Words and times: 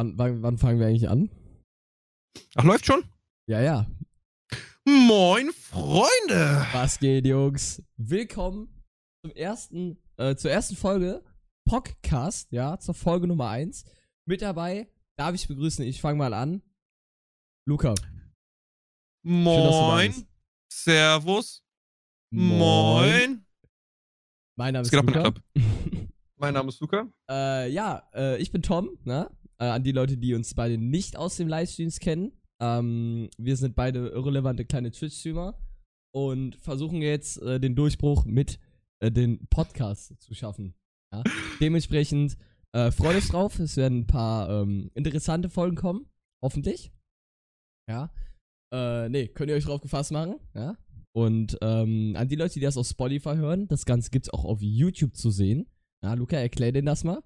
Wann, 0.00 0.16
wann, 0.16 0.42
wann 0.42 0.56
fangen 0.56 0.80
wir 0.80 0.86
eigentlich 0.86 1.10
an? 1.10 1.28
Ach, 2.54 2.64
läuft 2.64 2.86
schon? 2.86 3.04
Ja, 3.46 3.60
ja. 3.60 3.86
Moin, 4.86 5.50
Freunde! 5.52 6.66
Was 6.72 6.98
geht, 7.00 7.26
Jungs? 7.26 7.82
Willkommen 7.98 8.82
zum 9.22 9.30
ersten, 9.32 10.02
äh, 10.16 10.36
zur 10.36 10.52
ersten 10.52 10.74
Folge 10.76 11.22
Podcast, 11.68 12.50
ja, 12.50 12.78
zur 12.78 12.94
Folge 12.94 13.26
Nummer 13.26 13.50
1. 13.50 13.84
Mit 14.26 14.40
dabei 14.40 14.90
darf 15.18 15.34
ich 15.34 15.46
begrüßen, 15.46 15.84
ich 15.84 16.00
fange 16.00 16.16
mal 16.16 16.32
an. 16.32 16.62
Luca. 17.68 17.94
Moin. 19.22 20.26
Servus. 20.72 21.62
Moin. 22.32 23.44
Mein 24.56 24.72
Name 24.72 24.86
ist 24.86 24.94
Luca. 24.94 25.34
Mein 26.36 26.54
Name 26.54 26.70
ist 26.70 26.80
Luca. 26.80 27.06
Ja, 27.28 28.08
äh, 28.14 28.38
ich 28.38 28.50
bin 28.50 28.62
Tom, 28.62 28.96
ne? 29.04 29.30
Äh, 29.60 29.66
an 29.66 29.84
die 29.84 29.92
Leute, 29.92 30.16
die 30.16 30.34
uns 30.34 30.54
beide 30.54 30.78
nicht 30.78 31.16
aus 31.16 31.36
dem 31.36 31.48
Livestreams 31.48 32.00
kennen. 32.00 32.32
Ähm, 32.62 33.28
wir 33.36 33.56
sind 33.56 33.74
beide 33.76 34.08
irrelevante 34.08 34.64
kleine 34.64 34.90
Twitch-Streamer 34.90 35.58
und 36.14 36.56
versuchen 36.56 37.02
jetzt 37.02 37.40
äh, 37.42 37.60
den 37.60 37.74
Durchbruch 37.74 38.24
mit 38.24 38.58
äh, 39.00 39.10
den 39.10 39.46
Podcasts 39.48 40.18
zu 40.18 40.34
schaffen. 40.34 40.74
Ja? 41.12 41.22
Dementsprechend 41.60 42.36
äh, 42.72 42.90
freut 42.90 43.16
euch 43.16 43.28
drauf. 43.28 43.58
Es 43.58 43.76
werden 43.76 44.00
ein 44.00 44.06
paar 44.06 44.62
ähm, 44.62 44.90
interessante 44.94 45.50
Folgen 45.50 45.76
kommen. 45.76 46.06
Hoffentlich. 46.42 46.92
Ja. 47.88 48.12
Äh, 48.72 49.08
nee, 49.08 49.28
könnt 49.28 49.50
ihr 49.50 49.56
euch 49.56 49.64
drauf 49.64 49.80
gefasst 49.80 50.12
machen. 50.12 50.36
Ja. 50.54 50.76
Und 51.12 51.58
ähm, 51.60 52.14
an 52.16 52.28
die 52.28 52.36
Leute, 52.36 52.54
die 52.54 52.60
das 52.60 52.76
auf 52.76 52.86
Spotify 52.86 53.34
hören, 53.34 53.66
das 53.68 53.84
Ganze 53.84 54.10
gibt's 54.10 54.30
auch 54.30 54.44
auf 54.44 54.62
YouTube 54.62 55.16
zu 55.16 55.30
sehen. 55.30 55.66
Ja, 56.02 56.14
Luca, 56.14 56.36
erklär 56.36 56.72
denen 56.72 56.86
das 56.86 57.04
mal. 57.04 57.22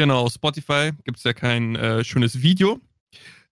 Genau, 0.00 0.22
auf 0.22 0.32
Spotify 0.32 0.92
gibt 1.04 1.18
es 1.18 1.24
ja 1.24 1.34
kein 1.34 1.76
äh, 1.76 2.02
schönes 2.04 2.40
Video. 2.40 2.80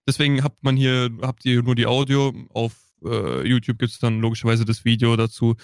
Deswegen 0.07 0.43
habt 0.43 0.65
man 0.65 0.79
hier, 0.79 1.11
habt 1.21 1.45
ihr 1.45 1.63
nur 1.63 1.75
die 1.75 1.85
Audio. 1.85 2.33
Auf 2.55 2.75
äh, 3.05 3.47
YouTube 3.47 3.79
gibt 3.79 3.93
es 3.93 3.99
dann 3.99 4.23
logischerweise 4.23 4.65
das 4.65 4.87
Video 4.87 5.15
dazu. 5.15 5.57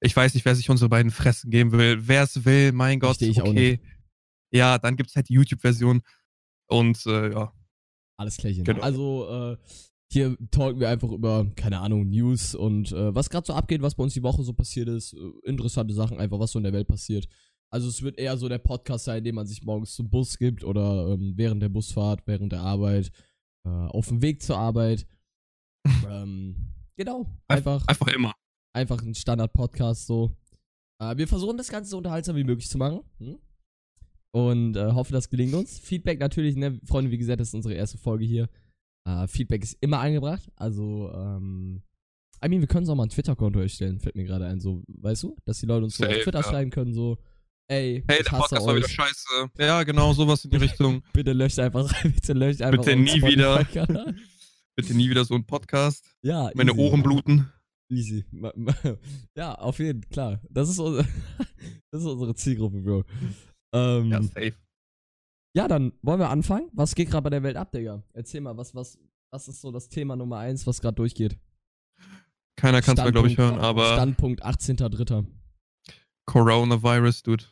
Ich 0.00 0.16
weiß 0.16 0.34
nicht, 0.34 0.44
wer 0.44 0.56
sich 0.56 0.68
unsere 0.68 0.88
beiden 0.88 1.12
Fressen 1.12 1.52
geben 1.52 1.70
will. 1.70 2.08
Wer 2.08 2.24
es 2.24 2.44
will, 2.44 2.72
mein 2.72 2.98
Gott, 2.98 3.18
Versteh 3.18 3.28
ich 3.28 3.40
auch 3.40 3.50
okay. 3.50 3.78
Ja, 4.50 4.78
dann 4.78 4.96
gibt 4.96 5.10
es 5.10 5.14
halt 5.14 5.28
die 5.28 5.34
YouTube-Version. 5.34 6.02
Und 6.66 7.06
äh, 7.06 7.30
ja, 7.30 7.52
Alles 8.16 8.36
klärchen. 8.36 8.64
Genau. 8.64 8.82
Also, 8.82 9.28
äh, 9.30 9.56
hier 10.10 10.36
talken 10.50 10.80
wir 10.80 10.88
einfach 10.88 11.12
über, 11.12 11.46
keine 11.54 11.78
Ahnung, 11.78 12.08
News 12.08 12.56
und 12.56 12.90
äh, 12.90 13.14
was 13.14 13.30
gerade 13.30 13.46
so 13.46 13.52
abgeht, 13.52 13.80
was 13.80 13.94
bei 13.94 14.02
uns 14.02 14.14
die 14.14 14.24
Woche 14.24 14.42
so 14.42 14.54
passiert 14.54 14.88
ist. 14.88 15.12
Äh, 15.12 15.48
interessante 15.48 15.94
Sachen, 15.94 16.18
einfach 16.18 16.40
was 16.40 16.50
so 16.50 16.58
in 16.58 16.64
der 16.64 16.72
Welt 16.72 16.88
passiert. 16.88 17.28
Also 17.72 17.88
es 17.88 18.02
wird 18.02 18.18
eher 18.18 18.36
so 18.36 18.48
der 18.48 18.58
Podcast 18.58 19.04
sein, 19.04 19.24
den 19.24 19.34
man 19.34 19.46
sich 19.46 19.62
morgens 19.62 19.94
zum 19.94 20.08
Bus 20.08 20.38
gibt 20.38 20.64
oder 20.64 21.08
ähm, 21.12 21.34
während 21.36 21.62
der 21.62 21.68
Busfahrt, 21.68 22.22
während 22.26 22.52
der 22.52 22.60
Arbeit, 22.60 23.10
äh, 23.64 23.68
auf 23.68 24.08
dem 24.08 24.22
Weg 24.22 24.42
zur 24.42 24.58
Arbeit. 24.58 25.06
ähm, 26.08 26.74
genau, 26.96 27.26
einfach, 27.48 27.86
einfach 27.86 28.08
immer. 28.08 28.34
einfach 28.72 29.02
ein 29.02 29.14
Standard-Podcast 29.14 30.06
so. 30.06 30.36
Äh, 31.00 31.16
wir 31.16 31.28
versuchen 31.28 31.56
das 31.56 31.68
Ganze 31.68 31.90
so 31.90 31.98
unterhaltsam 31.98 32.36
wie 32.36 32.44
möglich 32.44 32.68
zu 32.68 32.78
machen. 32.78 33.00
Hm? 33.18 33.38
Und 34.32 34.76
äh, 34.76 34.92
hoffe, 34.92 35.12
das 35.12 35.30
gelingt 35.30 35.54
uns. 35.54 35.78
Feedback 35.78 36.20
natürlich, 36.20 36.56
ne, 36.56 36.78
Freunde, 36.84 37.10
wie 37.10 37.18
gesagt, 37.18 37.40
das 37.40 37.48
ist 37.48 37.54
unsere 37.54 37.74
erste 37.74 37.98
Folge 37.98 38.24
hier. 38.24 38.48
Äh, 39.06 39.26
Feedback 39.28 39.62
ist 39.62 39.78
immer 39.80 40.00
angebracht. 40.00 40.50
Also, 40.56 41.10
ähm, 41.14 41.82
I 42.44 42.48
mean, 42.48 42.60
wir 42.60 42.68
können 42.68 42.88
auch 42.88 42.94
mal 42.94 43.04
ein 43.04 43.08
Twitter-Konto 43.08 43.60
erstellen, 43.60 43.98
fällt 43.98 44.14
mir 44.14 44.24
gerade 44.24 44.46
ein, 44.46 44.60
so, 44.60 44.84
weißt 44.88 45.22
du? 45.22 45.36
Dass 45.44 45.60
die 45.60 45.66
Leute 45.66 45.84
uns 45.84 45.96
so 45.96 46.04
auf 46.04 46.10
Safe, 46.10 46.22
Twitter 46.22 46.40
ja. 46.40 46.44
schreiben 46.44 46.70
können, 46.70 46.92
so, 46.92 47.18
ey, 47.68 48.04
Hey, 48.08 48.22
der 48.22 48.30
Podcast 48.30 48.52
war 48.66 48.74
euch. 48.74 48.78
wieder 48.78 48.88
scheiße. 48.88 49.50
Ja, 49.58 49.82
genau, 49.82 50.12
sowas 50.12 50.44
in 50.44 50.50
die 50.50 50.56
Richtung. 50.58 51.02
Bitte 51.12 51.32
löscht 51.32 51.58
einfach, 51.58 51.90
bitte 52.02 52.32
löscht 52.32 52.62
einfach 52.62 52.84
Bitte 52.84 52.96
nie 52.96 53.22
wieder. 53.22 53.64
Bitte 54.76 54.94
nie 54.94 55.08
wieder 55.08 55.24
so 55.24 55.34
ein 55.34 55.46
Podcast. 55.46 56.14
Ja, 56.22 56.50
Meine 56.54 56.72
easy. 56.72 56.80
Ohren 56.80 57.02
bluten. 57.02 57.50
Easy. 57.90 58.24
Ja, 59.36 59.54
auf 59.54 59.78
jeden 59.78 60.02
Fall, 60.02 60.10
klar. 60.10 60.40
Das 60.50 60.68
ist, 60.68 60.78
unsere, 60.78 61.06
das 61.90 62.02
ist 62.02 62.06
unsere 62.06 62.34
Zielgruppe, 62.34 62.80
Bro. 62.82 63.04
Ähm, 63.72 64.10
Ja, 64.10 64.20
ja, 64.20 64.22
safe. 64.22 64.54
dann 65.68 65.92
wollen 66.02 66.20
wir 66.20 66.28
anfangen. 66.28 66.68
Was 66.74 66.94
geht 66.94 67.08
gerade 67.10 67.22
bei 67.22 67.30
der 67.30 67.42
Welt 67.42 67.56
ab, 67.56 67.72
Digga? 67.72 68.02
Erzähl 68.12 68.42
mal, 68.42 68.56
was, 68.56 68.74
was, 68.74 68.98
was 69.32 69.48
ist 69.48 69.60
so 69.62 69.70
das 69.72 69.88
Thema 69.88 70.14
Nummer 70.16 70.38
eins, 70.38 70.66
was 70.66 70.80
gerade 70.82 70.96
durchgeht? 70.96 71.38
Keiner 72.56 72.82
kann 72.82 72.96
es 72.98 73.02
mehr, 73.02 73.12
glaube 73.12 73.28
ich, 73.28 73.38
hören, 73.38 73.58
aber 73.60 73.94
Standpunkt 73.94 74.44
18.3. 74.44 75.24
Coronavirus, 76.26 77.22
dude. 77.22 77.44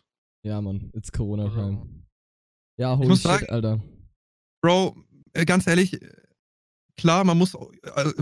Ja, 0.45 0.61
Mann, 0.61 0.91
it's 0.95 1.11
Corona 1.11 1.47
Bro. 1.49 1.55
Time. 1.55 2.05
Ja, 2.79 2.97
holy 2.99 3.09
shit, 3.15 3.23
sagen- 3.23 3.47
Alter. 3.49 3.83
Bro, 4.63 4.97
äh, 5.33 5.45
ganz 5.45 5.67
ehrlich, 5.67 5.95
äh, 5.95 6.11
klar, 6.97 7.25
man 7.25 7.39
muss 7.39 7.55
äh, 7.55 8.13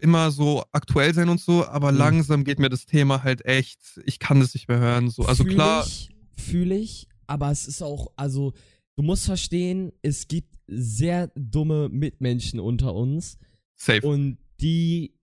immer 0.00 0.30
so 0.30 0.64
aktuell 0.72 1.14
sein 1.14 1.28
und 1.28 1.40
so, 1.40 1.66
aber 1.66 1.92
Mhm. 1.92 1.98
langsam 1.98 2.44
geht 2.44 2.58
mir 2.58 2.68
das 2.68 2.86
Thema 2.86 3.22
halt 3.22 3.44
echt, 3.44 4.00
ich 4.06 4.18
kann 4.18 4.40
das 4.40 4.54
nicht 4.54 4.68
mehr 4.68 4.78
hören. 4.78 5.10
So. 5.10 5.22
Also 5.24 5.44
Fühl 5.44 5.54
klar, 5.54 5.84
Ich, 5.86 6.10
Fühle 6.36 6.76
ich, 6.76 7.08
aber 7.26 7.50
es 7.50 7.66
ist 7.66 7.82
auch, 7.82 8.12
also, 8.16 8.54
du 8.96 9.02
musst 9.02 9.26
verstehen, 9.26 9.92
es 10.02 10.28
gibt 10.28 10.56
sehr 10.68 11.28
dumme 11.34 11.88
Mitmenschen 11.88 12.60
unter 12.60 12.94
uns. 12.94 13.38
safe. 13.76 14.06
Und 14.06 14.38
die 14.60 15.14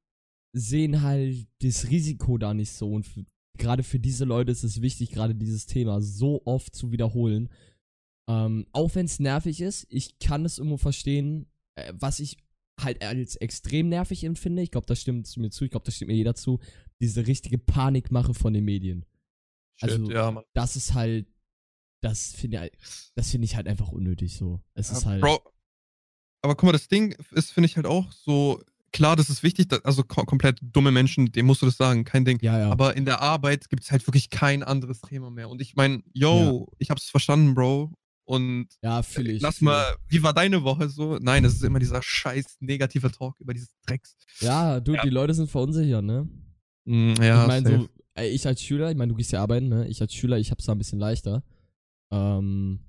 sehen 0.53 1.01
halt 1.01 1.47
das 1.61 1.89
Risiko 1.89 2.37
da 2.37 2.53
nicht 2.53 2.71
so. 2.71 2.89
Und 2.91 3.05
gerade 3.57 3.83
für 3.83 3.99
diese 3.99 4.25
Leute 4.25 4.51
ist 4.51 4.63
es 4.63 4.81
wichtig, 4.81 5.11
gerade 5.11 5.35
dieses 5.35 5.65
Thema 5.65 6.01
so 6.01 6.41
oft 6.45 6.75
zu 6.75 6.91
wiederholen. 6.91 7.49
Ähm, 8.27 8.65
auch 8.71 8.95
wenn 8.95 9.05
es 9.05 9.19
nervig 9.19 9.61
ist, 9.61 9.85
ich 9.89 10.17
kann 10.19 10.45
es 10.45 10.57
irgendwo 10.57 10.77
verstehen, 10.77 11.47
äh, 11.75 11.93
was 11.95 12.19
ich 12.19 12.37
halt 12.79 13.01
als 13.03 13.35
extrem 13.37 13.87
nervig 13.89 14.23
empfinde. 14.23 14.61
Ich 14.61 14.71
glaube, 14.71 14.87
das 14.87 14.99
stimmt 15.01 15.35
mir 15.37 15.49
zu, 15.49 15.63
ich 15.65 15.71
glaube, 15.71 15.85
das 15.85 15.95
stimmt 15.95 16.09
mir 16.09 16.17
jeder 16.17 16.35
zu. 16.35 16.59
Diese 16.99 17.27
richtige 17.27 17.57
Panikmache 17.57 18.33
von 18.33 18.53
den 18.53 18.65
Medien. 18.65 19.05
Shit, 19.79 19.91
also- 19.91 20.11
ja. 20.11 20.43
Das 20.53 20.75
ist 20.75 20.93
halt, 20.93 21.27
das 22.01 22.33
finde 22.33 22.71
das 23.15 23.31
finde 23.31 23.45
ich 23.45 23.55
halt 23.55 23.67
einfach 23.67 23.91
unnötig 23.91 24.35
so. 24.37 24.61
Es 24.73 24.91
ist 24.91 25.03
Ja, 25.03 25.09
halt. 25.09 25.21
Bro, 25.21 25.39
aber 26.41 26.55
guck 26.55 26.63
mal, 26.67 26.71
das 26.71 26.87
Ding 26.87 27.11
ist, 27.31 27.51
finde 27.51 27.65
ich 27.67 27.75
halt 27.75 27.85
auch 27.85 28.11
so, 28.11 28.61
klar, 28.91 29.15
das 29.15 29.29
ist 29.29 29.43
wichtig, 29.43 29.67
also 29.83 30.03
ko 30.03 30.23
komplett 30.25 30.59
dumme 30.61 30.91
Menschen, 30.91 31.31
dem 31.31 31.45
musst 31.45 31.61
du 31.61 31.65
das 31.65 31.77
sagen, 31.77 32.03
kein 32.03 32.25
Ding. 32.25 32.39
ja, 32.41 32.57
ja. 32.59 32.69
Aber 32.71 32.95
in 32.95 33.05
der 33.05 33.21
Arbeit 33.21 33.69
gibt 33.69 33.83
es 33.83 33.91
halt 33.91 34.05
wirklich 34.07 34.29
kein 34.29 34.63
anderes 34.63 35.01
Thema 35.01 35.29
mehr. 35.31 35.49
Und 35.49 35.61
ich 35.61 35.75
meine, 35.75 36.01
yo, 36.13 36.67
ich 36.79 36.89
hab's 36.89 37.09
verstanden, 37.09 37.53
Bro. 37.55 37.93
Und 38.27 38.69
ja, 38.81 39.03
fühle 39.03 39.33
ich. 39.33 39.41
lass 39.43 39.57
fühl 39.57 39.65
mal, 39.65 39.95
wie 40.07 40.23
war 40.23 40.33
deine 40.33 40.63
Woche 40.63 40.89
so? 40.89 41.19
Nein, 41.21 41.45
es 41.45 41.53
ist 41.53 41.63
immer 41.63 41.77
dieser 41.79 42.01
scheiß 42.01 42.57
negative 42.59 43.11
Talk 43.11 43.39
über 43.39 43.53
dieses 43.53 43.69
Drecks. 43.85 44.15
Ja, 44.39 44.79
du, 44.79 44.93
Ja. 44.95 45.03
die 45.03 45.09
Leute 45.09 45.33
sind 45.35 45.49
verunsichert, 45.51 46.03
ne? 46.03 46.27
Mm, 46.85 47.13
ja, 47.21 47.41
ich 47.43 47.47
meine, 47.47 47.77
so, 47.81 47.89
ey, 48.15 48.29
ich 48.29 48.47
als 48.47 48.61
Schüler, 48.63 48.89
ich 48.89 48.97
meine, 48.97 49.09
du 49.11 49.15
gehst 49.15 49.31
ja 49.31 49.41
arbeiten, 49.43 49.69
ne? 49.69 49.87
Ich 49.89 50.01
als 50.01 50.11
Schüler, 50.13 50.39
ich 50.39 50.49
hab's 50.49 50.65
da 50.65 50.71
ein 50.71 50.79
bisschen 50.79 50.97
leichter. 50.99 51.43
Ähm, 52.11 52.79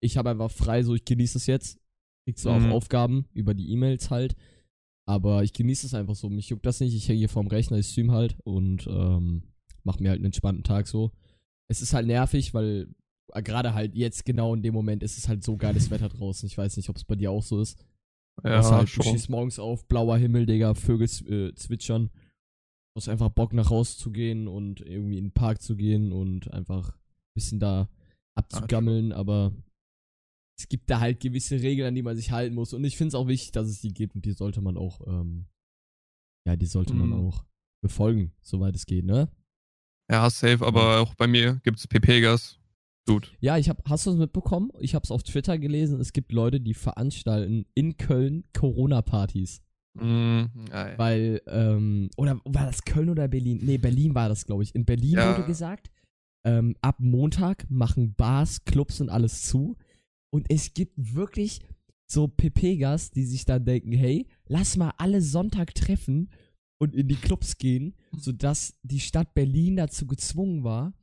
ich 0.00 0.16
habe 0.16 0.30
einfach 0.30 0.50
frei, 0.50 0.82
so, 0.82 0.94
ich 0.94 1.04
genieße 1.04 1.36
es 1.38 1.46
jetzt. 1.46 1.78
Krieg 2.24 2.38
so 2.38 2.50
Mhm. 2.52 2.66
auch 2.72 2.76
Aufgaben 2.76 3.26
über 3.34 3.54
die 3.54 3.70
E-Mails 3.72 4.10
halt. 4.10 4.36
Aber 5.08 5.42
ich 5.42 5.54
genieße 5.54 5.86
es 5.86 5.94
einfach 5.94 6.14
so. 6.14 6.28
Mich 6.28 6.50
juckt 6.50 6.66
das 6.66 6.80
nicht. 6.80 6.94
Ich 6.94 7.08
hänge 7.08 7.18
hier 7.18 7.30
vorm 7.30 7.46
Rechner, 7.46 7.78
ich 7.78 7.88
stream 7.88 8.12
halt 8.12 8.36
und 8.44 8.86
ähm, 8.88 9.42
mach 9.82 9.98
mir 9.98 10.10
halt 10.10 10.18
einen 10.18 10.26
entspannten 10.26 10.64
Tag 10.64 10.86
so. 10.86 11.12
Es 11.70 11.80
ist 11.80 11.94
halt 11.94 12.06
nervig, 12.06 12.52
weil 12.52 12.88
äh, 13.32 13.42
gerade 13.42 13.72
halt 13.72 13.94
jetzt 13.94 14.26
genau 14.26 14.54
in 14.54 14.62
dem 14.62 14.74
Moment 14.74 15.02
ist 15.02 15.16
es 15.16 15.26
halt 15.26 15.42
so 15.42 15.56
geiles 15.56 15.90
Wetter 15.90 16.10
draußen. 16.10 16.46
Ich 16.46 16.58
weiß 16.58 16.76
nicht, 16.76 16.90
ob 16.90 16.96
es 16.96 17.04
bei 17.04 17.14
dir 17.14 17.30
auch 17.30 17.42
so 17.42 17.58
ist. 17.58 17.82
Du 18.42 18.50
ja, 18.50 18.62
halt, 18.62 18.82
du 18.82 18.86
schon. 18.86 19.04
stehst 19.04 19.30
morgens 19.30 19.58
auf, 19.58 19.88
blauer 19.88 20.18
Himmel, 20.18 20.44
Digga, 20.44 20.74
Vögel 20.74 21.06
äh, 21.06 21.54
zwitschern. 21.54 22.10
Du 22.12 23.00
hast 23.00 23.08
einfach 23.08 23.30
Bock 23.30 23.54
nach 23.54 23.70
Hause 23.70 23.96
zu 23.96 24.10
gehen 24.10 24.46
und 24.46 24.82
irgendwie 24.82 25.16
in 25.16 25.28
den 25.28 25.32
Park 25.32 25.62
zu 25.62 25.74
gehen 25.74 26.12
und 26.12 26.52
einfach 26.52 26.90
ein 26.90 27.34
bisschen 27.34 27.60
da 27.60 27.88
abzugammeln, 28.34 29.12
aber 29.12 29.52
es 30.58 30.68
gibt 30.68 30.90
da 30.90 31.00
halt 31.00 31.20
gewisse 31.20 31.60
Regeln, 31.60 31.88
an 31.88 31.94
die 31.94 32.02
man 32.02 32.16
sich 32.16 32.30
halten 32.32 32.54
muss 32.54 32.72
und 32.74 32.84
ich 32.84 32.96
finde 32.96 33.08
es 33.08 33.14
auch 33.14 33.28
wichtig, 33.28 33.52
dass 33.52 33.68
es 33.68 33.80
die 33.80 33.92
gibt 33.94 34.14
und 34.16 34.24
die 34.24 34.32
sollte 34.32 34.60
man 34.60 34.76
auch, 34.76 35.00
ähm, 35.06 35.46
ja, 36.46 36.56
die 36.56 36.66
sollte 36.66 36.94
man 36.94 37.08
Mhm. 37.10 37.14
auch 37.28 37.44
befolgen, 37.82 38.32
soweit 38.40 38.74
es 38.74 38.86
geht, 38.86 39.04
ne? 39.04 39.28
Ja, 40.10 40.28
safe, 40.30 40.66
aber 40.66 41.00
auch 41.00 41.14
bei 41.14 41.26
mir 41.26 41.60
gibt's 41.62 41.86
PP-Gas. 41.86 42.58
Dude. 43.06 43.28
Ja, 43.40 43.56
ich 43.56 43.68
hab, 43.68 43.88
hast 43.88 44.06
du 44.06 44.10
es 44.10 44.16
mitbekommen? 44.18 44.70
Ich 44.80 44.94
habe 44.94 45.04
es 45.04 45.10
auf 45.10 45.22
Twitter 45.22 45.58
gelesen, 45.58 46.00
es 46.00 46.12
gibt 46.12 46.32
Leute, 46.32 46.60
die 46.60 46.74
veranstalten 46.74 47.64
in 47.74 47.96
Köln 47.96 48.44
Corona-Partys. 48.52 49.62
Mm, 49.94 50.42
ja. 50.70 50.98
Weil, 50.98 51.40
ähm, 51.46 52.10
oder 52.16 52.40
war 52.44 52.66
das 52.66 52.82
Köln 52.84 53.08
oder 53.10 53.26
Berlin? 53.28 53.60
Nee, 53.62 53.78
Berlin 53.78 54.14
war 54.14 54.28
das, 54.28 54.44
glaube 54.46 54.62
ich. 54.62 54.74
In 54.74 54.84
Berlin 54.84 55.14
Ja. 55.14 55.30
wurde 55.36 55.46
gesagt, 55.46 55.90
ähm, 56.44 56.76
ab 56.82 56.96
Montag 57.00 57.68
machen 57.70 58.14
Bars, 58.14 58.64
Clubs 58.64 59.00
und 59.00 59.08
alles 59.08 59.42
zu. 59.44 59.76
Und 60.30 60.46
es 60.50 60.74
gibt 60.74 60.94
wirklich 61.14 61.60
so 62.10 62.28
PP-Gas, 62.28 63.10
die 63.10 63.24
sich 63.24 63.44
dann 63.44 63.64
denken, 63.64 63.92
hey, 63.92 64.26
lass 64.46 64.76
mal 64.76 64.92
alle 64.98 65.20
Sonntag 65.20 65.74
treffen 65.74 66.30
und 66.80 66.94
in 66.94 67.08
die 67.08 67.16
Clubs 67.16 67.58
gehen, 67.58 67.94
sodass 68.16 68.78
die 68.82 69.00
Stadt 69.00 69.34
Berlin 69.34 69.76
dazu 69.76 70.06
gezwungen 70.06 70.64
war, 70.64 70.94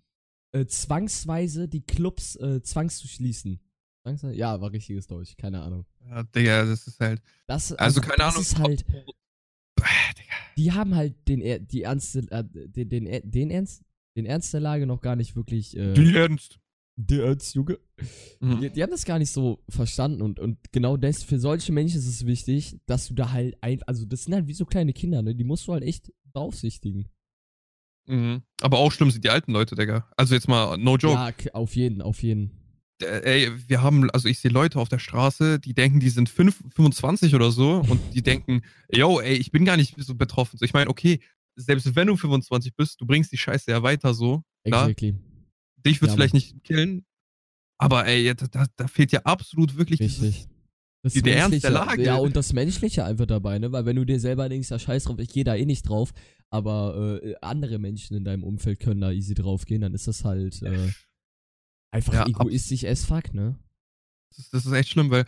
äh, 0.53 0.65
zwangsweise 0.65 1.67
die 1.67 1.81
Clubs 1.85 2.35
äh, 2.37 2.61
zwangszuschließen. 2.61 3.59
Ja, 4.33 4.61
war 4.61 4.71
richtiges 4.71 5.07
Deutsch, 5.07 5.35
keine 5.35 5.61
Ahnung. 5.63 5.85
Ja, 6.07 6.21
Digga, 6.23 6.65
das 6.65 6.85
ist 6.87 6.99
halt. 6.99 7.21
Das, 7.47 7.71
Also, 7.73 8.01
keine 8.01 8.17
das 8.17 8.33
Ahnung. 8.35 8.41
Ist 8.43 8.59
halt, 8.59 8.85
die 10.57 10.71
haben 10.71 10.95
halt 10.95 11.27
den, 11.27 11.67
die 11.67 11.81
ernste, 11.81 12.19
äh, 12.31 12.43
den, 12.43 12.89
den, 12.89 13.31
den 13.31 13.49
Ernst, 13.49 13.83
den 14.15 14.25
Ernst 14.25 14.53
der 14.53 14.61
Lage 14.61 14.85
noch 14.85 15.01
gar 15.01 15.15
nicht 15.15 15.35
wirklich. 15.35 15.75
Äh, 15.75 15.93
Die 15.93 16.15
Ernst. 16.15 16.59
Der 16.95 17.25
Ernst, 17.25 17.55
Junge. 17.55 17.79
Mhm. 18.39 18.61
Die, 18.61 18.69
die 18.69 18.83
haben 18.83 18.91
das 18.91 19.05
gar 19.05 19.19
nicht 19.19 19.31
so 19.31 19.63
verstanden 19.69 20.21
und, 20.21 20.39
und 20.39 20.57
genau 20.71 20.97
das, 20.97 21.23
für 21.23 21.39
solche 21.39 21.71
Menschen 21.71 21.99
ist 21.99 22.07
es 22.07 22.25
wichtig, 22.25 22.77
dass 22.85 23.07
du 23.07 23.13
da 23.13 23.31
halt 23.31 23.57
ein, 23.61 23.83
also 23.83 24.05
das 24.05 24.23
sind 24.23 24.33
halt 24.33 24.47
wie 24.47 24.53
so 24.53 24.65
kleine 24.65 24.93
Kinder, 24.93 25.21
ne? 25.21 25.35
Die 25.35 25.43
musst 25.43 25.67
du 25.67 25.73
halt 25.73 25.83
echt 25.83 26.11
beaufsichtigen. 26.33 27.07
Mhm. 28.07 28.43
Aber 28.61 28.77
auch 28.77 28.91
schlimm 28.91 29.11
sind 29.11 29.23
die 29.23 29.29
alten 29.29 29.51
Leute, 29.51 29.75
Digga. 29.75 30.07
Also 30.15 30.35
jetzt 30.35 30.47
mal, 30.47 30.77
no 30.77 30.97
joke. 30.97 31.15
Ja, 31.15 31.53
auf 31.53 31.75
jeden, 31.75 32.01
auf 32.01 32.21
jeden. 32.21 32.51
Äh, 33.01 33.45
Ey, 33.45 33.51
wir 33.67 33.81
haben, 33.81 34.09
also 34.11 34.29
ich 34.29 34.39
sehe 34.39 34.51
Leute 34.51 34.79
auf 34.79 34.89
der 34.89 34.99
Straße, 34.99 35.59
die 35.59 35.73
denken, 35.73 35.99
die 35.99 36.09
sind 36.09 36.29
fünf, 36.29 36.63
25 36.75 37.35
oder 37.35 37.51
so 37.51 37.83
und 37.89 37.99
die 38.13 38.21
denken, 38.23 38.61
yo, 38.89 39.19
ey, 39.19 39.35
ich 39.35 39.51
bin 39.51 39.65
gar 39.65 39.77
nicht 39.77 39.95
so 39.97 40.15
betroffen. 40.15 40.57
So, 40.57 40.65
ich 40.65 40.73
meine, 40.73 40.89
okay, 40.89 41.19
selbst 41.55 41.95
wenn 41.95 42.07
du 42.07 42.15
25 42.15 42.75
bist, 42.75 43.01
du 43.01 43.05
bringst 43.05 43.31
die 43.31 43.37
Scheiße 43.37 43.71
ja 43.71 43.81
weiter 43.81 44.13
so. 44.13 44.43
Exactly. 44.63 45.15
Dich 45.85 46.01
wird's 46.01 46.13
Ja, 46.13 46.15
vielleicht 46.15 46.33
nicht 46.33 46.63
killen, 46.63 47.05
aber 47.77 48.05
ey, 48.05 48.33
da, 48.35 48.65
da, 48.75 48.87
fehlt 48.87 49.11
ja 49.11 49.21
absolut 49.23 49.77
wirklich 49.77 49.99
Richtig. 49.99 50.47
Das 51.03 51.13
die- 51.13 51.21
der 51.21 51.37
Ernst 51.37 51.63
der 51.63 51.69
Lage. 51.69 52.03
Ja, 52.03 52.15
und 52.15 52.35
das 52.35 52.51
Menschliche 52.53 53.05
einfach 53.05 53.27
dabei, 53.27 53.59
ne? 53.59 53.71
Weil 53.71 53.85
wenn 53.85 53.95
du 53.95 54.05
dir 54.05 54.19
selber 54.19 54.49
denkst, 54.49 54.69
ja 54.71 54.79
scheiß 54.79 55.03
drauf, 55.03 55.19
ich 55.19 55.29
gehe 55.29 55.43
da 55.43 55.53
eh 55.55 55.65
nicht 55.65 55.87
drauf, 55.87 56.13
aber 56.49 57.21
äh, 57.23 57.35
andere 57.41 57.77
Menschen 57.77 58.17
in 58.17 58.23
deinem 58.25 58.43
Umfeld 58.43 58.79
können 58.79 59.01
da 59.01 59.11
easy 59.11 59.35
drauf 59.35 59.65
gehen, 59.65 59.81
dann 59.81 59.93
ist 59.93 60.07
das 60.07 60.23
halt 60.23 60.61
äh, 60.63 60.91
einfach 61.91 62.13
Ja, 62.13 62.25
egoistisch 62.27 62.85
as 62.85 63.05
fuck, 63.05 63.33
ne? 63.33 63.59
Das, 64.35 64.49
das 64.49 64.65
ist 64.65 64.71
echt 64.71 64.89
schlimm, 64.89 65.11
weil 65.11 65.25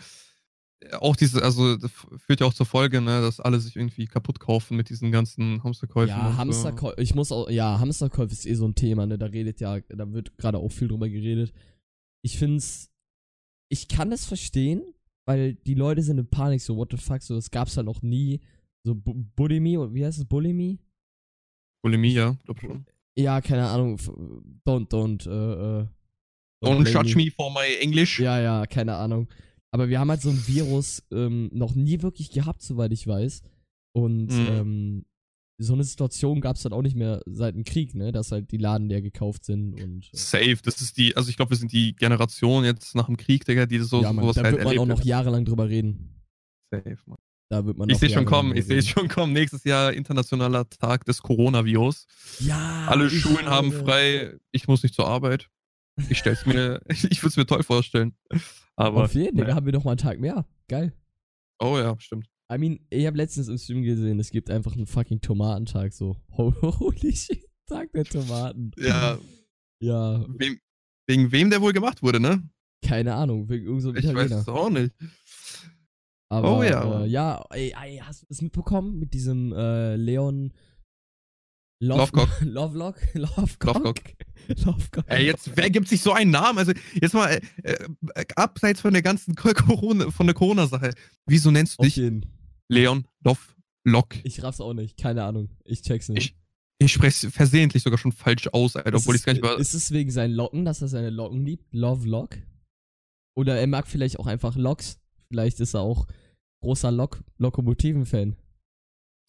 auch 1.00 1.16
diese, 1.16 1.42
also 1.44 1.76
das 1.76 1.92
führt 2.18 2.40
ja 2.40 2.46
auch 2.46 2.54
zur 2.54 2.66
Folge, 2.66 3.02
ne, 3.02 3.22
dass 3.22 3.40
alle 3.40 3.60
sich 3.60 3.76
irgendwie 3.76 4.06
kaputt 4.06 4.40
kaufen 4.40 4.78
mit 4.78 4.90
diesen 4.90 5.12
ganzen 5.12 5.64
Hamsterkäufen. 5.64 6.10
Ja, 6.10 6.38
Hamsterkäufe, 6.38 7.02
ich 7.02 7.16
muss 7.16 7.32
auch, 7.32 7.50
ja, 7.50 7.80
Hamsterkäufe 7.80 8.32
ist 8.32 8.46
eh 8.46 8.54
so 8.54 8.68
ein 8.68 8.76
Thema, 8.76 9.06
ne? 9.06 9.18
Da 9.18 9.26
redet 9.26 9.60
ja, 9.60 9.80
da 9.90 10.12
wird 10.12 10.38
gerade 10.38 10.60
auch 10.60 10.72
viel 10.72 10.88
drüber 10.88 11.10
geredet. 11.10 11.52
Ich 12.24 12.38
find's, 12.38 12.92
ich 13.70 13.88
kann 13.88 14.12
das 14.12 14.26
verstehen, 14.26 14.84
weil 15.26 15.56
die 15.56 15.74
Leute 15.74 16.02
sind 16.04 16.20
in 16.20 16.30
Panik, 16.30 16.62
so, 16.62 16.78
what 16.78 16.92
the 16.92 16.98
fuck, 16.98 17.22
so, 17.22 17.36
das 17.36 17.50
gab's 17.52 17.76
halt 17.76 17.86
noch 17.88 18.02
nie. 18.02 18.40
So, 18.86 18.94
Bu- 18.96 19.26
Bulimie, 19.36 19.78
wie 19.94 20.06
heißt 20.06 20.20
es, 20.20 20.26
Bulimie? 20.26 20.80
Bulimie, 21.84 22.14
ja, 22.14 22.38
glaub 22.46 22.60
schon. 22.60 22.86
Ja, 23.18 23.42
keine 23.42 23.68
Ahnung, 23.68 23.98
don't, 24.66 24.88
don't, 24.90 25.28
äh, 25.28 25.82
äh. 25.82 25.88
Don't 26.64 26.82
blame 26.84 26.90
judge 26.90 27.16
me 27.16 27.30
for 27.32 27.52
my 27.52 27.66
English. 27.82 28.20
Ja, 28.20 28.40
ja, 28.40 28.66
keine 28.66 28.96
Ahnung. 28.96 29.28
Aber 29.74 29.90
wir 29.90 30.00
haben 30.00 30.10
halt 30.10 30.22
so 30.22 30.30
ein 30.30 30.48
Virus 30.48 31.04
ähm, 31.12 31.50
noch 31.54 31.76
nie 31.76 32.02
wirklich 32.02 32.32
gehabt, 32.32 32.62
soweit 32.62 32.92
ich 32.92 33.06
weiß. 33.06 33.42
Und 33.96 34.28
Mhm. 34.28 34.48
ähm, 34.50 35.06
so 35.60 35.74
eine 35.74 35.84
Situation 35.84 36.40
gab 36.40 36.56
es 36.56 36.64
halt 36.64 36.74
auch 36.74 36.84
nicht 36.84 36.96
mehr 36.96 37.22
seit 37.26 37.56
dem 37.56 37.64
Krieg, 37.64 37.96
ne? 37.96 38.12
Dass 38.12 38.32
halt 38.32 38.52
die 38.52 38.58
Laden 38.58 38.90
leer 38.90 39.02
gekauft 39.02 39.44
sind 39.44 39.74
und. 39.82 40.06
Äh, 40.14 40.18
Safe, 40.18 40.58
das 40.64 40.82
ist 40.82 40.98
die, 40.98 41.16
also 41.18 41.30
ich 41.30 41.36
glaube, 41.36 41.50
wir 41.52 41.58
sind 41.58 41.72
die 41.72 41.96
Generation 41.96 42.64
jetzt 42.64 42.94
nach 42.96 43.08
dem 43.08 43.18
Krieg, 43.18 43.44
Digga, 43.46 43.66
die 43.66 43.80
so 43.80 44.02
ja, 44.04 44.14
man, 44.14 44.24
sowas 44.24 44.36
da 44.36 44.44
halt 44.44 44.54
wird 44.54 44.64
man 44.64 44.76
erlebt 44.76 44.82
auch 44.82 44.98
noch 44.98 45.04
jahrelang 45.04 45.46
drüber 45.46 45.68
reden. 45.68 46.22
Safe, 46.72 46.98
Mann. 47.08 47.18
Da 47.50 47.66
wird 47.66 47.78
man 47.78 47.90
Ich 47.90 47.98
sehe 47.98 48.10
schon 48.10 48.26
kommen, 48.26 48.56
ich 48.56 48.66
sehe 48.66 48.82
schon 48.84 49.08
kommen. 49.08 49.32
Nächstes 49.34 49.64
Jahr 49.64 49.94
internationaler 49.94 50.70
Tag 50.70 51.06
des 51.06 51.22
Coronavirus. 51.22 52.06
Ja. 52.40 52.86
Alle 52.88 53.10
Schulen 53.10 53.46
haben 53.48 53.72
frei, 53.72 54.38
ich 54.52 54.68
muss 54.68 54.84
nicht 54.84 54.94
zur 54.94 55.08
Arbeit. 55.08 55.50
Ich 56.10 56.20
stell's 56.20 56.46
mir, 56.46 56.82
ich, 56.90 57.22
würde 57.22 57.28
es 57.28 57.38
mir 57.38 57.46
toll 57.46 57.64
vorstellen. 57.64 58.14
Aber, 58.76 59.06
Auf 59.06 59.16
jeden, 59.16 59.38
Fall, 59.38 59.54
haben 59.54 59.66
wir 59.66 59.74
doch 59.74 59.84
mal 59.84 59.92
einen 59.92 59.98
Tag 59.98 60.20
mehr. 60.20 60.46
Geil. 60.68 60.94
oh 61.60 61.78
ja, 61.78 61.96
stimmt. 62.00 62.28
I 62.52 62.58
mean, 62.58 62.80
ich 62.90 63.06
habe 63.06 63.18
letztens 63.18 63.50
im 63.50 63.58
Stream 63.58 63.84
gesehen, 63.84 64.20
es 64.20 64.32
gibt 64.32 64.50
einfach 64.50 64.74
einen 64.74 64.88
fucking 64.88 65.20
Tomatentag, 65.20 65.94
so. 65.94 66.16
Holy 66.32 67.16
shit, 67.16 67.46
Tag 67.66 67.92
der 67.92 68.06
Tomaten. 68.06 68.72
Ja, 68.78 69.18
Ja, 69.80 70.26
wem, 70.30 70.60
wegen 71.08 71.32
wem 71.32 71.50
der 71.50 71.62
wohl 71.62 71.74
gemacht 71.74 72.02
wurde, 72.02 72.20
ne? 72.20 72.48
keine 72.88 73.16
Ahnung, 73.16 73.50
wegen 73.50 73.66
irgend 73.66 73.82
so 73.82 73.94
Ich 73.94 74.14
weiß 74.14 74.32
es 74.32 74.48
auch 74.48 74.70
nicht. 74.70 74.94
Aber, 76.30 76.58
Oh 76.58 76.64
ja. 76.64 77.04
Äh, 77.04 77.08
ja, 77.08 77.44
ey, 77.52 77.74
ey, 77.82 77.98
hast 77.98 78.22
du 78.22 78.26
das 78.28 78.42
mitbekommen 78.42 79.00
mit 79.00 79.14
diesem 79.14 79.54
äh, 79.54 79.96
Leon 79.96 80.54
Lovecock. 81.80 82.42
Lovelock? 82.42 82.96
Lovecock? 83.14 83.76
Lovecock. 83.84 84.02
Lovecock. 84.66 85.06
Ey, 85.08 85.26
jetzt, 85.26 85.56
wer 85.56 85.70
gibt 85.70 85.88
sich 85.88 86.02
so 86.02 86.12
einen 86.12 86.32
Namen? 86.32 86.58
Also, 86.58 86.74
jetzt 87.00 87.14
mal, 87.14 87.40
äh, 87.64 87.74
äh, 88.16 88.26
abseits 88.36 88.82
von 88.82 88.94
der 88.94 89.02
ganzen 89.02 89.36
Corona, 89.36 90.10
von 90.10 90.26
der 90.26 90.34
Corona-Sache. 90.34 90.94
Wieso 91.28 91.52
nennst 91.52 91.76
du 91.76 91.82
Auf 91.82 91.86
dich 91.86 91.98
jeden. 91.98 92.26
Leon 92.70 93.08
Lov 93.24 93.56
Lock? 93.84 94.16
Ich 94.24 94.42
raff's 94.44 94.60
auch 94.60 94.74
nicht, 94.74 94.98
keine 94.98 95.24
Ahnung. 95.24 95.50
Ich 95.64 95.82
check's 95.82 96.10
nicht. 96.10 96.36
Ich, 96.80 96.86
ich 96.86 96.92
spreche 96.92 97.30
versehentlich 97.30 97.84
sogar 97.84 97.98
schon 97.98 98.12
falsch 98.12 98.48
aus, 98.48 98.76
Alter, 98.76 98.98
obwohl 98.98 99.16
ich 99.16 99.24
gar 99.24 99.34
nicht 99.34 99.44
war. 99.44 99.60
Ist 99.60 99.74
es 99.74 99.92
wegen 99.92 100.12
seinen 100.12 100.34
Locken, 100.34 100.66
dass 100.66 100.82
er 100.82 100.88
seine 100.88 101.10
Locken 101.10 101.46
liebt? 101.46 101.74
Love 101.74 102.08
Lock? 102.08 102.38
Oder 103.36 103.60
er 103.60 103.68
mag 103.68 103.88
vielleicht 103.88 104.20
auch 104.20 104.28
einfach 104.28 104.56
Loks? 104.56 105.00
Vielleicht 105.30 105.60
ist 105.60 105.76
er 105.76 105.82
auch 105.82 106.08
großer 106.64 106.92
Lok 106.92 107.24
Lokomotiven-Fan. 107.38 108.36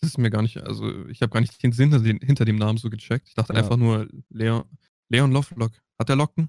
Das 0.00 0.10
ist 0.10 0.18
mir 0.18 0.30
gar 0.30 0.42
nicht, 0.42 0.58
also 0.58 1.06
ich 1.08 1.22
habe 1.22 1.32
gar 1.32 1.40
nicht 1.40 1.60
den 1.62 1.72
Sinn 1.72 1.90
hinter, 1.90 2.04
den, 2.04 2.20
hinter 2.20 2.44
dem 2.44 2.56
Namen 2.56 2.78
so 2.78 2.88
gecheckt. 2.90 3.28
Ich 3.28 3.34
dachte 3.34 3.52
Ja. 3.52 3.58
einfach 3.58 3.76
nur 3.76 4.08
Leon, 4.30 4.64
Leon 5.10 5.32
Lovelock. 5.32 5.72
Hat 5.98 6.08
er 6.08 6.16
Locken? 6.16 6.48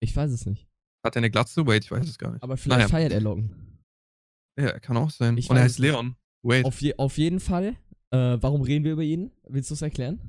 Ich 0.00 0.14
weiß 0.14 0.30
es 0.32 0.44
nicht. 0.46 0.68
Hat 1.04 1.16
er 1.16 1.20
eine 1.20 1.30
Glatze? 1.30 1.66
Wait, 1.66 1.84
ich 1.84 1.90
weiß 1.90 2.06
es 2.06 2.18
gar 2.18 2.32
nicht. 2.32 2.42
Aber 2.42 2.56
vielleicht 2.56 2.78
Naja. 2.80 2.88
feiert 2.88 3.12
er 3.12 3.20
Locken. 3.20 3.80
Ja, 4.58 4.78
kann 4.80 4.96
auch 4.98 5.10
sein. 5.10 5.38
Ich 5.38 5.48
Und 5.48 5.56
er 5.56 5.60
weiß 5.62 5.72
heißt. 5.72 5.78
Leon. 5.78 6.16
Wait, 6.44 6.64
Auf, 6.66 6.80
je, 6.82 6.94
auf 6.96 7.16
jeden 7.18 7.40
Fall. 7.40 7.76
Äh, 8.10 8.36
warum 8.42 8.60
reden 8.62 8.84
wir 8.84 8.92
über 8.92 9.02
ihn? 9.02 9.30
Willst 9.48 9.70
du 9.70 9.74
es 9.74 9.82
erklären? 9.82 10.20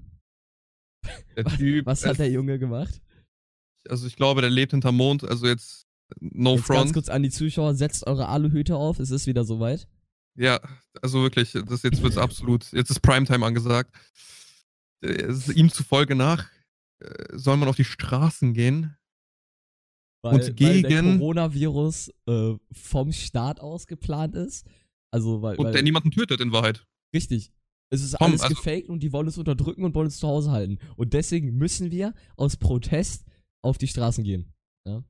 der 1.35 1.43
Typ. 1.57 1.85
Was 1.85 2.03
hat 2.05 2.13
ist- 2.13 2.17
der 2.19 2.29
Junge 2.31 2.57
gemacht? 2.59 3.01
Also 3.89 4.07
ich 4.07 4.15
glaube, 4.15 4.39
der 4.39 4.49
lebt 4.49 4.71
hinterm 4.71 4.95
Mond, 4.95 5.25
also 5.25 5.45
jetzt 5.45 5.85
no 6.21 6.55
Jetzt 6.55 6.67
ganz 6.67 6.79
front. 6.79 6.93
kurz 6.93 7.09
an 7.09 7.21
die 7.23 7.29
Zuschauer, 7.31 7.75
setzt 7.75 8.07
eure 8.07 8.29
Aluhüte 8.29 8.77
auf, 8.77 8.99
es 8.99 9.11
ist 9.11 9.27
wieder 9.27 9.43
soweit. 9.43 9.89
Ja, 10.35 10.59
also 11.01 11.21
wirklich, 11.21 11.51
das 11.51 11.83
jetzt 11.83 12.01
wird's 12.01 12.17
absolut, 12.17 12.71
jetzt 12.71 12.89
ist 12.89 13.01
Primetime 13.01 13.45
angesagt. 13.45 13.93
Es 15.01 15.47
ist 15.49 15.55
ihm 15.57 15.69
zufolge 15.69 16.15
nach 16.15 16.49
äh, 16.99 17.37
soll 17.37 17.57
man 17.57 17.67
auf 17.67 17.75
die 17.75 17.83
Straßen 17.83 18.53
gehen. 18.53 18.95
Weil, 20.23 20.35
Und 20.35 20.41
weil 20.61 20.81
der 20.81 20.89
gegen- 21.01 21.19
Coronavirus 21.19 22.11
äh, 22.27 22.53
vom 22.71 23.11
Staat 23.11 23.59
aus 23.59 23.87
geplant 23.87 24.35
ist. 24.35 24.65
Also, 25.11 25.41
weil, 25.41 25.57
Und 25.57 25.65
weil 25.65 25.73
der 25.73 25.83
niemanden 25.83 26.11
tötet 26.11 26.39
in 26.39 26.51
Wahrheit. 26.51 26.85
richtig. 27.13 27.51
Es 27.91 28.01
ist 28.01 28.17
Vom- 28.17 28.27
alles 28.27 28.41
also- 28.41 28.55
gefaked 28.55 28.89
und 28.89 29.01
die 29.03 29.11
wollen 29.13 29.27
uns 29.27 29.37
unterdrücken 29.37 29.83
und 29.83 29.93
wollen 29.93 30.07
uns 30.07 30.17
zu 30.17 30.27
Hause 30.27 30.49
halten. 30.51 30.79
Und 30.95 31.13
deswegen 31.13 31.57
müssen 31.57 31.91
wir 31.91 32.15
aus 32.37 32.57
Protest 32.57 33.25
auf 33.63 33.77
die 33.77 33.87
Straßen 33.87 34.23
gehen. 34.23 34.51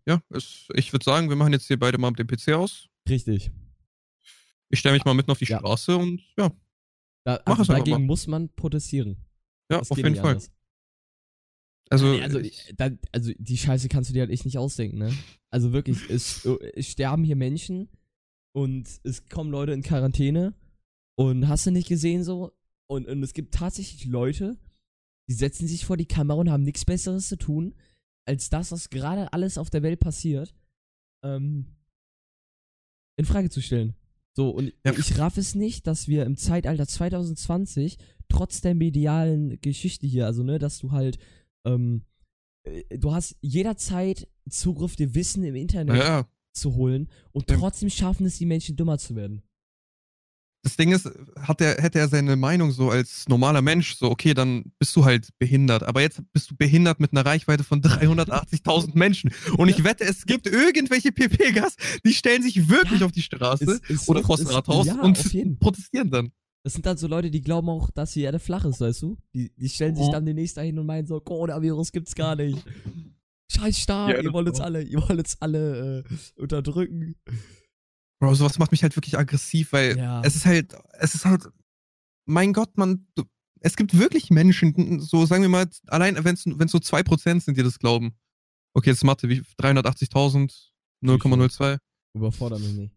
Ja, 0.06 0.22
es, 0.30 0.68
ich 0.74 0.92
würde 0.92 1.06
sagen, 1.06 1.30
wir 1.30 1.36
machen 1.36 1.53
jetzt 1.53 1.68
hier 1.68 1.80
beide 1.80 1.98
mal 1.98 2.12
den 2.12 2.27
PC 2.27 2.50
aus. 2.53 2.89
Richtig. 3.10 3.51
Ich 4.74 4.80
stelle 4.80 4.96
mich 4.96 5.06
mal 5.06 5.13
mitten 5.13 5.30
auf 5.32 5.38
die 5.38 5.46
Ja. 5.46 5.60
Straße 5.60 5.96
und 5.96 6.20
ja, 6.38 6.50
Da, 7.25 7.39
Mach 7.46 7.60
also 7.60 7.62
es 7.62 7.68
dagegen 7.80 7.92
mal. 8.01 8.06
muss 8.08 8.27
man 8.27 8.50
protestieren. 8.56 9.18
ja, 9.72 9.77
Das 9.80 9.92
auf 9.92 9.98
jeden 9.98 10.15
Fall. 10.15 10.32
anders. 10.32 10.51
Also, 11.89 12.12
Nee, 12.12 12.22
also, 12.24 12.39
da, 12.75 12.89
also 13.12 13.32
die 13.38 13.58
Scheiße 13.58 13.88
kannst 13.88 14.10
du 14.10 14.13
dir 14.13 14.22
halt 14.22 14.32
echt 14.32 14.46
nicht 14.46 14.58
ausdenken, 14.58 14.98
ne? 14.98 15.13
Also 15.51 15.74
wirklich, 15.74 16.10
es, 16.10 16.44
es 16.75 16.88
sterben 16.88 17.24
hier 17.24 17.36
Menschen 17.36 17.88
und 18.56 18.89
es 19.03 19.25
kommen 19.27 19.51
Leute 19.51 19.74
in 19.74 19.84
Quarantäne 19.84 20.56
und 21.15 21.48
hast 21.48 21.68
du 21.68 21.72
nicht 21.72 21.88
gesehen 21.88 22.24
so? 22.24 22.51
Und, 22.89 23.08
und 23.08 23.22
es 23.22 23.34
gibt 23.34 23.53
tatsächlich 23.53 24.06
Leute, 24.06 24.58
die 25.30 25.34
setzen 25.36 25.68
sich 25.68 25.86
vor 25.86 25.98
die 25.98 26.08
Kamera 26.08 26.39
und 26.39 26.50
haben 26.50 26.63
nichts 26.63 26.84
Besseres 26.84 27.27
zu 27.27 27.38
tun, 27.38 27.75
als 28.27 28.50
das, 28.50 28.72
was 28.72 28.89
gerade 28.89 29.32
alles 29.34 29.58
auf 29.60 29.70
der 29.70 29.84
Welt 29.84 30.00
passiert, 30.00 30.56
ähm, 31.24 31.75
in 33.20 33.25
Frage 33.25 33.50
zu 33.51 33.62
stellen. 33.62 33.94
So, 34.36 34.50
und 34.50 34.74
Ja. 34.84 34.94
ich 34.98 35.18
raff 35.18 35.38
es 35.38 35.56
nicht, 35.56 35.86
dass 35.88 36.08
wir 36.08 36.25
im 36.25 36.38
Zeitalter 36.38 36.88
2020, 36.88 37.98
trotz 38.30 38.62
der 38.62 38.74
medialen 38.74 39.60
Geschichte 39.62 40.08
hier, 40.08 40.25
also 40.25 40.44
ne, 40.44 40.58
dass 40.60 40.80
du 40.80 40.92
halt, 40.92 41.20
ähm, 41.66 42.04
äh, 42.63 42.98
du 42.98 43.13
hast 43.13 43.38
jederzeit 43.42 44.28
Zugriff, 44.50 44.96
dir 44.96 45.13
Wissen 45.13 45.44
im 45.44 45.56
Internet 45.56 45.98
ja, 45.98 46.28
zu 46.52 46.75
holen 46.75 47.10
und 47.32 47.48
trotzdem 47.48 47.90
schaffen 47.90 48.25
es 48.25 48.38
die 48.38 48.46
Menschen 48.46 48.75
dümmer 48.75 48.98
zu 48.98 49.16
werden. 49.16 49.44
Das 50.63 50.77
Ding 50.77 50.91
ist, 50.93 51.10
hat 51.39 51.60
er, 51.62 51.75
hätte 51.82 52.00
er 52.00 52.08
seine 52.08 52.36
Meinung 52.38 52.72
so 52.72 52.89
als 52.89 53.27
normaler 53.27 53.62
Mensch, 53.62 53.96
so, 53.96 54.10
okay, 54.10 54.34
dann 54.34 54.72
bist 54.79 54.96
du 54.96 55.03
halt 55.05 55.27
behindert. 55.38 55.84
Aber 55.84 56.01
jetzt 56.01 56.22
bist 56.32 56.51
du 56.51 56.55
behindert 56.55 57.00
mit 57.01 57.12
einer 57.12 57.25
Reichweite 57.25 57.63
von 57.65 57.82
380.000 57.82 58.98
Menschen. 58.98 59.32
Und 59.58 59.67
ich 59.70 59.84
wette, 59.84 60.05
es 60.05 60.25
gibt 60.25 60.48
irgendwelche 60.48 61.12
PPGs, 61.12 61.75
die 62.05 62.13
stellen 62.13 62.41
sich 62.41 62.70
wirklich 62.70 63.01
Ja, 63.01 63.05
auf 63.05 63.12
die 63.12 63.22
Straße 63.22 63.65
Ist- 63.65 63.89
ist 63.89 64.10
oder 64.10 64.22
so- 64.22 64.27
vor 64.27 64.38
das 64.38 64.46
ist- 64.48 64.53
Rathaus 64.53 64.86
ja, 64.88 65.01
und 65.01 65.60
protestieren 65.60 66.10
dann. 66.10 66.32
Das 66.65 66.72
sind 66.74 66.86
dann 66.86 66.96
so 66.96 67.08
Leute, 67.08 67.29
die 67.29 67.41
glauben 67.41 67.67
auch, 67.67 67.89
dass 67.91 68.13
die 68.13 68.22
Erde 68.22 68.39
flach 68.39 68.63
ist, 68.63 68.79
weißt 68.79 69.01
du? 69.01 69.17
Die, 69.36 69.51
die 69.58 69.67
stellen 69.67 69.98
sich 69.98 70.08
Mhm. 70.08 70.12
dann 70.13 70.25
demnächst 70.25 70.55
dahin 70.55 70.79
und 70.79 70.86
meinen 70.86 71.05
so, 71.05 71.20
Coronavirus 71.20 71.91
gibt's 71.91 72.15
gar 72.15 72.38
nicht. 72.38 72.58
Scheiß 73.51 73.77
Staat, 73.79 74.12
Ja, 74.12 74.22
ihr 74.22 74.32
wollt 74.32 74.48
uns 74.48 74.62
alle, 74.62 74.82
ihr 74.82 74.98
wollt 75.01 75.20
uns 75.20 75.36
alle 75.41 76.05
äh, 76.10 76.41
unterdrücken. 76.41 77.15
Bro, 78.24 78.36
sowas 78.36 78.58
macht 78.58 78.72
mich 78.72 78.84
halt 78.84 78.96
wirklich 78.96 79.18
aggressiv, 79.18 79.74
weil 79.74 79.98
Ja. 79.98 80.22
es 80.24 80.36
ist 80.38 80.46
halt, 80.46 80.74
es 81.00 81.13
ist 81.13 81.25
halt, 81.25 81.44
mein 82.25 82.53
Gott, 82.53 82.77
man, 82.77 83.06
du, 83.15 83.24
es 83.60 83.75
gibt 83.75 83.98
wirklich 83.98 84.30
Menschen, 84.30 85.00
so 85.01 85.25
sagen 85.25 85.42
wir 85.42 85.50
mal, 85.50 85.68
allein 85.88 86.24
wenn 86.24 86.36
es 86.36 86.44
so 86.72 86.77
2% 86.80 87.42
sind, 87.42 87.58
die 87.58 87.63
das 87.63 87.80
glauben. 87.80 88.15
Okay, 88.74 88.92
jetzt 88.92 89.03
Mathe, 89.03 89.27
wie 89.27 89.42
380.000, 89.60 90.72
0,02. 91.03 91.77
Überfordert 92.15 92.62
mich 92.62 92.74
nicht. 92.74 92.96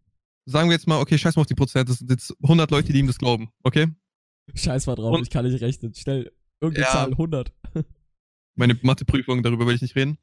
Sagen 0.49 0.69
wir 0.69 0.75
jetzt 0.75 0.87
mal, 0.87 1.01
okay, 1.01 1.19
scheiß 1.19 1.35
mal 1.35 1.41
auf 1.43 1.49
die 1.49 1.55
Prozent, 1.57 1.89
das 1.89 1.99
sind 1.99 2.11
jetzt 2.11 2.33
100 2.43 2.71
Leute, 2.71 2.93
die 2.93 3.01
ihm 3.01 3.09
das 3.09 3.19
glauben, 3.19 3.49
okay? 3.65 3.89
Scheiß 4.55 4.87
mal 4.87 4.95
drauf, 4.95 5.13
Und- 5.17 5.23
ich 5.23 5.31
kann 5.31 5.45
nicht 5.45 5.61
rechnen. 5.61 5.93
Schnell, 5.93 6.33
irgendeine 6.61 6.87
Ja. 6.87 6.93
Zahl, 6.93 7.11
100. 7.19 7.53
Meine 8.55 8.79
Matheprüfung, 8.81 9.43
darüber 9.43 9.67
will 9.67 9.75
ich 9.75 9.83
nicht 9.83 9.97
reden. 9.97 10.19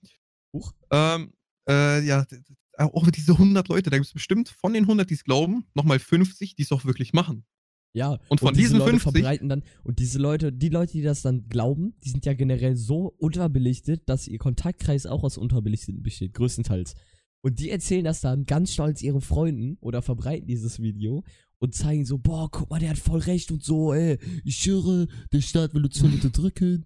Huch. 0.53 0.71
Ähm, 0.91 1.33
äh, 1.69 1.99
ja, 2.05 2.25
auch 2.77 3.09
diese 3.11 3.33
100 3.33 3.67
Leute, 3.67 3.89
da 3.89 3.97
gibt 3.97 4.07
es 4.07 4.13
bestimmt 4.13 4.49
von 4.49 4.73
den 4.73 4.83
100, 4.83 5.09
die 5.09 5.13
es 5.13 5.23
glauben, 5.23 5.65
nochmal 5.73 5.99
50, 5.99 6.55
die 6.55 6.63
es 6.63 6.71
auch 6.71 6.85
wirklich 6.85 7.13
machen. 7.13 7.45
Ja, 7.95 8.17
Und 8.27 8.39
von 8.39 8.53
diese 8.53 8.69
diesen 8.69 8.79
Leute 8.79 8.99
50 8.99 9.13
verbreiten 9.13 9.49
dann, 9.49 9.63
und 9.83 9.99
diese 9.99 10.17
Leute, 10.17 10.51
die 10.51 10.69
Leute, 10.69 10.93
die 10.93 11.03
das 11.03 11.21
dann 11.21 11.47
glauben, 11.47 11.93
die 12.03 12.09
sind 12.09 12.25
ja 12.25 12.33
generell 12.33 12.75
so 12.75 13.13
unterbelichtet, 13.19 14.09
dass 14.09 14.27
ihr 14.27 14.39
Kontaktkreis 14.39 15.05
auch 15.05 15.23
aus 15.23 15.37
Unterbelichteten 15.37 16.01
besteht, 16.01 16.33
größtenteils. 16.33 16.95
Und 17.41 17.59
die 17.59 17.69
erzählen 17.69 18.05
das 18.05 18.21
dann 18.21 18.45
ganz 18.45 18.73
stolz 18.73 19.01
ihren 19.03 19.21
Freunden 19.21 19.77
oder 19.79 20.01
verbreiten 20.01 20.47
dieses 20.47 20.81
Video 20.81 21.23
und 21.59 21.75
zeigen 21.75 22.05
so, 22.05 22.17
boah, 22.17 22.49
guck 22.49 22.69
mal, 22.69 22.79
der 22.79 22.91
hat 22.91 22.97
voll 22.97 23.19
recht 23.19 23.51
und 23.51 23.63
so, 23.63 23.93
ey, 23.93 24.17
ich 24.43 24.55
schwöre, 24.55 25.07
der 25.31 25.41
Staat 25.41 25.75
will 25.75 25.85
uns 25.85 25.99
voll 25.99 26.11
unterdrücken. 26.13 26.85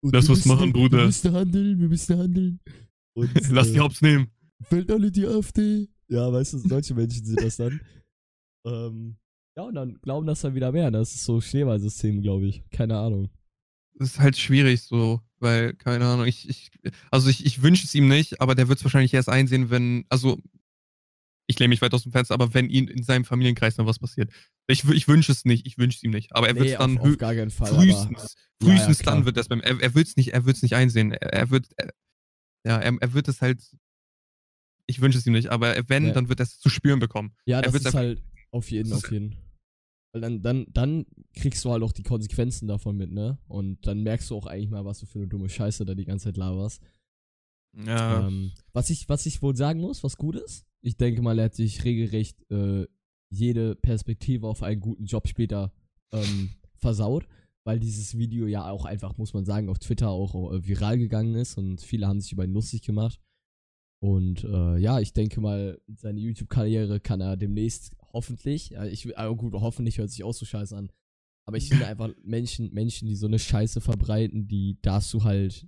Und 0.00 0.14
Lass 0.14 0.28
was 0.28 0.44
machen, 0.44 0.72
Bruder. 0.72 0.98
Wir 0.98 1.06
müssen 1.06 1.32
handeln, 1.32 1.80
wir 1.80 1.88
müssen 1.88 2.18
handeln. 2.18 2.60
Und, 3.14 3.30
Lass 3.50 3.72
die 3.72 3.78
äh, 3.78 3.80
Hops 3.80 4.00
nehmen. 4.00 4.28
Wählt 4.70 4.90
alle 4.90 5.10
die 5.10 5.26
AfD. 5.26 5.88
Ja, 6.08 6.32
weißt 6.32 6.54
du, 6.54 6.58
solche 6.58 6.94
Menschen 6.94 7.24
sind 7.24 7.40
das 7.42 7.56
dann. 7.56 7.80
Ähm, 8.66 9.16
ja, 9.56 9.62
und 9.62 9.74
dann 9.76 9.98
glauben 10.02 10.26
das 10.26 10.40
dann 10.40 10.54
wieder 10.54 10.72
mehr. 10.72 10.90
Das 10.90 11.14
ist 11.14 11.24
so 11.24 11.40
Schneeballsystem, 11.40 12.20
glaube 12.22 12.46
ich. 12.48 12.68
Keine 12.70 12.98
Ahnung. 12.98 13.30
Das 13.94 14.10
ist 14.10 14.18
halt 14.18 14.36
schwierig 14.36 14.82
so, 14.82 15.20
weil, 15.38 15.74
keine 15.74 16.04
Ahnung, 16.04 16.26
ich, 16.26 16.48
ich 16.48 16.70
also 17.10 17.30
ich, 17.30 17.46
ich 17.46 17.62
wünsche 17.62 17.84
es 17.86 17.94
ihm 17.94 18.08
nicht, 18.08 18.40
aber 18.40 18.54
der 18.54 18.68
wird 18.68 18.78
es 18.78 18.84
wahrscheinlich 18.84 19.14
erst 19.14 19.28
einsehen, 19.28 19.70
wenn, 19.70 20.04
also 20.08 20.38
ich 21.46 21.58
lehne 21.58 21.68
mich 21.70 21.80
weit 21.80 21.94
aus 21.94 22.02
dem 22.02 22.12
Fenster, 22.12 22.34
aber 22.34 22.52
wenn 22.52 22.68
ihn 22.68 22.88
in 22.88 23.02
seinem 23.04 23.24
Familienkreis 23.24 23.76
dann 23.76 23.86
was 23.86 23.98
passiert. 24.00 24.30
Ich, 24.66 24.84
ich 24.84 25.08
wünsche 25.08 25.32
es 25.32 25.44
nicht, 25.46 25.66
ich 25.66 25.78
wünsche 25.78 25.96
es 25.96 26.02
ihm 26.02 26.10
nicht, 26.10 26.34
aber 26.36 26.48
er 26.48 26.54
wird 26.56 26.66
Nee, 26.66 26.72
es 26.72 26.78
dann 26.78 26.98
auf, 26.98 27.08
auf 27.08 27.18
gar 27.18 27.34
keinen 27.34 27.50
Fall. 27.50 27.72
frühestens, 27.74 28.36
Ja, 28.60 28.68
ja, 28.68 28.74
frühestens 28.76 28.98
dann 28.98 29.24
wird 29.24 29.36
das 29.38 29.48
beim, 29.48 29.60
er, 29.60 29.80
er 29.80 29.94
wird 29.94 30.08
es 30.08 30.16
nicht, 30.16 30.34
er 30.34 30.44
wird 30.44 30.56
es 30.56 30.62
nicht 30.62 30.74
einsehen. 30.74 31.12
Er, 31.12 31.32
er 31.32 31.50
wird, 31.50 31.68
er, 31.76 31.92
ja, 32.66 32.78
er, 32.78 32.96
er 33.00 33.12
wird 33.14 33.28
es 33.28 33.40
halt, 33.40 33.62
ich 34.88 35.00
wünsche 35.00 35.18
es 35.18 35.26
ihm 35.26 35.34
nicht, 35.34 35.48
aber 35.48 35.76
wenn, 35.86 36.06
Ja. 36.06 36.12
dann 36.12 36.28
wird 36.28 36.40
er 36.40 36.44
es 36.44 36.58
zu 36.58 36.68
spüren 36.68 36.98
bekommen. 36.98 37.32
Ja, 37.46 37.60
er 37.60 37.70
das 37.70 37.74
ist 37.74 37.94
halt 37.94 38.20
auf 38.50 38.70
jeden, 38.70 38.92
auf 38.92 39.10
jeden. 39.12 39.36
Weil 40.12 40.22
dann, 40.22 40.40
dann, 40.42 40.66
dann 40.72 41.06
kriegst 41.36 41.64
du 41.64 41.70
halt 41.70 41.82
auch 41.82 41.92
die 41.92 42.02
Konsequenzen 42.02 42.66
davon 42.66 42.96
mit, 42.96 43.12
ne? 43.12 43.38
Und 43.46 43.86
dann 43.86 44.02
merkst 44.02 44.30
du 44.30 44.36
auch 44.36 44.46
eigentlich 44.46 44.70
mal, 44.70 44.84
was 44.84 44.98
du 45.00 45.06
für 45.06 45.18
eine 45.18 45.28
dumme 45.28 45.48
Scheiße 45.50 45.84
da 45.84 45.94
die 45.94 46.06
ganze 46.06 46.24
Zeit 46.24 46.38
laberst. 46.38 46.82
Ja, 47.86 48.26
Ähm, 48.26 48.52
was, 48.72 48.88
ich, 48.90 49.08
was 49.08 49.26
ich 49.26 49.42
wohl 49.42 49.54
sagen 49.54 49.80
muss, 49.80 50.02
was 50.02 50.16
gut 50.16 50.36
ist, 50.36 50.64
ich 50.80 50.96
denke 50.96 51.20
mal, 51.22 51.38
er 51.38 51.46
hat 51.46 51.54
sich 51.54 51.84
regelrecht 51.84 52.50
äh, 52.50 52.86
jede 53.30 53.76
Perspektive 53.76 54.46
auf 54.46 54.62
einen 54.62 54.80
guten 54.80 55.04
Job 55.04 55.28
später 55.28 55.72
ähm, 56.12 56.52
versaut, 56.78 57.28
weil 57.64 57.78
dieses 57.78 58.16
Video 58.16 58.46
ja 58.46 58.70
auch 58.70 58.86
einfach, 58.86 59.18
muss 59.18 59.34
man 59.34 59.44
sagen, 59.44 59.68
auf 59.68 59.78
Twitter 59.78 60.08
auch 60.08 60.54
äh, 60.54 60.66
viral 60.66 60.96
gegangen 60.98 61.34
ist 61.34 61.58
und 61.58 61.82
viele 61.82 62.06
haben 62.08 62.20
sich 62.22 62.32
über 62.32 62.44
ihn 62.44 62.54
lustig 62.54 62.80
gemacht. 62.80 63.20
Und 64.00 64.44
äh, 64.44 64.78
ja, 64.78 65.00
ich 65.00 65.12
denke 65.12 65.40
mal, 65.40 65.80
seine 65.88 66.20
YouTube-Karriere 66.20 67.00
kann 67.00 67.20
er 67.20 67.36
demnächst 67.36 67.96
hoffentlich, 68.12 68.70
ja, 68.70 68.84
ich, 68.84 69.06
äh, 69.06 69.34
gut, 69.34 69.54
hoffentlich 69.54 69.98
hört 69.98 70.10
sich 70.10 70.22
auch 70.22 70.34
so 70.34 70.46
scheiße 70.46 70.76
an, 70.76 70.90
aber 71.46 71.56
ich 71.56 71.68
finde 71.68 71.86
einfach 71.88 72.10
Menschen, 72.22 72.72
Menschen, 72.72 73.08
die 73.08 73.16
so 73.16 73.26
eine 73.26 73.38
Scheiße 73.38 73.80
verbreiten, 73.80 74.46
die 74.46 74.78
darfst 74.82 75.12
du 75.14 75.24
halt, 75.24 75.66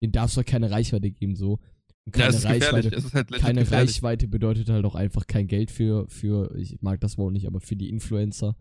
denen 0.00 0.12
darfst 0.12 0.36
du 0.36 0.38
halt 0.38 0.46
keine 0.46 0.70
Reichweite 0.70 1.10
geben, 1.10 1.34
so. 1.34 1.58
Und 2.04 2.16
ja, 2.16 2.30
keine 2.30 2.36
gefährlich, 2.36 2.92
Reichweite, 2.92 3.12
halt 3.12 3.30
keine 3.32 3.60
gefährlich. 3.60 3.96
Reichweite 3.96 4.28
bedeutet 4.28 4.68
halt 4.68 4.84
auch 4.84 4.94
einfach 4.94 5.26
kein 5.26 5.48
Geld 5.48 5.70
für, 5.70 6.08
für, 6.08 6.54
ich 6.56 6.80
mag 6.82 7.00
das 7.00 7.18
Wort 7.18 7.32
nicht, 7.32 7.46
aber 7.46 7.60
für 7.60 7.76
die 7.76 7.88
Influencer. 7.88 8.56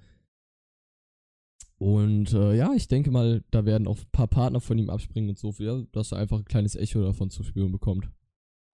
Und 1.77 2.33
äh, 2.33 2.55
ja, 2.55 2.73
ich 2.73 2.87
denke 2.87 3.11
mal, 3.11 3.43
da 3.51 3.65
werden 3.65 3.87
auch 3.87 3.99
ein 3.99 4.11
paar 4.11 4.27
Partner 4.27 4.59
von 4.59 4.79
ihm 4.79 4.89
abspringen 4.89 5.29
und 5.29 5.37
so, 5.37 5.53
ja, 5.59 5.83
dass 5.91 6.11
er 6.11 6.17
einfach 6.17 6.39
ein 6.39 6.45
kleines 6.45 6.75
Echo 6.75 7.03
davon 7.03 7.29
zu 7.29 7.43
spüren 7.43 7.71
bekommt. 7.71 8.09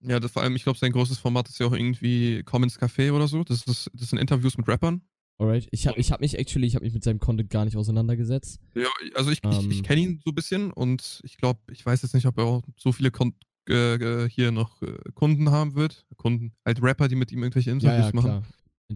Ja, 0.04 0.18
das 0.20 0.32
vor 0.32 0.42
allem, 0.42 0.56
ich 0.56 0.64
glaube, 0.64 0.78
sein 0.78 0.92
großes 0.92 1.18
Format 1.18 1.48
ist 1.48 1.58
ja 1.60 1.66
auch 1.66 1.72
irgendwie 1.72 2.42
Commons 2.42 2.78
Café 2.80 3.12
oder 3.12 3.28
so. 3.28 3.44
Das, 3.44 3.62
ist, 3.66 3.90
das 3.94 4.10
sind 4.10 4.18
Interviews 4.18 4.56
mit 4.58 4.66
Rappern. 4.68 5.02
Alright, 5.38 5.66
ich 5.70 5.86
habe 5.86 5.98
ich 5.98 6.12
hab 6.12 6.20
mich 6.20 6.38
actually, 6.38 6.66
ich 6.66 6.74
habe 6.74 6.84
mich 6.84 6.94
mit 6.94 7.02
seinem 7.02 7.18
Content 7.18 7.50
gar 7.50 7.64
nicht 7.64 7.76
auseinandergesetzt. 7.76 8.60
Ja, 8.74 8.88
also 9.14 9.30
ich, 9.30 9.40
ich, 9.44 9.58
Ähm. 9.58 9.70
ich 9.70 9.82
kenne 9.82 10.00
ihn 10.00 10.20
so 10.24 10.30
ein 10.30 10.34
bisschen 10.34 10.70
und 10.72 11.20
ich 11.24 11.36
glaube, 11.36 11.60
ich 11.72 11.84
weiß 11.84 12.02
jetzt 12.02 12.14
nicht, 12.14 12.26
ob 12.26 12.38
er 12.38 12.44
auch 12.44 12.62
so 12.76 12.92
viele 12.92 13.10
Kon 13.10 13.34
äh, 13.68 13.94
äh, 13.94 14.28
hier 14.28 14.50
noch 14.52 14.82
äh, 14.82 14.92
Kunden 15.14 15.50
haben 15.50 15.74
wird. 15.74 16.04
Kunden, 16.16 16.52
halt 16.64 16.82
Rapper, 16.82 17.08
die 17.08 17.14
mit 17.16 17.32
ihm 17.32 17.42
irgendwelche 17.42 17.70
Ja, 17.70 17.74
Interviews 17.74 18.06
ja, 18.06 18.12
machen. 18.14 18.28
klar. 18.28 18.42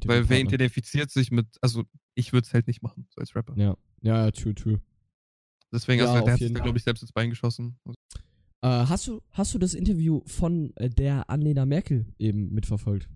Weil 0.04 0.28
wer 0.28 0.40
identifiziert 0.40 1.10
sich 1.10 1.30
mit, 1.30 1.46
also 1.62 1.84
ich 2.14 2.32
würde 2.32 2.46
es 2.46 2.52
halt 2.52 2.66
nicht 2.66 2.82
machen, 2.82 3.06
so 3.14 3.20
als 3.20 3.34
Rapper. 3.34 3.54
Ja, 3.56 3.76
ja, 4.02 4.24
ja, 4.26 4.30
true, 4.30 4.54
true. 4.54 4.80
Deswegen, 5.72 6.00
Ja, 6.02 6.12
also 6.12 6.24
der 6.24 6.32
hat 6.34 6.40
sich 6.40 6.52
da, 6.52 6.60
glaube 6.60 6.78
ich, 6.78 6.84
selbst 6.84 7.02
ins 7.02 7.12
Bein 7.12 7.30
geschossen. 7.30 7.78
Also, 7.84 7.96
Äh, 8.66 8.86
hast, 8.88 9.06
du, 9.06 9.22
hast 9.30 9.54
du 9.54 9.58
das 9.58 9.74
Interview 9.74 10.22
von 10.26 10.74
äh, 10.76 10.90
der 10.90 11.30
Annalena 11.30 11.64
Merkel 11.66 12.06
eben 12.18 12.52
mitverfolgt? 12.52 13.08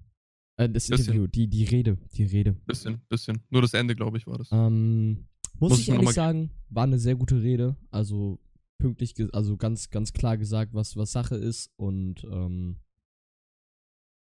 Äh, 0.57 0.69
das 0.69 0.87
Bisschen. 0.87 1.07
Interview, 1.07 1.27
die, 1.27 1.49
die 1.49 1.65
Rede, 1.65 1.99
die 2.15 2.25
Rede. 2.25 2.53
bisschen, 2.67 3.01
bisschen. 3.09 3.41
Nur 3.51 3.63
das 3.63 3.75
Ende, 3.75 3.97
glaube 3.97 4.19
ich, 4.19 4.27
war 4.27 4.39
das. 4.39 4.49
Ähm, 4.53 5.27
muss, 5.59 5.71
Muss 5.71 5.81
ich 5.81 5.89
ehrlich 5.89 6.11
sagen, 6.11 6.51
war 6.69 6.85
eine 6.85 6.99
sehr 6.99 7.17
gute 7.17 7.43
Rede. 7.43 7.77
Also 7.91 8.39
pünktlich, 8.79 9.15
also 9.35 9.57
ganz, 9.57 9.91
ganz 9.91 10.13
klar 10.13 10.39
gesagt, 10.39 10.73
was, 10.73 10.97
was 10.97 11.11
Sache 11.13 11.35
ist 11.35 11.71
und 11.77 12.25
ähm, 12.31 12.77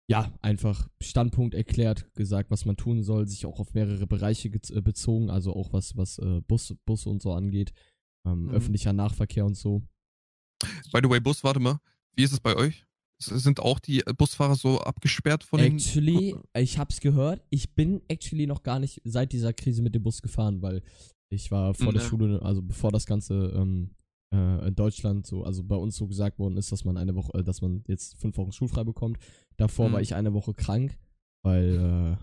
ja, 0.09 0.33
einfach 0.40 0.88
Standpunkt 1.00 1.54
erklärt, 1.54 2.09
gesagt, 2.14 2.50
was 2.52 2.64
man 2.64 2.76
tun 2.76 3.02
soll, 3.02 3.26
sich 3.26 3.45
auch 3.45 3.59
auf 3.59 3.75
mehrere 3.75 4.06
Bereiche 4.06 4.49
äh, 4.49 4.80
bezogen, 4.80 5.30
also 5.30 5.54
auch 5.56 5.73
was, 5.73 5.97
was 5.97 6.18
äh, 6.18 6.40
Bus, 6.47 6.73
Busse 6.87 7.09
und 7.11 7.21
so 7.21 7.33
angeht, 7.33 7.73
ähm, 8.25 8.45
Mhm. 8.45 8.50
öffentlicher 8.50 8.92
Nahverkehr 8.92 9.45
und 9.45 9.56
so. 9.56 9.83
By 10.92 11.00
the 11.02 11.08
way, 11.10 11.20
Bus, 11.20 11.42
warte 11.44 11.60
mal. 11.60 11.78
Wie 12.14 12.22
ist 12.22 12.32
es 12.32 12.40
bei 12.40 12.56
euch? 12.56 12.84
Sind 13.18 13.60
auch 13.60 13.78
die 13.78 14.02
Busfahrer 14.18 14.56
so 14.56 14.78
abgesperrt 14.80 15.42
von 15.42 15.58
den. 15.60 15.75
Actually, 15.76 16.36
ich 16.56 16.78
hab's 16.78 17.00
gehört. 17.00 17.42
Ich 17.50 17.75
bin 17.75 18.02
actually 18.08 18.46
noch 18.46 18.62
gar 18.62 18.78
nicht 18.78 19.00
seit 19.04 19.32
dieser 19.32 19.52
Krise 19.54 19.80
mit 19.82 19.94
dem 19.94 20.02
Bus 20.02 20.20
gefahren, 20.20 20.60
weil 20.60 20.82
ich 21.30 21.50
war 21.50 21.72
vor 21.75 21.92
der 21.92 22.02
Ja. 22.02 22.08
Schule, 22.08 22.42
also 22.42 22.60
bevor 22.62 22.92
das 22.92 23.06
Ganze 23.06 23.52
ähm, 23.56 23.90
äh, 24.34 24.68
in 24.68 24.75
Deutschland 24.75 25.26
so, 25.26 25.44
also 25.44 25.64
bei 25.64 25.76
uns 25.76 25.96
so 25.96 26.06
gesagt 26.06 26.38
worden 26.38 26.58
ist, 26.58 26.72
dass 26.72 26.84
man 26.84 26.96
eine 26.98 27.14
Woche, 27.14 27.38
äh, 27.38 27.42
dass 27.42 27.62
man 27.62 27.82
jetzt 27.88 28.18
fünf 28.20 28.36
Wochen 28.36 28.52
schulfrei 28.52 28.84
bekommt. 28.84 29.18
Davor 29.56 29.88
Mhm. 29.88 29.92
war 29.94 30.00
ich 30.02 30.14
eine 30.14 30.34
Woche 30.34 30.52
krank, 30.52 30.98
weil 31.42 32.16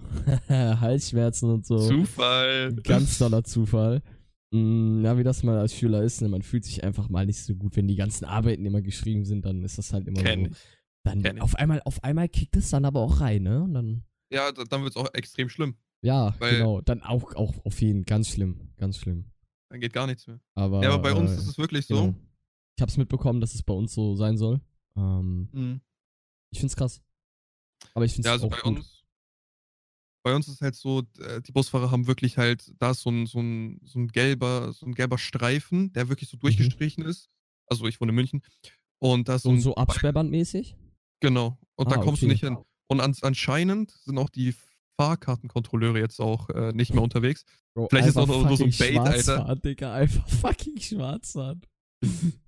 äh, 0.48 0.50
Halsschmerzen 0.80 1.50
und 1.50 1.66
so. 1.66 1.80
Zufall. 1.80 2.74
Ganz 2.84 3.18
toller 3.18 3.44
Zufall. 3.44 4.04
Mm, 4.54 5.04
Ja, 5.04 5.18
wie 5.18 5.24
das 5.24 5.44
mal 5.44 5.58
als 5.58 5.74
Schüler 5.76 6.04
ist, 6.04 6.22
ne? 6.22 6.30
man 6.30 6.42
fühlt 6.44 6.64
sich 6.64 6.84
einfach 6.84 7.10
mal 7.10 7.26
nicht 7.26 7.40
so 7.42 7.56
gut, 7.56 7.76
wenn 7.76 7.88
die 7.88 7.96
ganzen 7.96 8.26
Arbeiten 8.26 8.66
immer 8.66 8.82
geschrieben 8.82 9.26
sind, 9.26 9.46
dann 9.46 9.64
ist 9.64 9.78
das 9.78 9.92
halt 9.94 10.08
immer 10.08 10.22
Kenn 10.22 10.46
so. 10.46 10.52
ich. 10.52 10.58
Dann 11.06 11.22
kenn 11.24 11.42
auf 11.42 11.56
einmal, 11.56 11.82
auf 11.86 12.04
einmal 12.04 12.30
kickt 12.30 12.56
es 12.56 12.70
dann 12.70 12.86
aber 12.86 13.02
auch 13.02 13.20
rein, 13.20 13.44
ne? 13.44 13.64
Und 13.64 13.74
dann 13.74 14.04
Ja, 14.32 14.52
da- 14.52 14.64
dann 14.64 14.84
wird 14.84 14.92
es 14.92 14.98
auch 14.98 15.14
extrem 15.14 15.50
schlimm. 15.50 15.76
ja, 16.02 16.34
Weil- 16.40 16.58
genau. 16.58 16.82
Dann 16.82 17.02
auch, 17.02 17.36
auch 17.36 17.54
auf 17.66 17.82
jeden 17.82 18.04
ganz 18.06 18.30
schlimm, 18.30 18.70
ganz 18.78 18.98
schlimm. 18.98 19.26
Dann 19.70 19.80
geht 19.82 19.92
gar 19.94 20.06
nichts 20.08 20.28
mehr. 20.28 20.40
Aber, 20.54 20.82
ja, 20.84 20.94
aber 20.94 21.02
bei 21.02 21.14
uns 21.14 21.32
äh, 21.32 21.36
ist 21.36 21.48
es 21.48 21.58
wirklich 21.58 21.88
so. 21.88 21.96
genau. 21.96 22.16
Ich 22.78 22.82
hab's 22.82 22.96
mitbekommen, 22.98 23.42
dass 23.42 23.54
es 23.56 23.64
bei 23.64 23.74
uns 23.74 23.94
so 23.94 24.16
sein 24.16 24.38
soll. 24.38 24.62
Ähm, 24.96 25.50
Mhm. 25.52 25.82
ich 26.52 26.60
find's 26.60 26.76
krass. 26.76 27.02
Aber 27.96 28.06
ich 28.06 28.14
find's 28.14 28.28
Ja, 28.28 28.34
also 28.34 28.48
auch 28.48 28.52
bei 28.52 28.62
gut. 28.62 28.78
uns. 28.78 29.03
Bei 30.24 30.34
uns 30.36 30.48
ist 30.48 30.62
halt 30.62 30.76
so, 30.76 31.04
äh, 31.20 31.42
die 31.42 31.52
Busfahrer 31.52 31.92
haben 31.92 32.08
wirklich 32.08 32.38
halt, 32.38 32.74
da 32.80 32.92
ist 32.92 33.02
so 33.02 33.10
ein, 33.10 33.26
so 33.26 33.40
ein, 33.42 33.80
so 33.84 34.00
ein 34.00 34.08
gelber, 34.08 34.72
so 34.74 34.86
ein 34.86 34.94
gelber 34.96 35.18
Streifen, 35.18 35.92
der 35.94 36.10
wirklich 36.10 36.30
so 36.30 36.38
durchgestrichen 36.38 37.04
ist. 37.04 37.30
Also 37.68 37.86
ich 37.88 38.00
wohne 38.00 38.12
in 38.12 38.16
München. 38.16 38.42
Und 39.00 39.28
da 39.28 39.36
ist 39.36 39.44
so 39.44 39.50
So, 39.50 39.56
ein 39.56 39.62
so 39.62 39.76
absperrbandmäßig? 39.76 40.78
Genau. 41.20 41.58
Und 41.76 41.92
da 41.92 41.96
Ah, 41.96 42.04
kommst 42.04 42.22
du 42.22 42.26
okay. 42.26 42.34
nicht 42.34 42.44
hin. 42.44 42.58
Und 42.88 43.02
ans 43.02 43.22
anscheinend 43.24 43.92
sind 43.92 44.18
auch 44.18 44.30
die 44.30 44.54
Fahrkartenkontrolleure 45.00 46.00
jetzt 46.00 46.20
auch 46.22 46.50
äh, 46.50 46.72
nicht 46.74 46.94
mehr 46.94 47.02
unterwegs. 47.04 47.44
Bro, 47.74 47.88
Vielleicht 47.90 48.10
ist 48.10 48.18
auch 48.18 48.28
nur 48.28 48.56
so 48.58 48.64
ein 48.64 48.72
Bait, 48.78 48.98
Alter. 49.00 49.56
Digga. 49.56 49.94
Einfach 49.94 50.28
fucking 50.30 50.80
Schwarzfahren. 50.80 51.62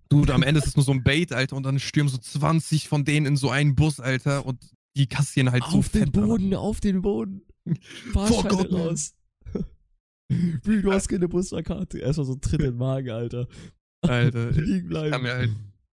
Dude, 0.10 0.34
am 0.34 0.44
Ende 0.44 0.60
ist 0.60 0.67
es 0.67 0.75
nur 0.75 0.86
so 0.86 0.91
ein 0.91 1.03
Bait, 1.03 1.34
Alter, 1.34 1.55
und 1.55 1.63
dann 1.63 1.79
stürmen 1.79 2.10
so 2.10 2.17
20 2.17 2.88
von 2.88 3.03
denen 3.05 3.25
in 3.25 3.38
so 3.38 3.50
einen 3.50 3.75
Bus, 3.75 4.00
Alter, 4.00 4.46
und 4.46 4.60
die 4.96 5.08
kassieren 5.08 5.51
halt 5.51 5.63
so 5.63 5.79
auf 5.79 5.89
den 5.89 6.05
fett. 6.05 6.15
Alter. 6.15 6.27
Boden, 6.27 6.53
auf 6.53 6.79
den 6.79 7.01
Boden. 7.01 7.41
Fahrscheine 8.13 8.50
Gott, 8.50 8.74
raus. 8.74 9.15
Wie, 10.29 10.81
du 10.81 10.91
hast 10.91 11.07
keine 11.07 11.27
Busfahrkarte. 11.27 12.00
Erstmal 12.00 12.25
so 12.25 12.34
ein 12.34 12.41
Tritt 12.41 12.62
in 12.62 12.72
den 12.72 12.77
Magen, 12.77 13.10
Alter. 13.10 13.48
Alter, 14.01 14.51
Liegen 14.51 14.77
ich 14.77 14.88
bleiben. 14.88 15.12
kann 15.12 15.22
mir 15.22 15.34
halt, 15.34 15.51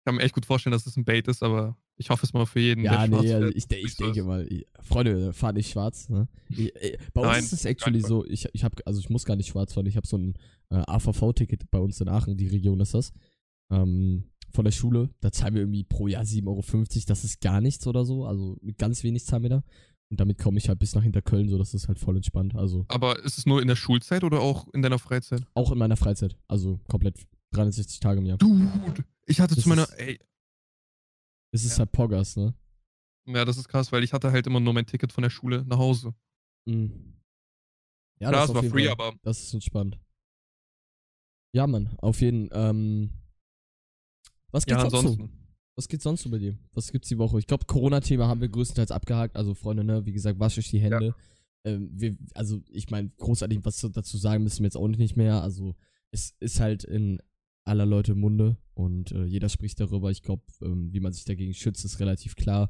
kann 0.05 0.15
mir 0.15 0.21
echt 0.21 0.35
gut 0.35 0.45
vorstellen, 0.45 0.71
dass 0.71 0.85
es 0.85 0.97
ein 0.97 1.05
Bait 1.05 1.27
ist, 1.27 1.43
aber 1.43 1.77
ich 1.99 2.09
hoffe 2.09 2.25
es 2.25 2.33
mal 2.33 2.45
für 2.45 2.59
jeden. 2.59 2.83
Ja, 2.83 3.05
nee, 3.05 3.33
also 3.33 3.49
ich, 3.49 3.69
ich 3.69 3.95
denke 3.97 4.23
mal, 4.23 4.47
ich, 4.49 4.65
Freunde, 4.81 5.33
fahr 5.33 5.51
nicht 5.51 5.69
schwarz. 5.69 6.07
Ne? 6.09 6.27
Ich, 6.49 6.73
äh, 6.75 6.97
bei 7.13 7.21
uns 7.21 7.31
Nein, 7.31 7.43
ist 7.43 7.53
es 7.53 7.65
actually 7.65 8.01
so, 8.01 8.25
ich, 8.25 8.47
ich 8.53 8.63
habe, 8.63 8.75
also 8.85 8.99
ich 8.99 9.09
muss 9.09 9.25
gar 9.25 9.35
nicht 9.35 9.49
schwarz 9.49 9.73
fahren, 9.73 9.85
ich 9.85 9.97
habe 9.97 10.07
so 10.07 10.17
ein 10.17 10.33
äh, 10.69 10.81
AVV-Ticket 10.87 11.69
bei 11.69 11.79
uns 11.79 11.99
in 11.99 12.07
Aachen, 12.07 12.37
die 12.37 12.47
Region 12.47 12.79
ist 12.79 12.93
das, 12.93 13.11
ähm, 13.69 14.23
von 14.51 14.63
der 14.63 14.71
Schule. 14.71 15.09
Da 15.19 15.31
zahlen 15.31 15.55
wir 15.55 15.61
irgendwie 15.61 15.83
pro 15.83 16.07
Jahr 16.07 16.23
7,50 16.23 16.47
Euro, 16.47 16.63
das 17.07 17.23
ist 17.25 17.41
gar 17.41 17.59
nichts 17.59 17.85
oder 17.85 18.05
so, 18.05 18.25
also 18.25 18.57
ganz 18.77 19.03
wenig 19.03 19.25
zahlen 19.25 19.43
wir 19.43 19.49
da. 19.49 19.63
Und 20.11 20.19
damit 20.19 20.39
komme 20.39 20.57
ich 20.57 20.67
halt 20.69 20.79
bis 20.79 20.95
nach 20.95 21.03
Hinterköln, 21.03 21.49
so 21.49 21.57
das 21.57 21.73
ist 21.75 21.87
halt 21.87 21.99
voll 21.99 22.15
entspannt. 22.15 22.55
Also 22.55 22.85
Aber 22.87 23.23
ist 23.23 23.37
es 23.37 23.45
nur 23.45 23.61
in 23.61 23.67
der 23.67 23.75
Schulzeit 23.75 24.23
oder 24.23 24.39
auch 24.41 24.67
in 24.73 24.81
deiner 24.81 24.97
Freizeit? 24.99 25.45
auch 25.53 25.71
in 25.71 25.77
meiner 25.77 25.97
Freizeit, 25.97 26.35
also 26.47 26.79
komplett 26.87 27.27
360 27.51 27.99
Tage 27.99 28.19
im 28.19 28.25
Jahr. 28.25 28.37
Dude, 28.39 29.05
ich 29.27 29.39
hatte 29.39 29.53
Das 29.55 29.63
zu 29.63 29.69
meiner, 29.69 29.83
ist- 29.83 29.93
ey, 29.99 30.19
Es 31.51 31.63
ist 31.63 31.73
Ja. 31.73 31.79
halt 31.79 31.91
Poggers, 31.91 32.35
ne? 32.37 32.53
ja, 33.25 33.43
das 33.45 33.57
ist 33.57 33.67
krass, 33.67 33.91
weil 33.91 34.03
ich 34.03 34.13
hatte 34.13 34.31
halt 34.31 34.45
immer 34.47 34.59
nur 34.59 34.73
mein 34.73 34.85
Ticket 34.85 35.11
von 35.11 35.21
der 35.23 35.29
Schule 35.31 35.63
nach 35.65 35.77
Hause. 35.77 36.13
Mhm. 36.65 37.15
Ja, 38.19 38.29
Klar, 38.29 38.43
es 38.43 38.49
auf 38.49 38.55
war 38.55 38.63
free, 38.63 38.83
Fall- 38.85 38.91
aber 38.91 39.13
Das 39.23 39.39
ist 39.41 39.53
entspannt. 39.53 39.99
Ja, 41.53 41.65
Mann, 41.67 41.95
auf 41.99 42.21
jeden 42.21 42.49
Ähm, 42.51 43.11
was 44.51 44.65
geht 44.65 44.77
ja, 44.77 44.89
sonst 44.89 45.17
so? 45.17 45.29
Was 45.79 45.87
geht 45.87 46.01
sonst 46.01 46.23
so 46.23 46.29
bei 46.29 46.39
dir? 46.39 46.57
Was 46.73 46.91
gibt's 46.91 47.07
die 47.07 47.17
Woche? 47.17 47.39
Ich 47.39 47.47
glaube, 47.47 47.63
Corona-Thema 47.65 48.27
haben 48.27 48.41
wir 48.41 48.49
größtenteils 48.49 48.91
abgehakt. 48.91 49.37
Also, 49.37 49.53
Freunde, 49.53 49.85
ne, 49.85 50.05
wie 50.05 50.11
gesagt, 50.11 50.37
wascht 50.37 50.57
euch 50.57 50.69
die 50.69 50.79
Hände. 50.81 51.15
Ähm, 51.63 51.89
wir, 51.93 52.17
also, 52.33 52.59
ich 52.69 52.89
meine, 52.89 53.11
großartig 53.17 53.59
was 53.63 53.77
zu- 53.77 53.87
dazu 53.87 54.17
sagen 54.17 54.43
müssen 54.43 54.59
wir 54.59 54.65
jetzt 54.65 54.75
auch 54.75 54.89
nicht 54.89 55.15
mehr. 55.15 55.41
Also, 55.41 55.75
es 56.11 56.35
ist 56.41 56.59
halt 56.59 56.83
in 56.83 57.21
aller 57.63 57.85
Leute 57.85 58.13
Munde 58.13 58.57
und 58.73 59.13
äh, 59.13 59.23
jeder 59.23 59.47
spricht 59.47 59.79
darüber. 59.79 60.11
Ich 60.11 60.21
glaube, 60.21 60.43
ähm, 60.61 60.91
wie 60.91 60.99
man 60.99 61.13
sich 61.13 61.23
dagegen 61.23 61.53
schützt, 61.53 61.85
ist 61.85 62.01
relativ 62.01 62.35
klar. 62.35 62.69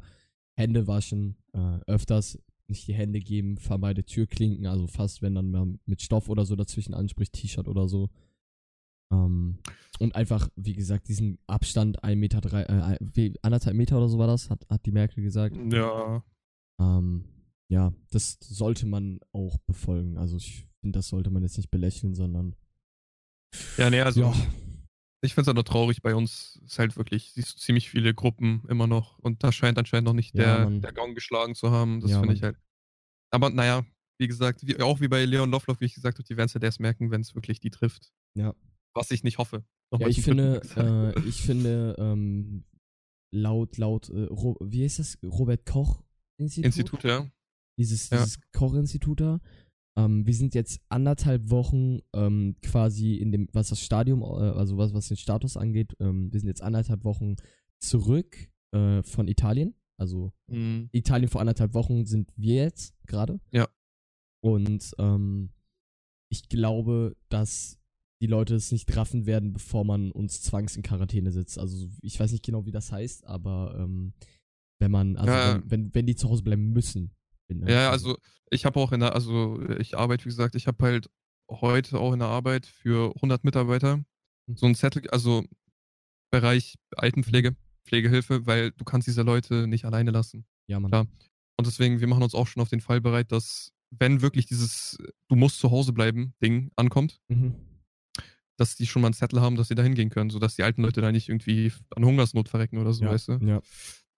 Hände 0.54 0.86
waschen, 0.86 1.36
äh, 1.54 1.80
öfters 1.88 2.38
nicht 2.68 2.88
die 2.88 2.94
Hände 2.94 3.22
geben, 3.22 3.58
vermeide 3.58 4.04
Türklinken, 4.04 4.68
also 4.68 4.86
fast, 4.86 5.24
wenn 5.24 5.34
dann 5.34 5.50
mal 5.50 5.74
mit 5.88 6.04
Stoff 6.04 6.30
oder 6.30 6.46
so 6.46 6.56
dazwischen 6.56 6.94
anspricht, 6.94 7.34
T-Shirt 7.34 7.68
oder 7.68 7.88
so. 7.88 8.10
Ähm, 9.12 9.60
und 10.00 10.16
einfach, 10.16 10.50
wie 10.56 10.74
gesagt, 10.74 11.08
diesen 11.08 11.40
Abstand, 11.48 12.04
ein 12.04 12.20
Meter, 12.20 12.42
drei, 12.42 12.64
äh, 12.64 13.34
anderthalb 13.42 13.76
Meter 13.76 13.98
oder 13.98 14.08
so 14.08 14.18
war 14.18 14.28
das, 14.28 14.50
hat, 14.50 14.66
hat 14.70 14.86
die 14.86 14.92
Merkel 14.92 15.24
gesagt. 15.24 15.58
Ja, 15.72 16.24
Ähm, 16.80 17.26
ja, 17.68 17.94
das 18.12 18.38
sollte 18.42 18.86
man 18.86 19.20
auch 19.32 19.58
befolgen. 19.68 20.18
Also 20.18 20.38
ich 20.38 20.66
finde, 20.80 21.00
das 21.00 21.10
sollte 21.10 21.30
man 21.30 21.44
jetzt 21.44 21.58
nicht 21.58 21.70
belächeln, 21.70 22.16
sondern 22.16 22.56
ja, 23.78 23.90
nee, 23.90 24.02
also 24.02 24.22
ja, 24.22 24.34
ich 25.22 25.34
finde 25.34 25.42
es 25.44 25.48
auch 25.50 25.56
nur 25.56 25.66
traurig, 25.66 26.02
bei 26.02 26.16
uns 26.16 26.62
ist 26.66 26.80
halt 26.80 26.96
wirklich, 26.96 27.32
siehst 27.34 27.56
du 27.56 27.60
ziemlich 27.60 27.90
viele 27.90 28.14
Gruppen 28.14 28.64
immer 28.70 28.88
noch 28.88 29.20
und 29.20 29.44
da 29.44 29.52
scheint 29.52 29.78
anscheinend 29.78 30.06
noch 30.06 30.14
nicht 30.14 30.38
Ja, 30.38 30.66
der, 30.66 30.80
der 30.80 30.94
Gong 30.94 31.14
geschlagen 31.16 31.56
zu 31.56 31.72
haben. 31.72 32.00
Das 32.00 32.12
Ja, 32.12 32.20
finde 32.20 32.36
ich 32.36 32.44
halt. 32.44 32.58
Aber 33.32 33.50
naja, 33.50 33.86
wie 34.18 34.28
gesagt, 34.28 34.66
wie, 34.66 34.80
auch 34.82 35.02
wie 35.02 35.08
bei 35.08 35.26
Leon 35.26 35.52
Lovelock, 35.52 35.82
wie 35.82 35.86
ich 35.86 35.94
gesagt 35.94 36.18
habe, 36.18 36.28
die 36.28 36.38
werden 36.38 36.48
es 36.48 36.56
halt 36.56 36.64
erst 36.64 36.80
merken, 36.80 37.12
wenn 37.12 37.22
es 37.22 37.36
wirklich 37.36 37.60
die 37.60 37.70
trifft. 37.70 38.12
Ja. 38.36 38.54
Was 38.96 39.12
ich 39.12 39.24
nicht 39.24 39.38
hoffe. 39.38 39.64
ja 39.98 40.08
ich 40.08 40.22
finde, 40.22 40.62
äh, 41.16 41.28
ich 41.28 41.42
finde, 41.42 41.96
ähm, 41.98 42.64
laut, 43.34 43.78
laut, 43.78 44.10
äh, 44.10 44.28
wie 44.30 44.84
heißt 44.84 45.00
das? 45.00 45.18
Robert 45.24 45.66
Koch 45.66 46.04
Institut? 46.40 46.66
Institut, 46.66 47.04
ja. 47.04 47.30
Dieses, 47.78 48.10
Ja. 48.10 48.18
dieses 48.24 48.40
Koch-Institut 48.52 49.22
da. 49.22 49.40
Ähm, 49.98 50.26
wir 50.26 50.34
sind 50.34 50.54
jetzt 50.56 50.82
anderthalb 50.90 51.50
Wochen 51.50 52.00
ähm, 52.14 52.56
quasi 52.62 53.16
in 53.16 53.32
dem, 53.32 53.48
was 53.54 53.70
das 53.70 53.82
Stadium, 53.82 54.22
äh, 54.22 54.26
also 54.26 54.78
was, 54.78 54.94
was 54.94 55.08
den 55.08 55.18
Status 55.18 55.58
angeht, 55.58 55.96
ähm, 56.00 56.32
wir 56.32 56.40
sind 56.40 56.48
jetzt 56.48 56.62
anderthalb 56.62 57.04
Wochen 57.04 57.36
zurück 57.82 58.50
äh, 58.74 59.02
von 59.04 59.28
Italien. 59.28 59.76
Also 59.98 60.32
Mhm. 60.48 60.90
Italien 60.94 61.30
vor 61.30 61.42
anderthalb 61.42 61.74
Wochen 61.74 62.06
sind 62.06 62.32
wir 62.38 62.56
jetzt 62.64 62.96
gerade. 63.06 63.40
Ja. 63.52 63.68
Und 64.42 64.92
ähm, 64.98 65.52
ich 66.32 66.48
glaube, 66.48 67.18
dass 67.30 67.79
die 68.22 68.28
Leute 68.28 68.56
es 68.56 68.72
nicht 68.72 68.96
raffen 68.96 69.26
werden, 69.26 69.54
bevor 69.54 69.86
man 69.86 70.12
uns 70.12 70.42
zwangs 70.42 70.76
in 70.76 70.84
Quarantäne 70.84 71.32
setzt. 71.32 71.58
Also 71.58 71.90
ich 72.02 72.20
weiß 72.20 72.32
nicht 72.32 72.44
genau, 72.46 72.66
wie 72.66 72.72
das 72.72 72.92
heißt, 72.92 73.26
aber 73.26 73.76
ähm, 73.80 74.14
wenn 74.80 74.92
man, 74.92 75.16
also 75.18 75.32
Ja, 75.32 75.56
wenn, 75.56 75.72
wenn, 75.72 75.96
wenn 75.96 76.06
die 76.06 76.16
zu 76.16 76.30
Hause 76.30 76.44
bleiben 76.44 76.72
müssen. 76.72 77.12
Ja, 77.50 77.90
also 77.92 78.18
ich 78.52 78.66
habe 78.66 78.80
auch 78.80 78.92
in 78.92 79.00
der, 79.00 79.16
also 79.16 79.60
ich 79.80 79.98
arbeite, 79.98 80.26
wie 80.26 80.30
gesagt, 80.30 80.56
ich 80.56 80.68
habe 80.68 80.84
halt 80.84 81.10
heute 81.50 82.00
auch 82.00 82.14
in 82.14 82.20
der 82.20 82.28
Arbeit 82.28 82.66
für 82.66 83.14
100 83.16 83.44
Mitarbeiter 83.44 83.98
Mhm. 84.48 84.58
so 84.58 84.66
einen 84.66 84.76
Zettel, 84.76 85.08
also 85.10 85.44
Bereich 86.32 86.76
Altenpflege, 86.96 87.56
Pflegehilfe, 87.86 88.46
weil 88.46 88.72
du 88.72 88.84
kannst 88.86 89.08
diese 89.08 89.22
Leute 89.24 89.68
nicht 89.68 89.86
alleine 89.86 90.12
lassen. 90.12 90.46
Ja, 90.68 90.80
Mann. 90.80 90.92
klar. 90.92 91.08
Und 91.58 91.68
deswegen, 91.68 92.00
wir 92.00 92.08
machen 92.08 92.24
uns 92.24 92.36
auch 92.36 92.48
schon 92.48 92.62
auf 92.62 92.70
den 92.70 92.82
Fall 92.82 93.02
bereit, 93.02 93.32
dass 93.32 93.72
wenn 93.92 94.22
wirklich 94.22 94.46
dieses 94.46 94.98
Du 95.28 95.36
musst 95.36 95.60
zu 95.60 95.72
Hause 95.72 95.94
bleiben 95.94 96.34
Ding 96.42 96.72
ankommt, 96.76 97.20
Mhm. 97.30 97.56
Dass 98.60 98.76
die 98.76 98.86
schon 98.88 99.02
mal 99.02 99.08
einen 99.08 99.14
Zettel 99.14 99.42
haben, 99.42 99.56
dass 99.56 99.68
sie 99.70 99.76
da 99.76 99.84
hingehen 99.84 100.10
können, 100.10 100.30
sodass 100.30 100.56
die 100.56 100.64
alten 100.64 100.82
Leute 100.82 101.02
da 101.02 101.12
nicht 101.12 101.30
irgendwie 101.30 101.72
an 101.96 102.06
Hungersnot 102.06 102.50
verrecken 102.50 102.78
oder 102.78 102.94
so, 102.94 103.04
ja, 103.06 103.12
weißt 103.12 103.28
du? 103.30 103.32
ja. 103.42 103.58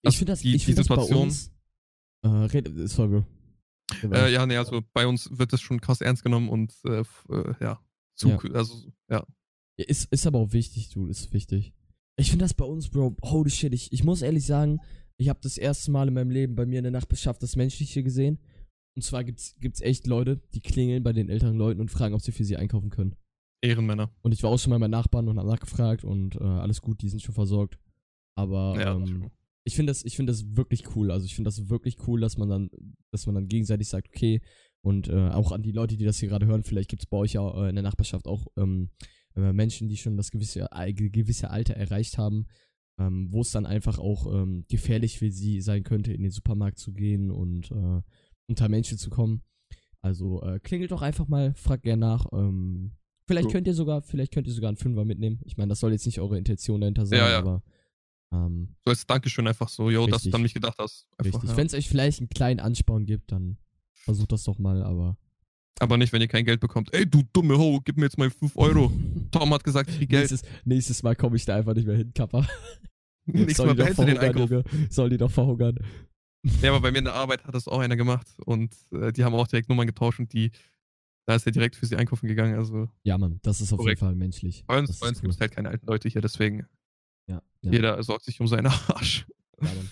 Also 0.04 0.14
Ich 0.14 0.18
finde 0.18 0.32
das, 0.34 0.42
die- 0.42 0.56
ich 0.56 0.62
die 0.62 0.66
find 0.66 0.80
das 0.80 0.88
bei 0.88 0.96
Situation- 0.96 1.24
uns. 1.28 1.52
Äh, 2.24 2.28
red, 2.28 2.72
sorry. 2.90 3.24
Äh, 4.04 4.32
ja, 4.32 4.46
nee, 4.46 4.58
also 4.58 4.82
bei 4.94 5.06
uns 5.06 5.30
wird 5.38 5.52
das 5.54 5.62
schon 5.62 5.82
krass 5.82 6.02
ernst 6.02 6.24
genommen 6.24 6.50
und 6.50 6.74
äh, 6.86 7.02
äh, 7.30 7.54
ja, 7.60 7.80
zu, 8.16 8.30
Ja. 8.30 8.38
also 8.54 8.76
ja. 9.10 9.26
Ja, 9.78 9.86
Ist, 9.86 10.12
ist 10.12 10.26
aber 10.28 10.40
auch 10.40 10.54
wichtig, 10.54 10.90
du, 10.90 11.08
ist 11.08 11.34
wichtig. 11.34 11.74
Ich 12.18 12.30
finde 12.30 12.46
das 12.46 12.54
bei 12.54 12.66
uns, 12.66 12.90
Bro, 12.90 13.16
holy 13.24 13.50
shit, 13.50 13.74
ich, 13.74 13.92
ich 13.92 14.04
muss 14.04 14.22
ehrlich 14.22 14.46
sagen, 14.46 14.80
ich 15.18 15.30
habe 15.30 15.40
das 15.42 15.58
erste 15.58 15.92
Mal 15.92 16.08
in 16.08 16.14
meinem 16.14 16.30
Leben 16.32 16.56
bei 16.56 16.66
mir 16.66 16.80
in 16.80 16.84
der 16.84 16.92
Nachbarschaft 16.92 17.42
das 17.44 17.56
Menschliche 17.56 18.04
gesehen. 18.04 18.40
Und 18.96 19.04
zwar 19.04 19.24
gibt's, 19.24 19.56
gibt's 19.60 19.82
echt 19.82 20.08
Leute, 20.08 20.42
die 20.54 20.60
klingeln 20.62 21.04
bei 21.04 21.14
den 21.14 21.30
älteren 21.30 21.56
Leuten 21.58 21.80
und 21.80 21.90
fragen, 21.90 22.14
ob 22.14 22.22
sie 22.22 22.32
für 22.32 22.44
sie 22.44 22.58
einkaufen 22.58 22.90
können. 22.90 23.16
Ehrenmänner. 23.62 24.12
Und 24.22 24.34
ich 24.34 24.44
war 24.44 24.50
auch 24.50 24.58
schon 24.58 24.72
mal 24.72 24.80
bei 24.80 24.88
Nachbarn 24.88 25.28
und 25.28 25.38
habe 25.38 25.48
nachgefragt 25.50 26.04
und 26.04 26.36
äh, 26.36 26.44
alles 26.44 26.82
gut, 26.82 27.02
die 27.02 27.10
sind 27.10 27.22
schon 27.22 27.36
versorgt. 27.36 27.80
Aber 28.36 28.76
Ja, 28.80 28.96
ähm, 28.96 29.30
ich 29.64 29.76
finde 29.76 29.92
das, 29.92 30.04
ich 30.04 30.16
finde 30.16 30.32
das 30.32 30.56
wirklich 30.56 30.96
cool. 30.96 31.12
Also 31.12 31.26
ich 31.26 31.36
finde 31.36 31.50
das 31.50 31.70
wirklich 31.70 32.08
cool, 32.08 32.20
dass 32.20 32.38
man 32.38 32.50
dann, 32.50 32.70
dass 33.12 33.26
man 33.26 33.36
dann 33.36 33.48
gegenseitig 33.48 33.88
sagt, 33.88 34.10
okay, 34.10 34.42
und 34.82 35.08
äh, 35.08 35.30
auch 35.30 35.52
an 35.52 35.62
die 35.62 35.72
Leute, 35.72 35.96
die 35.96 36.06
das 36.06 36.18
hier 36.18 36.30
gerade 36.30 36.48
hören, 36.48 36.64
vielleicht 36.64 36.90
gibt 36.90 37.04
es 37.04 37.06
bei 37.06 37.18
euch 37.18 37.34
ja 37.34 37.66
äh, 37.66 37.70
in 37.70 37.76
der 37.76 37.84
Nachbarschaft 37.84 38.28
auch 38.28 38.48
ähm, 38.58 38.90
äh, 39.36 39.54
Menschen, 39.54 39.88
die 39.88 39.98
schon 39.98 40.18
das 40.18 40.32
gewisse, 40.32 40.68
äh, 40.72 40.92
gewisse 40.94 41.52
Alter 41.52 41.76
erreicht 41.76 42.18
haben, 42.18 42.48
ähm, 42.98 43.28
wo 43.32 43.42
es 43.42 43.52
dann 43.52 43.68
einfach 43.68 44.00
auch 44.00 44.26
ähm, 44.34 44.66
gefährlich 44.68 45.20
für 45.20 45.30
sie 45.30 45.62
sein 45.62 45.84
könnte, 45.84 46.14
in 46.14 46.24
den 46.24 46.32
Supermarkt 46.32 46.80
zu 46.80 46.94
gehen 46.94 47.30
und 47.30 47.70
äh, 47.72 48.02
unter 48.48 48.70
Menschen 48.70 48.98
zu 48.98 49.10
kommen. 49.10 49.44
Also 50.04 50.42
klingelt 50.64 50.92
doch 50.92 51.04
einfach 51.04 51.28
mal, 51.28 51.54
fragt 51.54 51.84
gerne 51.84 52.00
nach. 52.00 52.26
Ähm, 52.34 52.94
vielleicht 53.28 53.46
So. 53.50 53.52
könnt 53.52 53.68
ihr 53.68 53.74
sogar, 53.74 54.02
vielleicht 54.02 54.34
könnt 54.34 54.48
ihr 54.48 54.54
sogar 54.54 54.70
einen 54.70 54.78
Fünfer 54.78 55.06
mitnehmen. 55.06 55.40
Ich 55.46 55.58
meine, 55.58 55.70
das 55.70 55.80
soll 55.80 55.92
jetzt 55.92 56.06
nicht 56.06 56.20
eure 56.20 56.38
Intention 56.38 56.82
dahinter 56.82 57.06
sein, 57.06 57.20
Ja, 57.20 57.30
ja. 57.30 57.38
aber 57.40 57.64
ähm, 58.34 58.76
So 58.86 58.90
als 58.92 59.06
Dankeschön 59.06 59.48
einfach 59.48 59.70
so, 59.70 59.90
yo, 59.90 60.08
dass 60.08 60.24
du 60.24 60.32
an 60.36 60.42
mich 60.42 60.54
gedacht 60.54 60.78
hast. 60.80 61.08
Einfach, 61.18 61.34
Richtig. 61.36 61.50
ja. 61.52 61.58
Wenn 61.58 61.68
es 61.68 61.74
euch 61.74 61.90
vielleicht 61.90 62.20
einen 62.20 62.30
kleinen 62.30 62.60
Ansporn 62.60 63.06
gibt, 63.06 63.32
dann 63.32 63.58
versucht 63.94 64.32
das 64.32 64.44
doch 64.44 64.58
mal, 64.58 64.84
aber. 64.84 65.18
Aber 65.80 65.98
nicht, 65.98 66.14
wenn 66.14 66.22
ihr 66.22 66.28
kein 66.28 66.46
Geld 66.46 66.60
bekommt. 66.60 66.94
Ey, 66.94 67.10
du 67.10 67.24
dumme 67.34 67.58
Ho, 67.58 67.80
gib 67.84 67.98
mir 67.98 68.04
jetzt 68.06 68.18
mal 68.18 68.30
5 68.30 68.56
Euro. 68.56 68.92
Tom 69.32 69.54
hat 69.54 69.64
gesagt, 69.64 69.90
ich 69.90 69.98
krieg 69.98 70.10
Geld. 70.10 70.30
nächstes, 70.32 70.50
nächstes 70.66 71.04
Mal 71.04 71.16
komme 71.16 71.36
ich 71.38 71.46
da 71.46 71.56
einfach 71.56 71.74
nicht 71.74 71.88
mehr 71.88 71.98
hin, 71.98 72.12
Kappa. 72.14 72.46
Nächstes 73.26 73.66
Mal 73.66 73.76
behältst 73.76 74.00
du 74.00 74.06
den 74.06 74.18
Einkauf. 74.18 74.50
Junge. 74.50 74.64
Soll 74.90 75.10
die 75.12 75.18
doch 75.18 75.30
verhungern. 75.32 75.78
Ja, 76.62 76.72
aber 76.72 76.82
bei 76.82 76.92
mir 76.92 76.98
in 77.00 77.06
der 77.06 77.14
Arbeit 77.14 77.44
hat 77.46 77.54
das 77.54 77.68
auch 77.68 77.80
einer 77.80 77.96
gemacht 77.96 78.28
und 78.46 78.74
äh, 78.92 79.12
die 79.14 79.24
haben 79.24 79.36
auch 79.36 79.48
direkt 79.48 79.70
Nummern 79.70 79.86
getauscht 79.86 80.20
und 80.20 80.34
die, 80.34 80.52
da 81.28 81.36
ist 81.36 81.46
er 81.46 81.52
direkt 81.52 81.76
für 81.76 81.86
sie 81.86 81.96
einkaufen 81.96 82.28
gegangen. 82.28 82.56
Also 82.56 82.90
Ja, 83.04 83.18
Mann, 83.18 83.40
das 83.44 83.62
ist 83.62 83.72
auf 83.74 83.78
Korrekt. 83.80 84.00
jeden 84.02 84.08
Fall 84.10 84.16
menschlich. 84.16 84.64
bei 84.68 84.80
uns, 84.80 85.00
bei 85.00 85.08
uns 85.08 85.18
ist 85.18 85.22
gibt 85.22 85.30
cool. 85.32 85.36
es 85.36 85.40
halt 85.42 85.52
keine 85.52 85.70
alten 85.70 85.86
Leute 85.88 86.10
hier, 86.10 86.22
deswegen 86.22 86.66
Ja, 87.28 87.42
ja, 87.62 87.72
jeder 87.72 88.02
sorgt 88.04 88.26
sich 88.26 88.40
um 88.42 88.48
seinen 88.48 88.68
Arsch. 88.68 89.26
ja, 89.62 89.68
Mann. 89.68 89.90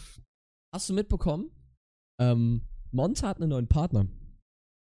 Hast 0.73 0.89
du 0.89 0.93
mitbekommen? 0.93 1.51
Ähm, 2.19 2.61
Monte 2.91 3.27
hat 3.27 3.37
einen 3.39 3.49
neuen 3.49 3.67
Partner. 3.67 4.07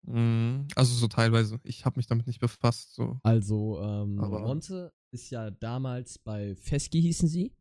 Mhm. 0.07 0.68
Also 0.76 0.94
so 0.94 1.09
teilweise. 1.09 1.59
Ich 1.64 1.85
habe 1.87 1.96
mich 1.98 2.07
damit 2.07 2.26
nicht 2.26 2.40
befasst. 2.40 2.94
So. 2.94 3.18
Also, 3.22 3.80
ähm, 3.83 4.20
Aber- 4.20 4.40
Monte 4.40 4.92
ist 5.12 5.30
ja 5.30 5.50
damals 5.50 6.18
bei 6.18 6.54
Fesky 6.57 7.00
hießen 7.00 7.28
sie. 7.28 7.52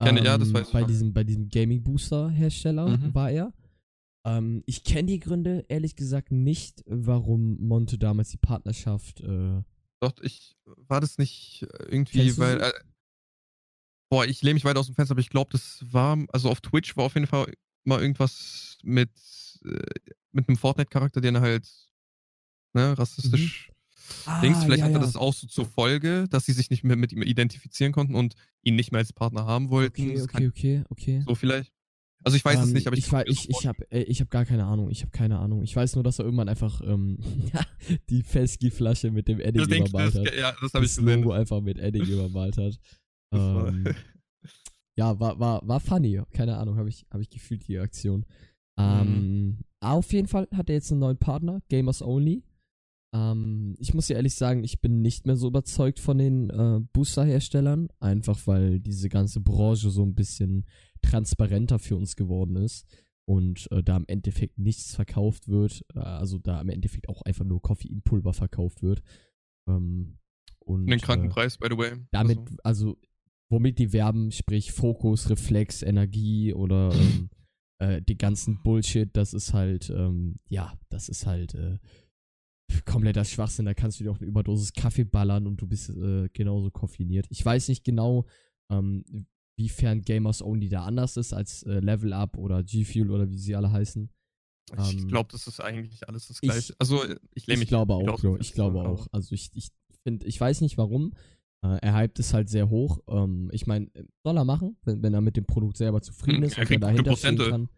Ähm, 0.00 0.16
ja, 0.18 0.36
das 0.38 0.52
weiß 0.52 0.66
ich 0.68 0.72
bei 0.72 0.80
noch. 0.80 0.86
diesem, 0.88 1.12
bei 1.12 1.24
diesem 1.24 1.48
Gaming-Booster-Hersteller 1.48 2.96
Mhm. 2.96 3.14
war 3.14 3.30
er. 3.30 3.52
Ähm, 4.24 4.62
ich 4.66 4.84
kenne 4.84 5.08
die 5.08 5.18
Gründe, 5.18 5.64
ehrlich 5.68 5.96
gesagt, 5.96 6.30
nicht, 6.30 6.82
warum 6.86 7.60
Monte 7.60 7.98
damals 7.98 8.30
die 8.30 8.36
Partnerschaft. 8.36 9.20
Äh, 9.20 9.62
Doch, 10.00 10.14
ich 10.22 10.56
war 10.64 11.00
das 11.00 11.18
nicht 11.18 11.62
äh, 11.62 11.84
irgendwie, 11.90 12.36
weil. 12.38 12.60
Äh, 12.60 12.72
boah, 14.08 14.24
ich 14.24 14.42
lehne 14.42 14.54
mich 14.54 14.64
weit 14.64 14.76
aus 14.76 14.86
dem 14.86 14.94
Fenster, 14.94 15.12
aber 15.12 15.20
ich 15.20 15.30
glaube, 15.30 15.50
das 15.52 15.84
war. 15.90 16.18
Also 16.32 16.50
auf 16.50 16.60
Twitch 16.60 16.96
war 16.96 17.04
auf 17.04 17.14
jeden 17.14 17.26
Fall 17.26 17.52
mal 17.84 18.00
irgendwas 18.00 18.78
mit, 18.84 19.10
äh, 19.64 20.12
mit 20.30 20.48
einem 20.48 20.56
Fortnite-Charakter, 20.56 21.20
den 21.20 21.36
er 21.36 21.40
halt 21.40 21.68
ne, 22.74 22.96
rassistisch 22.96 23.72
ah, 24.26 24.40
Dings. 24.40 24.62
Vielleicht 24.62 24.80
ja, 24.80 24.84
hatte 24.84 24.94
ja. 24.94 25.00
das 25.00 25.16
auch 25.16 25.34
so 25.34 25.48
zur 25.48 25.66
Folge, 25.66 26.26
dass 26.30 26.46
sie 26.46 26.52
sich 26.52 26.70
nicht 26.70 26.84
mehr 26.84 26.96
mit 26.96 27.12
ihm 27.12 27.22
identifizieren 27.22 27.92
konnten 27.92 28.14
und 28.14 28.34
ihn 28.62 28.76
nicht 28.76 28.92
mehr 28.92 29.00
als 29.00 29.12
Partner 29.12 29.46
haben 29.46 29.70
wollten. 29.70 30.00
Okay, 30.00 30.22
okay, 30.22 30.46
okay, 30.46 30.84
okay. 30.90 31.24
So 31.26 31.34
vielleicht. 31.34 31.72
Also 32.24 32.36
ich 32.36 32.44
weiß 32.44 32.56
um, 32.56 32.62
es 32.62 32.68
ähm, 32.68 32.74
nicht, 32.74 32.86
aber 32.86 32.96
ich 32.96 33.12
ich, 33.12 33.26
ich, 33.26 33.50
ich 33.50 33.66
habe 33.66 33.84
ich 33.90 34.20
hab 34.20 34.30
gar 34.30 34.44
keine 34.44 34.64
Ahnung. 34.64 34.90
Ich 34.90 35.02
habe 35.02 35.10
keine 35.10 35.38
Ahnung. 35.38 35.62
Ich 35.62 35.74
weiß 35.74 35.94
nur, 35.94 36.04
dass 36.04 36.18
er 36.18 36.24
irgendwann 36.24 36.48
einfach 36.48 36.80
ähm, 36.84 37.18
die 38.10 38.22
Fesky-Flasche 38.22 39.10
mit 39.10 39.28
dem 39.28 39.40
Edding 39.40 39.62
übermalt 39.62 40.14
hat. 40.14 40.34
Ja, 40.36 40.54
das 40.60 40.74
habe 40.74 40.84
ich 40.84 40.94
gesehen. 40.94 41.22
Logo 41.22 41.32
einfach 41.32 41.60
mit 41.60 41.78
Edding 41.78 42.04
übermalt 42.04 42.56
hat. 42.56 42.78
Ähm, 43.34 43.86
ja, 44.94 45.18
war, 45.18 45.40
war, 45.40 45.66
war 45.66 45.80
funny. 45.80 46.20
Keine 46.34 46.58
Ahnung, 46.58 46.76
habe 46.76 46.90
ich, 46.90 47.06
hab 47.10 47.18
ich 47.18 47.30
gefühlt 47.30 47.66
die 47.66 47.78
Aktion. 47.78 48.26
Ähm, 48.78 49.46
mhm. 49.46 49.58
Auf 49.80 50.12
jeden 50.12 50.28
Fall 50.28 50.48
hat 50.52 50.68
er 50.68 50.74
jetzt 50.74 50.90
einen 50.90 51.00
neuen 51.00 51.16
Partner, 51.16 51.62
Gamers 51.70 52.02
Only. 52.02 52.44
Ähm, 53.14 53.74
ich 53.78 53.94
muss 53.94 54.08
ja 54.08 54.16
ehrlich 54.16 54.34
sagen, 54.34 54.64
ich 54.64 54.80
bin 54.80 55.02
nicht 55.02 55.26
mehr 55.26 55.36
so 55.36 55.48
überzeugt 55.48 56.00
von 56.00 56.18
den 56.18 56.50
äh, 56.50 56.80
Booster-Herstellern, 56.92 57.88
einfach 58.00 58.46
weil 58.46 58.80
diese 58.80 59.08
ganze 59.08 59.40
Branche 59.40 59.90
so 59.90 60.02
ein 60.02 60.14
bisschen 60.14 60.64
transparenter 61.02 61.78
für 61.78 61.96
uns 61.96 62.16
geworden 62.16 62.56
ist 62.56 62.86
und 63.24 63.70
äh, 63.70 63.82
da 63.82 63.96
im 63.96 64.04
Endeffekt 64.06 64.58
nichts 64.58 64.94
verkauft 64.94 65.48
wird, 65.48 65.84
äh, 65.94 66.00
also 66.00 66.38
da 66.38 66.60
im 66.60 66.68
Endeffekt 66.68 67.08
auch 67.08 67.22
einfach 67.22 67.44
nur 67.44 67.62
Koffeinpulver 67.62 68.32
verkauft 68.32 68.82
wird. 68.82 69.02
Ähm, 69.68 70.18
und, 70.60 70.86
den 70.86 71.00
Krankenpreis, 71.00 71.58
by 71.58 71.68
the 71.70 71.76
way. 71.76 71.92
Damit, 72.10 72.38
also. 72.38 72.56
also, 72.62 72.98
womit 73.50 73.78
die 73.78 73.92
werben, 73.92 74.30
sprich 74.32 74.72
Fokus, 74.72 75.28
Reflex, 75.28 75.82
Energie 75.82 76.54
oder 76.54 76.92
ähm, 76.94 77.30
äh, 77.78 78.02
die 78.02 78.16
ganzen 78.16 78.62
Bullshit, 78.62 79.10
das 79.16 79.34
ist 79.34 79.52
halt, 79.52 79.90
ähm, 79.90 80.36
ja, 80.48 80.78
das 80.88 81.08
ist 81.08 81.26
halt 81.26 81.54
äh, 81.54 81.78
kompletter 82.86 83.24
Schwachsinn. 83.24 83.66
Da 83.66 83.74
kannst 83.74 84.00
du 84.00 84.04
dir 84.04 84.10
auch 84.10 84.18
eine 84.18 84.26
Überdosis 84.26 84.72
Kaffee 84.72 85.04
ballern 85.04 85.46
und 85.46 85.60
du 85.60 85.66
bist 85.66 85.90
äh, 85.90 86.28
genauso 86.32 86.70
koffiniert. 86.70 87.26
Ich 87.30 87.44
weiß 87.44 87.68
nicht 87.68 87.84
genau, 87.84 88.26
ähm, 88.70 89.04
wiefern 89.62 90.02
Gamers 90.02 90.42
Only 90.42 90.68
da 90.68 90.84
anders 90.84 91.16
ist 91.16 91.32
als 91.32 91.62
äh, 91.62 91.80
Level 91.80 92.12
Up 92.12 92.36
oder 92.36 92.62
G-Fuel 92.62 93.10
oder 93.10 93.30
wie 93.30 93.38
sie 93.38 93.54
alle 93.54 93.70
heißen. 93.70 94.10
Ich 94.78 94.94
ähm, 94.94 95.08
glaube, 95.08 95.28
das 95.32 95.46
ist 95.46 95.60
eigentlich 95.60 96.08
alles 96.08 96.28
das 96.28 96.40
gleiche. 96.40 96.74
also 96.78 97.04
ich 97.34 97.46
lehne 97.46 97.58
mich. 97.58 97.66
Ich 97.66 97.68
glaube 97.68 97.94
auch, 97.94 98.20
Bro, 98.20 98.38
ich 98.38 98.52
glaube 98.52 98.80
auch. 98.80 99.06
Also 99.12 99.34
ich, 99.34 99.50
ich 99.54 99.68
finde, 100.02 100.26
ich 100.26 100.40
weiß 100.40 100.60
nicht 100.60 100.78
warum. 100.78 101.12
Äh, 101.64 101.78
er 101.82 102.00
hypt 102.00 102.18
es 102.18 102.32
halt 102.32 102.48
sehr 102.48 102.70
hoch. 102.70 103.00
Ähm, 103.08 103.50
ich 103.52 103.66
meine, 103.66 103.90
soll 104.24 104.36
er 104.36 104.44
machen, 104.44 104.76
wenn, 104.84 105.02
wenn 105.02 105.14
er 105.14 105.20
mit 105.20 105.36
dem 105.36 105.46
Produkt 105.46 105.76
selber 105.76 106.00
zufrieden 106.00 106.38
hm, 106.38 106.44
ist 106.44 106.58
und 106.58 106.70
er 106.70 106.78
dahinter 106.78 107.16
stehen 107.16 107.38
kann. 107.38 107.68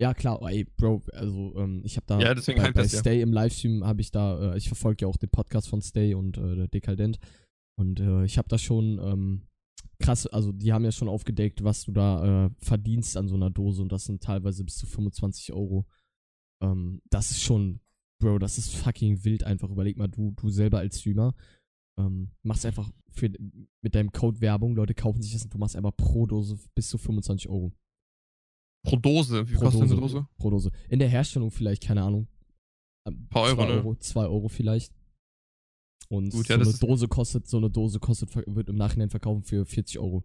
Ja, 0.00 0.14
klar, 0.14 0.40
ey, 0.42 0.64
Bro, 0.64 1.02
also 1.12 1.54
ähm, 1.56 1.82
ich 1.84 1.96
habe 1.96 2.06
da 2.06 2.20
ja, 2.20 2.32
bei, 2.32 2.70
bei 2.70 2.82
das, 2.82 2.98
Stay 2.98 3.16
ja. 3.16 3.22
im 3.24 3.32
Livestream 3.32 3.84
habe 3.84 4.00
ich 4.00 4.12
da, 4.12 4.52
äh, 4.54 4.56
ich 4.56 4.68
verfolge 4.68 5.02
ja 5.02 5.08
auch 5.08 5.16
den 5.16 5.28
Podcast 5.28 5.68
von 5.68 5.82
Stay 5.82 6.14
und 6.14 6.38
äh, 6.38 6.68
Dekadent 6.68 7.18
und 7.76 7.98
äh, 7.98 8.24
ich 8.24 8.38
habe 8.38 8.48
da 8.48 8.58
schon 8.58 9.00
ähm, 9.02 9.47
krass, 9.98 10.26
also 10.26 10.52
die 10.52 10.72
haben 10.72 10.84
ja 10.84 10.92
schon 10.92 11.08
aufgedeckt, 11.08 11.64
was 11.64 11.84
du 11.84 11.92
da 11.92 12.46
äh, 12.46 12.50
verdienst 12.58 13.16
an 13.16 13.28
so 13.28 13.34
einer 13.34 13.50
Dose 13.50 13.82
und 13.82 13.92
das 13.92 14.04
sind 14.04 14.22
teilweise 14.22 14.64
bis 14.64 14.76
zu 14.76 14.86
25 14.86 15.52
Euro. 15.52 15.86
Ähm, 16.62 17.02
das 17.10 17.30
ist 17.30 17.42
schon, 17.42 17.80
Bro, 18.20 18.38
das 18.38 18.58
ist 18.58 18.74
fucking 18.74 19.24
wild 19.24 19.44
einfach. 19.44 19.70
Überleg 19.70 19.96
mal, 19.96 20.08
du, 20.08 20.32
du 20.32 20.50
selber 20.50 20.78
als 20.78 21.00
Streamer 21.00 21.34
ähm, 21.98 22.30
machst 22.42 22.64
einfach 22.64 22.88
für, 23.10 23.30
mit 23.82 23.94
deinem 23.94 24.12
Code 24.12 24.40
Werbung, 24.40 24.74
Leute 24.74 24.94
kaufen 24.94 25.20
sich 25.20 25.32
das 25.32 25.44
und 25.44 25.52
du 25.52 25.58
machst 25.58 25.76
einfach 25.76 25.96
pro 25.96 26.26
Dose 26.26 26.58
bis 26.74 26.88
zu 26.88 26.98
25 26.98 27.48
Euro. 27.48 27.72
Pro 28.84 28.96
Dose? 28.96 29.48
Wie 29.48 29.54
pro 29.54 29.64
kostet 29.64 29.82
Dose, 29.82 29.92
eine 29.94 30.00
Dose? 30.00 30.28
Pro 30.38 30.50
Dose. 30.50 30.70
In 30.88 31.00
der 31.00 31.08
Herstellung 31.08 31.50
vielleicht, 31.50 31.82
keine 31.82 32.02
Ahnung. 32.02 32.28
Ein 33.04 33.14
ähm, 33.14 33.28
paar 33.28 33.42
Euro, 33.42 33.56
zwei 33.56 33.68
Euro, 33.68 33.92
ne? 33.92 33.98
zwei 33.98 34.26
Euro 34.26 34.48
vielleicht. 34.48 34.94
Und 36.08 36.30
Gut, 36.30 36.46
so 36.46 36.54
ja, 36.54 36.60
eine 36.60 36.72
Dose 36.72 37.08
kostet, 37.08 37.48
so 37.48 37.58
eine 37.58 37.70
Dose 37.70 38.00
kostet, 38.00 38.34
wird 38.34 38.68
im 38.68 38.76
Nachhinein 38.76 39.10
verkaufen 39.10 39.42
für 39.42 39.66
40 39.66 39.98
Euro. 39.98 40.24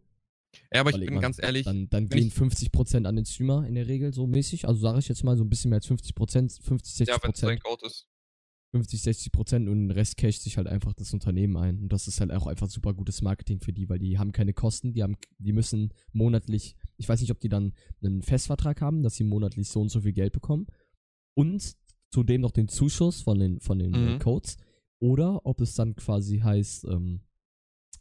Ja, 0.71 0.81
aber 0.81 0.91
ich 0.91 1.05
bin 1.05 1.19
ganz 1.19 1.41
ehrlich. 1.41 1.65
Dann, 1.65 1.89
dann 1.89 2.07
gehen 2.07 2.31
50% 2.31 3.05
an 3.05 3.15
den 3.15 3.25
Streamer 3.25 3.65
in 3.65 3.75
der 3.75 3.87
Regel 3.87 4.13
so 4.13 4.27
mäßig. 4.27 4.67
Also 4.67 4.81
sage 4.81 4.99
ich 4.99 5.07
jetzt 5.07 5.23
mal 5.23 5.35
so 5.35 5.43
ein 5.43 5.49
bisschen 5.49 5.69
mehr 5.69 5.77
als 5.77 5.89
50%, 5.89 6.61
50, 6.61 7.07
60%. 7.07 7.09
Ja, 7.09 7.17
wenn 7.21 7.31
es 7.31 7.63
Code 7.63 7.85
ist. 7.85 8.07
50, 8.73 9.01
60 9.03 9.31
Prozent 9.31 9.69
und 9.69 9.87
den 9.87 9.91
Rest 9.91 10.17
casht 10.17 10.41
sich 10.41 10.57
halt 10.57 10.67
einfach 10.67 10.93
das 10.93 11.13
Unternehmen 11.13 11.57
ein. 11.57 11.77
Und 11.79 11.93
das 11.93 12.07
ist 12.07 12.19
halt 12.19 12.31
auch 12.31 12.47
einfach 12.47 12.67
super 12.67 12.95
gutes 12.95 13.21
Marketing 13.21 13.59
für 13.59 13.71
die, 13.71 13.87
weil 13.87 13.99
die 13.99 14.17
haben 14.17 14.31
keine 14.31 14.53
Kosten, 14.53 14.93
die 14.93 15.03
haben, 15.03 15.15
die 15.37 15.53
müssen 15.53 15.93
monatlich, 16.11 16.75
ich 16.97 17.07
weiß 17.07 17.21
nicht, 17.21 17.29
ob 17.29 17.39
die 17.39 17.49
dann 17.49 17.73
einen 18.01 18.23
Festvertrag 18.23 18.81
haben, 18.81 19.03
dass 19.03 19.15
sie 19.15 19.25
monatlich 19.25 19.67
so 19.67 19.81
und 19.81 19.89
so 19.89 20.01
viel 20.01 20.13
Geld 20.13 20.33
bekommen. 20.33 20.65
Und 21.35 21.75
zudem 22.09 22.41
noch 22.41 22.49
den 22.49 22.67
Zuschuss 22.67 23.21
von 23.21 23.37
den, 23.37 23.59
von 23.59 23.77
den 23.77 23.93
äh, 23.93 24.13
mhm. 24.13 24.19
Codes. 24.19 24.57
Oder 25.03 25.45
ob 25.45 25.59
es 25.61 25.75
dann 25.75 25.95
quasi 25.95 26.39
heißt, 26.39 26.85
ähm, 26.85 27.21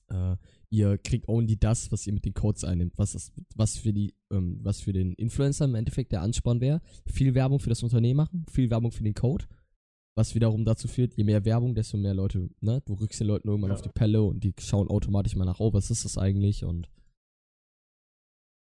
äh, 0.09 0.37
ihr 0.71 0.99
kriegt 0.99 1.29
only 1.29 1.57
das, 1.59 1.91
was 1.91 2.07
ihr 2.07 2.13
mit 2.13 2.25
den 2.25 2.35
Codes 2.35 2.65
einnimmt, 2.65 2.93
was, 2.97 3.13
das, 3.13 3.33
was 3.57 3.77
für 3.77 3.93
die, 3.93 4.15
ähm, 4.31 4.61
was 4.63 4.81
für 4.81 4.93
den 4.93 5.15
Influencer 5.15 5.65
im 5.65 5.75
Endeffekt 5.75 6.13
der 6.13 6.23
Ansporn 6.23 6.61
wäre. 6.61 6.81
Viel 7.07 7.35
Werbung 7.35 7.59
für 7.59 7.71
das 7.71 7.83
Unternehmen 7.83 8.19
machen, 8.19 8.47
viel 8.51 8.71
Werbung 8.71 8.93
für 8.93 9.05
den 9.05 9.15
Code 9.15 9.47
was 10.15 10.35
wiederum 10.35 10.65
dazu 10.65 10.89
führt, 10.89 11.15
je 11.15 11.25
mehr 11.25 11.45
Werbung, 11.45 11.75
desto 11.75 11.97
mehr 11.97 12.15
Leute, 12.15 12.51
ne? 12.61 12.83
Du 12.85 12.95
rückst 12.95 13.21
den 13.21 13.29
Leuten 13.29 13.49
irgendwann 13.49 13.71
ja. 13.71 13.77
auf 13.77 13.83
die 13.83 13.89
Pelle 13.89 14.23
und 14.23 14.45
die 14.45 14.53
schauen 14.61 14.89
automatisch 14.89 15.37
mal 15.37 15.45
nach, 15.45 15.61
oh, 15.61 15.73
was 15.73 15.91
ist 15.91 16.05
das 16.05 16.19
eigentlich? 16.19 16.65
Und 16.65 16.89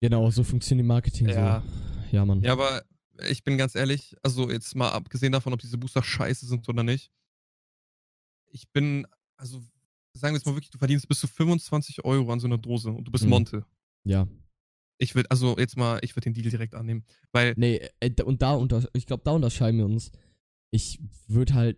genau, 0.01 0.29
so 0.29 0.43
funktioniert 0.43 0.87
Marketing 0.87 1.29
ja. 1.29 1.61
so. 1.61 2.15
Ja, 2.15 2.25
Mann. 2.25 2.41
Ja, 2.41 2.53
aber 2.53 2.83
ich 3.29 3.43
bin 3.43 3.57
ganz 3.57 3.75
ehrlich, 3.75 4.15
also 4.23 4.49
jetzt 4.51 4.75
mal 4.75 4.89
abgesehen 4.89 5.31
davon, 5.31 5.53
ob 5.53 5.59
diese 5.59 5.77
Booster 5.77 6.03
scheiße 6.03 6.45
sind 6.45 6.67
oder 6.67 6.83
nicht. 6.83 7.11
Ich 8.49 8.69
bin, 8.71 9.07
also 9.35 9.61
sagen 10.13 10.33
wir 10.33 10.37
jetzt 10.37 10.45
mal 10.45 10.55
wirklich, 10.55 10.71
du 10.71 10.77
verdienst 10.77 11.07
bis 11.07 11.19
zu 11.19 11.27
25 11.27 12.05
Euro 12.05 12.31
an 12.31 12.39
so 12.39 12.47
einer 12.47 12.57
Dose 12.57 12.89
und 12.89 13.05
du 13.05 13.11
bist 13.11 13.23
mhm. 13.23 13.31
Monte. 13.31 13.65
Ja. 14.03 14.27
Ich 14.99 15.13
würde, 15.13 15.29
also 15.29 15.57
jetzt 15.57 15.77
mal, 15.77 15.99
ich 16.01 16.15
würde 16.15 16.31
den 16.31 16.33
Deal 16.33 16.49
direkt 16.49 16.73
annehmen, 16.73 17.05
weil. 17.31 17.53
Nee, 17.55 17.81
äh, 17.99 18.23
und 18.23 18.41
da 18.41 18.53
unter, 18.53 18.83
ich 18.93 19.05
glaube, 19.05 19.23
da 19.23 19.31
unterscheiden 19.31 19.77
wir 19.77 19.85
uns 19.85 20.11
ich 20.71 20.99
würde 21.27 21.53
halt 21.53 21.77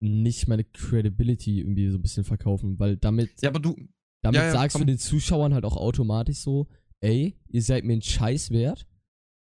nicht 0.00 0.48
meine 0.48 0.64
Credibility 0.64 1.60
irgendwie 1.60 1.88
so 1.88 1.98
ein 1.98 2.02
bisschen 2.02 2.24
verkaufen, 2.24 2.78
weil 2.78 2.96
damit, 2.96 3.30
ja, 3.42 3.50
aber 3.50 3.60
du, 3.60 3.76
damit 4.22 4.40
ja, 4.40 4.46
ja, 4.46 4.52
sagst 4.52 4.76
komm. 4.76 4.86
du 4.86 4.92
den 4.92 4.98
Zuschauern 4.98 5.54
halt 5.54 5.64
auch 5.64 5.76
automatisch 5.76 6.38
so, 6.38 6.68
ey, 7.00 7.36
ihr 7.48 7.62
seid 7.62 7.84
mir 7.84 7.94
ein 7.94 8.02
Scheiß 8.02 8.50
wert 8.50 8.86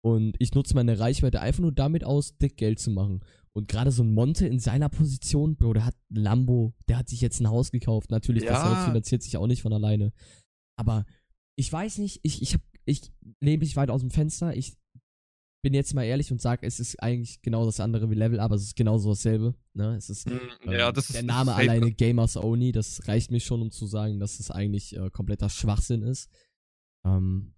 und 0.00 0.36
ich 0.38 0.54
nutze 0.54 0.74
meine 0.74 0.98
Reichweite 0.98 1.40
einfach 1.40 1.60
nur 1.60 1.72
damit 1.72 2.04
aus, 2.04 2.36
dick 2.38 2.56
Geld 2.56 2.80
zu 2.80 2.90
machen. 2.90 3.20
Und 3.58 3.66
gerade 3.66 3.90
so 3.90 4.04
ein 4.04 4.14
Monte 4.14 4.46
in 4.46 4.60
seiner 4.60 4.88
Position, 4.88 5.56
Bro, 5.56 5.72
der 5.72 5.84
hat 5.84 5.96
ein 6.12 6.22
Lambo, 6.22 6.74
der 6.88 6.96
hat 6.96 7.08
sich 7.08 7.20
jetzt 7.20 7.40
ein 7.40 7.48
Haus 7.48 7.72
gekauft. 7.72 8.08
Natürlich, 8.12 8.44
ja. 8.44 8.52
das 8.52 8.62
Haus 8.62 8.84
finanziert 8.84 9.20
sich 9.20 9.36
auch 9.36 9.48
nicht 9.48 9.62
von 9.62 9.72
alleine. 9.72 10.12
Aber 10.76 11.04
ich 11.56 11.72
weiß 11.72 11.98
nicht, 11.98 12.20
ich, 12.22 12.40
ich, 12.40 12.54
hab, 12.54 12.60
ich 12.84 13.12
lehne 13.40 13.58
mich 13.58 13.74
weit 13.74 13.90
aus 13.90 14.00
dem 14.00 14.10
Fenster. 14.10 14.56
Ich 14.56 14.76
bin 15.60 15.74
jetzt 15.74 15.92
mal 15.92 16.04
ehrlich 16.04 16.30
und 16.30 16.40
sage, 16.40 16.64
es 16.64 16.78
ist 16.78 17.02
eigentlich 17.02 17.42
genau 17.42 17.64
das 17.64 17.80
andere 17.80 18.10
wie 18.10 18.14
Level 18.14 18.38
also 18.38 18.54
es 18.54 18.62
ist 18.62 18.76
genauso 18.76 19.10
dasselbe. 19.10 19.56
Ne? 19.74 19.96
Es 19.96 20.08
ist, 20.08 20.30
mm, 20.30 20.70
ja, 20.70 20.88
ähm, 20.88 20.94
das 20.94 21.08
der 21.08 21.24
Name 21.24 21.50
ist 21.50 21.56
alleine 21.56 21.90
Gamers 21.90 22.36
Only, 22.36 22.70
das 22.70 23.08
reicht 23.08 23.32
mir 23.32 23.40
schon, 23.40 23.60
um 23.60 23.72
zu 23.72 23.86
sagen, 23.86 24.20
dass 24.20 24.38
es 24.38 24.52
eigentlich 24.52 24.96
äh, 24.96 25.10
kompletter 25.10 25.48
Schwachsinn 25.48 26.02
ist. 26.02 26.30
Ähm, 27.04 27.54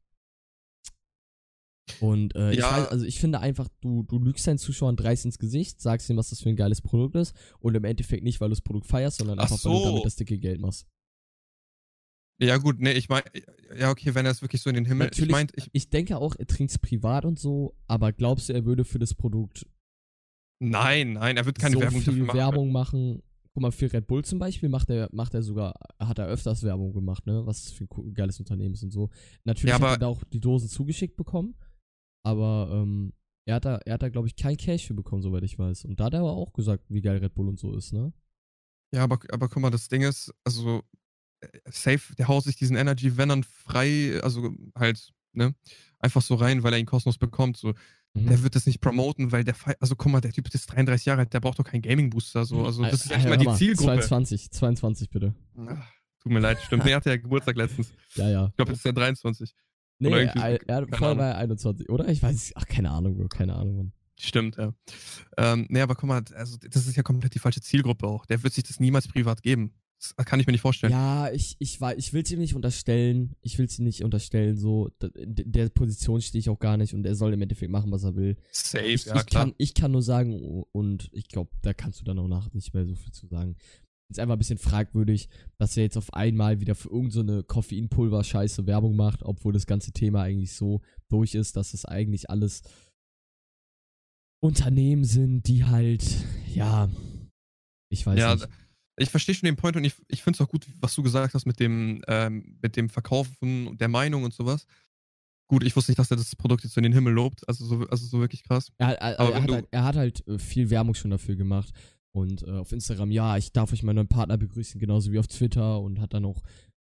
und 2.00 2.34
äh, 2.34 2.46
ja. 2.46 2.50
ich 2.52 2.62
weiß, 2.62 2.88
also 2.88 3.04
ich 3.04 3.18
finde 3.20 3.40
einfach, 3.40 3.68
du, 3.80 4.02
du 4.04 4.18
lügst 4.18 4.46
deinen 4.46 4.58
Zuschauern 4.58 4.96
dreist 4.96 5.24
ins 5.24 5.38
Gesicht, 5.38 5.80
sagst 5.80 6.08
ihnen, 6.08 6.18
was 6.18 6.30
das 6.30 6.40
für 6.40 6.48
ein 6.48 6.56
geiles 6.56 6.80
Produkt 6.80 7.16
ist 7.16 7.34
und 7.58 7.74
im 7.74 7.84
Endeffekt 7.84 8.24
nicht, 8.24 8.40
weil 8.40 8.48
du 8.48 8.54
das 8.54 8.62
Produkt 8.62 8.86
feierst, 8.86 9.18
sondern 9.18 9.38
einfach, 9.38 9.58
so. 9.58 9.70
weil 9.70 9.78
du 9.78 9.84
damit 9.86 10.04
das 10.04 10.16
dicke 10.16 10.38
Geld 10.38 10.60
machst. 10.60 10.86
Ja, 12.42 12.56
gut, 12.56 12.80
nee, 12.80 12.92
ich 12.92 13.10
meine, 13.10 13.24
ja, 13.78 13.90
okay, 13.90 14.14
wenn 14.14 14.24
er 14.24 14.32
es 14.32 14.40
wirklich 14.40 14.62
so 14.62 14.70
in 14.70 14.76
den 14.76 14.86
Himmel. 14.86 15.08
Natürlich, 15.08 15.28
ich, 15.28 15.32
mein, 15.32 15.48
ich, 15.56 15.68
ich 15.72 15.90
denke 15.90 16.16
auch, 16.16 16.34
er 16.36 16.46
trinkt 16.46 16.70
es 16.70 16.78
privat 16.78 17.26
und 17.26 17.38
so, 17.38 17.74
aber 17.86 18.12
glaubst 18.12 18.48
du, 18.48 18.54
er 18.54 18.64
würde 18.64 18.84
für 18.84 18.98
das 18.98 19.12
Produkt. 19.12 19.66
Nein, 20.58 21.14
nein, 21.14 21.36
er 21.36 21.44
wird 21.44 21.58
keine 21.58 21.74
so 21.74 21.80
Werbung 21.80 22.00
viel 22.00 22.22
machen. 22.22 22.38
Werbung 22.38 22.72
machen. 22.72 23.22
Guck 23.52 23.62
mal, 23.62 23.72
für 23.72 23.92
Red 23.92 24.06
Bull 24.06 24.24
zum 24.24 24.38
Beispiel 24.38 24.68
macht 24.68 24.88
er, 24.90 25.08
macht 25.12 25.34
er 25.34 25.42
sogar, 25.42 25.74
hat 25.98 26.18
er 26.18 26.28
öfters 26.28 26.62
Werbung 26.62 26.92
gemacht, 26.92 27.26
ne? 27.26 27.44
Was 27.44 27.72
für 27.72 27.84
ein 27.84 28.14
geiles 28.14 28.38
Unternehmen 28.38 28.74
ist 28.74 28.84
und 28.84 28.90
so. 28.90 29.10
Natürlich 29.44 29.76
ja, 29.76 29.80
hat 29.80 29.96
er 29.96 29.98
da 29.98 30.06
auch 30.06 30.22
die 30.24 30.40
Dosen 30.40 30.68
zugeschickt 30.68 31.16
bekommen, 31.16 31.56
aber 32.22 32.68
ähm, 32.72 33.12
er 33.46 33.56
hat 33.56 33.64
da, 33.64 33.76
er 33.84 33.94
hat 33.94 34.02
da, 34.02 34.08
glaube 34.08 34.28
ich, 34.28 34.36
kein 34.36 34.56
Cash 34.56 34.86
für 34.86 34.94
bekommen, 34.94 35.22
soweit 35.22 35.42
ich 35.42 35.58
weiß. 35.58 35.84
Und 35.84 35.98
da 35.98 36.04
hat 36.04 36.14
er 36.14 36.20
aber 36.20 36.32
auch 36.32 36.52
gesagt, 36.52 36.84
wie 36.88 37.00
geil 37.00 37.18
Red 37.18 37.34
Bull 37.34 37.48
und 37.48 37.58
so 37.58 37.74
ist, 37.74 37.92
ne? 37.92 38.12
Ja, 38.92 39.04
aber, 39.04 39.18
aber 39.30 39.48
guck 39.48 39.62
mal, 39.62 39.70
das 39.70 39.88
Ding 39.88 40.02
ist, 40.02 40.32
also 40.44 40.82
safe, 41.70 42.14
der 42.16 42.28
haut 42.28 42.44
sich 42.44 42.56
diesen 42.56 42.76
Energy 42.76 43.16
Venom 43.16 43.42
frei, 43.42 44.20
also 44.22 44.54
halt, 44.76 45.12
ne, 45.32 45.54
einfach 45.98 46.22
so 46.22 46.34
rein, 46.34 46.62
weil 46.62 46.72
er 46.72 46.78
ihn 46.78 46.86
kostenlos 46.86 47.18
bekommt. 47.18 47.56
So. 47.56 47.74
Mhm. 48.14 48.26
Der 48.28 48.42
wird 48.42 48.56
das 48.56 48.66
nicht 48.66 48.80
promoten, 48.80 49.32
weil 49.32 49.44
der, 49.44 49.54
also 49.78 49.96
guck 49.96 50.12
mal, 50.12 50.20
der 50.20 50.32
Typ 50.32 50.52
ist 50.52 50.66
33 50.66 51.06
Jahre 51.06 51.20
alt, 51.20 51.32
der 51.32 51.40
braucht 51.40 51.58
doch 51.58 51.64
keinen 51.64 51.82
Gaming 51.82 52.10
Booster. 52.10 52.44
So. 52.44 52.64
Also 52.64 52.82
das 52.82 53.04
ist 53.04 53.12
echt 53.12 53.28
mal 53.28 53.36
die 53.36 53.52
Zielgruppe. 53.54 54.00
22, 54.00 54.50
22 54.50 55.10
bitte. 55.10 55.34
Ach, 55.56 55.86
tut 56.20 56.32
mir 56.32 56.40
leid, 56.40 56.58
stimmt. 56.60 56.84
Der 56.84 56.96
hatte 56.96 57.10
ja 57.10 57.16
Geburtstag 57.18 57.56
letztens. 57.56 57.92
Ja, 58.14 58.28
ja. 58.28 58.46
Ich 58.48 58.56
glaube, 58.56 58.72
jetzt 58.72 58.80
ist 58.80 58.86
er 58.86 58.92
23. 58.92 59.54
Nee, 60.00 60.10
er, 60.10 60.68
er, 60.68 60.88
vorher 60.88 61.18
war 61.18 61.28
er 61.28 61.38
21, 61.38 61.88
oder? 61.90 62.08
Ich 62.08 62.22
weiß, 62.22 62.52
ach, 62.56 62.66
keine 62.66 62.90
Ahnung, 62.90 63.16
Bro, 63.16 63.28
keine 63.28 63.54
Ahnung, 63.54 63.76
Mann. 63.76 63.92
Stimmt, 64.18 64.56
ja. 64.56 64.74
Ähm, 65.38 65.66
nee, 65.70 65.80
aber 65.80 65.94
guck 65.94 66.08
mal, 66.08 66.22
also 66.34 66.58
das 66.58 66.86
ist 66.86 66.96
ja 66.96 67.02
komplett 67.02 67.34
die 67.34 67.38
falsche 67.38 67.60
Zielgruppe 67.60 68.06
auch. 68.06 68.26
Der 68.26 68.42
wird 68.42 68.52
sich 68.52 68.64
das 68.64 68.80
niemals 68.80 69.08
privat 69.08 69.42
geben. 69.42 69.74
Das 69.98 70.26
kann 70.26 70.40
ich 70.40 70.46
mir 70.46 70.52
nicht 70.52 70.62
vorstellen. 70.62 70.92
Ja, 70.92 71.30
ich, 71.30 71.56
ich, 71.58 71.78
ich 71.96 72.12
will 72.14 72.22
es 72.22 72.30
ihm 72.30 72.38
nicht 72.38 72.54
unterstellen. 72.54 73.36
Ich 73.42 73.58
will 73.58 73.66
es 73.66 73.78
ihm 73.78 73.84
nicht 73.84 74.02
unterstellen. 74.02 74.56
So, 74.56 74.90
in 75.14 75.52
der 75.52 75.68
Position 75.68 76.22
stehe 76.22 76.40
ich 76.40 76.48
auch 76.48 76.58
gar 76.58 76.78
nicht 76.78 76.94
und 76.94 77.04
er 77.04 77.14
soll 77.14 77.34
im 77.34 77.42
Endeffekt 77.42 77.70
machen, 77.70 77.92
was 77.92 78.04
er 78.04 78.16
will. 78.16 78.36
Safe, 78.50 78.84
ich, 78.84 79.04
ja, 79.04 79.16
ich 79.16 79.26
klar. 79.26 79.44
Kann, 79.44 79.54
ich 79.58 79.74
kann 79.74 79.92
nur 79.92 80.02
sagen, 80.02 80.64
und 80.72 81.10
ich 81.12 81.28
glaube, 81.28 81.50
da 81.60 81.74
kannst 81.74 82.00
du 82.00 82.04
dann 82.04 82.18
auch 82.18 82.28
nach 82.28 82.50
nicht 82.54 82.72
mehr 82.72 82.86
so 82.86 82.94
viel 82.94 83.12
zu 83.12 83.26
sagen. 83.26 83.56
Ist 84.10 84.18
einfach 84.18 84.34
ein 84.34 84.38
bisschen 84.38 84.58
fragwürdig, 84.58 85.28
dass 85.58 85.76
er 85.76 85.84
jetzt 85.84 85.96
auf 85.96 86.12
einmal 86.14 86.60
wieder 86.60 86.74
für 86.74 86.88
irgendeine 86.88 87.38
so 87.38 87.42
Koffeinpulver-Scheiße 87.44 88.66
Werbung 88.66 88.96
macht, 88.96 89.22
obwohl 89.22 89.52
das 89.52 89.66
ganze 89.66 89.92
Thema 89.92 90.22
eigentlich 90.22 90.52
so 90.52 90.80
durch 91.08 91.34
ist, 91.34 91.56
dass 91.56 91.74
es 91.74 91.84
eigentlich 91.84 92.28
alles 92.28 92.62
Unternehmen 94.42 95.04
sind, 95.04 95.46
die 95.46 95.64
halt, 95.64 96.04
ja, 96.52 96.88
ich 97.90 98.04
weiß 98.06 98.18
ja, 98.18 98.34
nicht. 98.34 98.48
Ich 98.98 99.10
verstehe 99.10 99.34
schon 99.34 99.46
den 99.46 99.56
Point 99.56 99.76
und 99.76 99.84
ich, 99.84 99.94
ich 100.08 100.22
finde 100.22 100.36
es 100.36 100.40
auch 100.40 100.50
gut, 100.50 100.66
was 100.80 100.94
du 100.94 101.02
gesagt 101.02 101.34
hast 101.34 101.46
mit 101.46 101.60
dem, 101.60 102.02
ähm, 102.08 102.58
mit 102.60 102.76
dem 102.76 102.88
Verkaufen 102.88 103.78
der 103.78 103.88
Meinung 103.88 104.24
und 104.24 104.34
sowas. 104.34 104.66
Gut, 105.48 105.64
ich 105.64 105.74
wusste 105.74 105.90
nicht, 105.90 105.98
dass 105.98 106.10
er 106.10 106.16
das 106.16 106.36
Produkt 106.36 106.64
jetzt 106.64 106.76
in 106.76 106.84
den 106.84 106.92
Himmel 106.92 107.12
lobt. 107.12 107.48
Also 107.48 107.64
so, 107.64 107.80
also 107.88 108.06
so 108.06 108.20
wirklich 108.20 108.44
krass. 108.44 108.70
Er, 108.78 108.92
er, 109.00 109.18
er, 109.18 109.42
hat, 109.42 109.50
halt, 109.50 109.68
er 109.70 109.84
hat 109.84 109.96
halt 109.96 110.28
äh, 110.28 110.38
viel 110.38 110.70
Werbung 110.70 110.94
schon 110.94 111.10
dafür 111.10 111.34
gemacht. 111.34 111.72
Und 112.12 112.42
äh, 112.42 112.50
auf 112.50 112.72
Instagram, 112.72 113.10
ja, 113.10 113.36
ich 113.36 113.52
darf 113.52 113.72
euch 113.72 113.82
meinen 113.82 113.96
neuen 113.96 114.08
Partner 114.08 114.36
begrüßen, 114.36 114.80
genauso 114.80 115.12
wie 115.12 115.18
auf 115.18 115.28
Twitter 115.28 115.80
und 115.80 116.00
hat 116.00 116.12
dann 116.12 116.24
auch 116.24 116.42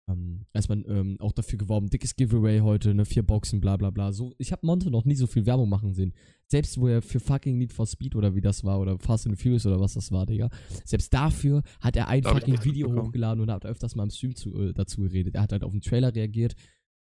ähm, 0.06 0.44
erstmal 0.52 0.84
ähm, 0.86 1.16
auch 1.20 1.32
dafür 1.32 1.58
geworben, 1.58 1.88
dickes 1.88 2.14
Giveaway 2.14 2.60
heute, 2.60 2.94
ne, 2.94 3.06
vier 3.06 3.22
Boxen, 3.22 3.60
bla 3.60 3.76
bla 3.76 3.90
bla. 3.90 4.12
So, 4.12 4.34
ich 4.38 4.52
habe 4.52 4.66
Monte 4.66 4.90
noch 4.90 5.04
nie 5.06 5.14
so 5.14 5.26
viel 5.26 5.46
Werbung 5.46 5.68
machen 5.68 5.94
sehen. 5.94 6.12
Selbst 6.46 6.78
wo 6.78 6.88
er 6.88 7.00
für 7.00 7.20
fucking 7.20 7.56
Need 7.56 7.72
for 7.72 7.86
Speed 7.86 8.14
oder 8.14 8.34
wie 8.34 8.42
das 8.42 8.64
war, 8.64 8.80
oder 8.80 8.98
Fast 8.98 9.26
and 9.26 9.40
Furious 9.40 9.64
oder 9.64 9.80
was 9.80 9.94
das 9.94 10.12
war, 10.12 10.26
Digga. 10.26 10.50
Selbst 10.84 11.12
dafür 11.14 11.62
hat 11.80 11.96
er 11.96 12.08
ein 12.08 12.22
fucking 12.22 12.62
Video 12.64 12.88
mitbekommen. 12.88 13.08
hochgeladen 13.08 13.40
und 13.40 13.50
hat 13.50 13.64
öfters 13.64 13.94
mal 13.94 14.04
im 14.04 14.10
Stream 14.10 14.36
zu, 14.36 14.54
äh, 14.60 14.74
dazu 14.74 15.00
geredet. 15.00 15.36
Er 15.36 15.42
hat 15.42 15.52
halt 15.52 15.64
auf 15.64 15.72
den 15.72 15.80
Trailer 15.80 16.14
reagiert 16.14 16.54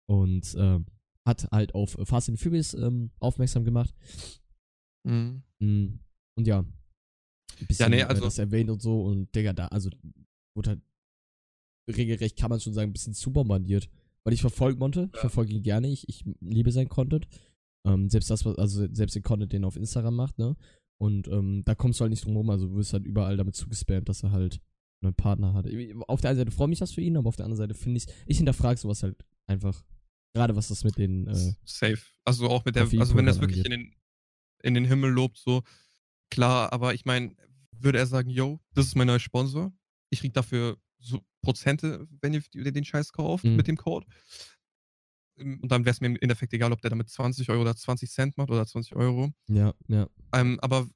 und 0.09 0.55
äh, 0.55 0.79
hat 1.25 1.49
halt 1.51 1.75
auf 1.75 1.97
Fast 2.05 2.29
and 2.29 2.39
Furious 2.39 2.73
ähm, 2.75 3.11
aufmerksam 3.19 3.65
gemacht. 3.65 3.93
Mhm. 5.03 5.43
Mm, 5.59 5.99
Und 6.37 6.47
ja. 6.47 6.65
Ein 7.61 7.67
bisschen, 7.67 7.85
Ja, 7.85 7.89
nee, 7.97 8.03
also- 8.03 8.23
das 8.23 8.39
erwähnt 8.39 8.71
und 8.71 8.83
so 8.83 9.03
und 9.03 9.35
Digga, 9.35 9.53
da, 9.53 9.67
also 9.69 9.91
wurde 10.55 10.71
halt 10.71 10.81
regelrecht, 11.89 12.37
kann 12.37 12.51
man 12.51 12.61
schon 12.61 12.73
sagen, 12.75 12.91
ein 12.91 12.93
bisschen 12.93 13.15
zu 13.15 13.33
bombardiert. 13.33 13.89
Weil 14.25 14.33
ich 14.35 14.41
verfolge 14.41 14.79
Monte, 14.79 15.05
ich 15.11 15.15
Ja. 15.15 15.21
verfolge 15.21 15.53
ihn 15.53 15.63
gerne, 15.63 15.89
ich, 15.89 16.09
ich 16.09 16.25
liebe 16.41 16.73
sein 16.73 16.89
Content. 16.89 17.29
Ähm, 17.87 18.11
selbst 18.11 18.29
das, 18.31 18.45
was, 18.45 18.57
also 18.59 18.87
selbst 18.93 19.15
den 19.15 19.23
Content, 19.23 19.53
den 19.53 19.63
er 19.63 19.69
auf 19.69 19.77
Instagram 19.77 20.17
macht, 20.17 20.39
ne? 20.39 20.57
Und 20.99 21.29
ähm, 21.29 21.63
da 21.65 21.75
kommst 21.77 22.01
du 22.01 22.03
halt 22.03 22.11
nicht 22.11 22.25
drum 22.25 22.37
rum, 22.37 22.51
also 22.51 22.67
du 22.67 22.75
wirst 22.75 22.93
halt 22.93 23.05
überall 23.05 23.37
damit 23.37 23.55
zugespammt, 23.55 24.09
dass 24.09 24.25
er 24.25 24.33
halt 24.33 24.61
einen 25.03 25.15
Partner 25.15 25.53
hat. 25.53 25.67
Auf 26.09 26.21
der 26.23 26.31
einen 26.31 26.39
Seite 26.39 26.51
freue 26.51 26.67
ich 26.67 26.71
mich 26.71 26.79
das 26.81 26.93
für 26.93 27.03
ihn, 27.03 27.17
aber 27.17 27.29
auf 27.29 27.37
der 27.37 27.45
anderen 27.45 27.59
Seite 27.59 27.75
finde 27.75 27.99
ich, 27.99 28.07
ich 28.27 28.39
hinterfrage 28.39 28.81
sowas 28.81 29.03
halt 29.05 29.17
einfach. 29.47 29.85
Gerade 30.35 30.57
was 30.57 30.69
das 30.69 30.83
mit 30.85 30.99
den, 30.99 31.29
äh, 31.29 31.53
Safe. 31.65 31.99
Also 32.25 32.49
auch 32.49 32.65
mit 32.65 32.75
der, 32.75 32.83
also 32.83 32.93
wenn 32.93 33.01
er 33.01 33.35
Koffeinpulvern 33.35 33.41
wirklich 33.41 33.65
in 33.65 33.71
den, 33.71 33.95
in 34.63 34.75
den 34.75 34.85
Himmel 34.87 35.11
lobt, 35.13 35.37
so 35.39 35.63
klar, 36.31 36.73
aber 36.73 36.95
ich 36.95 37.05
meine, 37.05 37.35
würde 37.73 37.99
er 37.99 38.07
sagen, 38.07 38.31
yo, 38.31 38.61
das 38.75 38.87
ist 38.87 38.97
mein 38.97 39.07
neuer 39.07 39.19
Sponsor, 39.21 39.73
ich 40.11 40.21
krieg 40.21 40.33
dafür 40.35 40.77
so 40.99 41.21
Prozente, 41.43 42.07
wenn 42.21 42.33
ihr 42.35 42.73
den 42.73 42.85
Scheiß 42.85 43.13
kauft 43.13 43.45
Mhm. 43.45 43.57
mit 43.57 43.67
dem 43.69 43.77
Code. 43.77 44.07
Ähm, 45.39 45.61
Und 45.63 45.71
dann 45.71 45.85
wäre 45.85 45.93
es 45.93 46.01
mir 46.01 46.07
im 46.09 46.17
Endeffekt 46.17 46.53
egal, 46.55 46.73
ob 46.73 46.81
der 46.81 46.91
damit 46.91 47.09
20 47.11 47.49
Euro 47.51 47.61
oder 47.63 47.77
20 47.77 48.11
Cent 48.11 48.37
macht 48.37 48.51
oder 48.51 48.67
20 48.67 48.97
Euro. 48.97 49.33
ja, 49.49 49.75
ja. 49.89 50.09
Ähm, 50.33 50.59
aber 50.61 50.89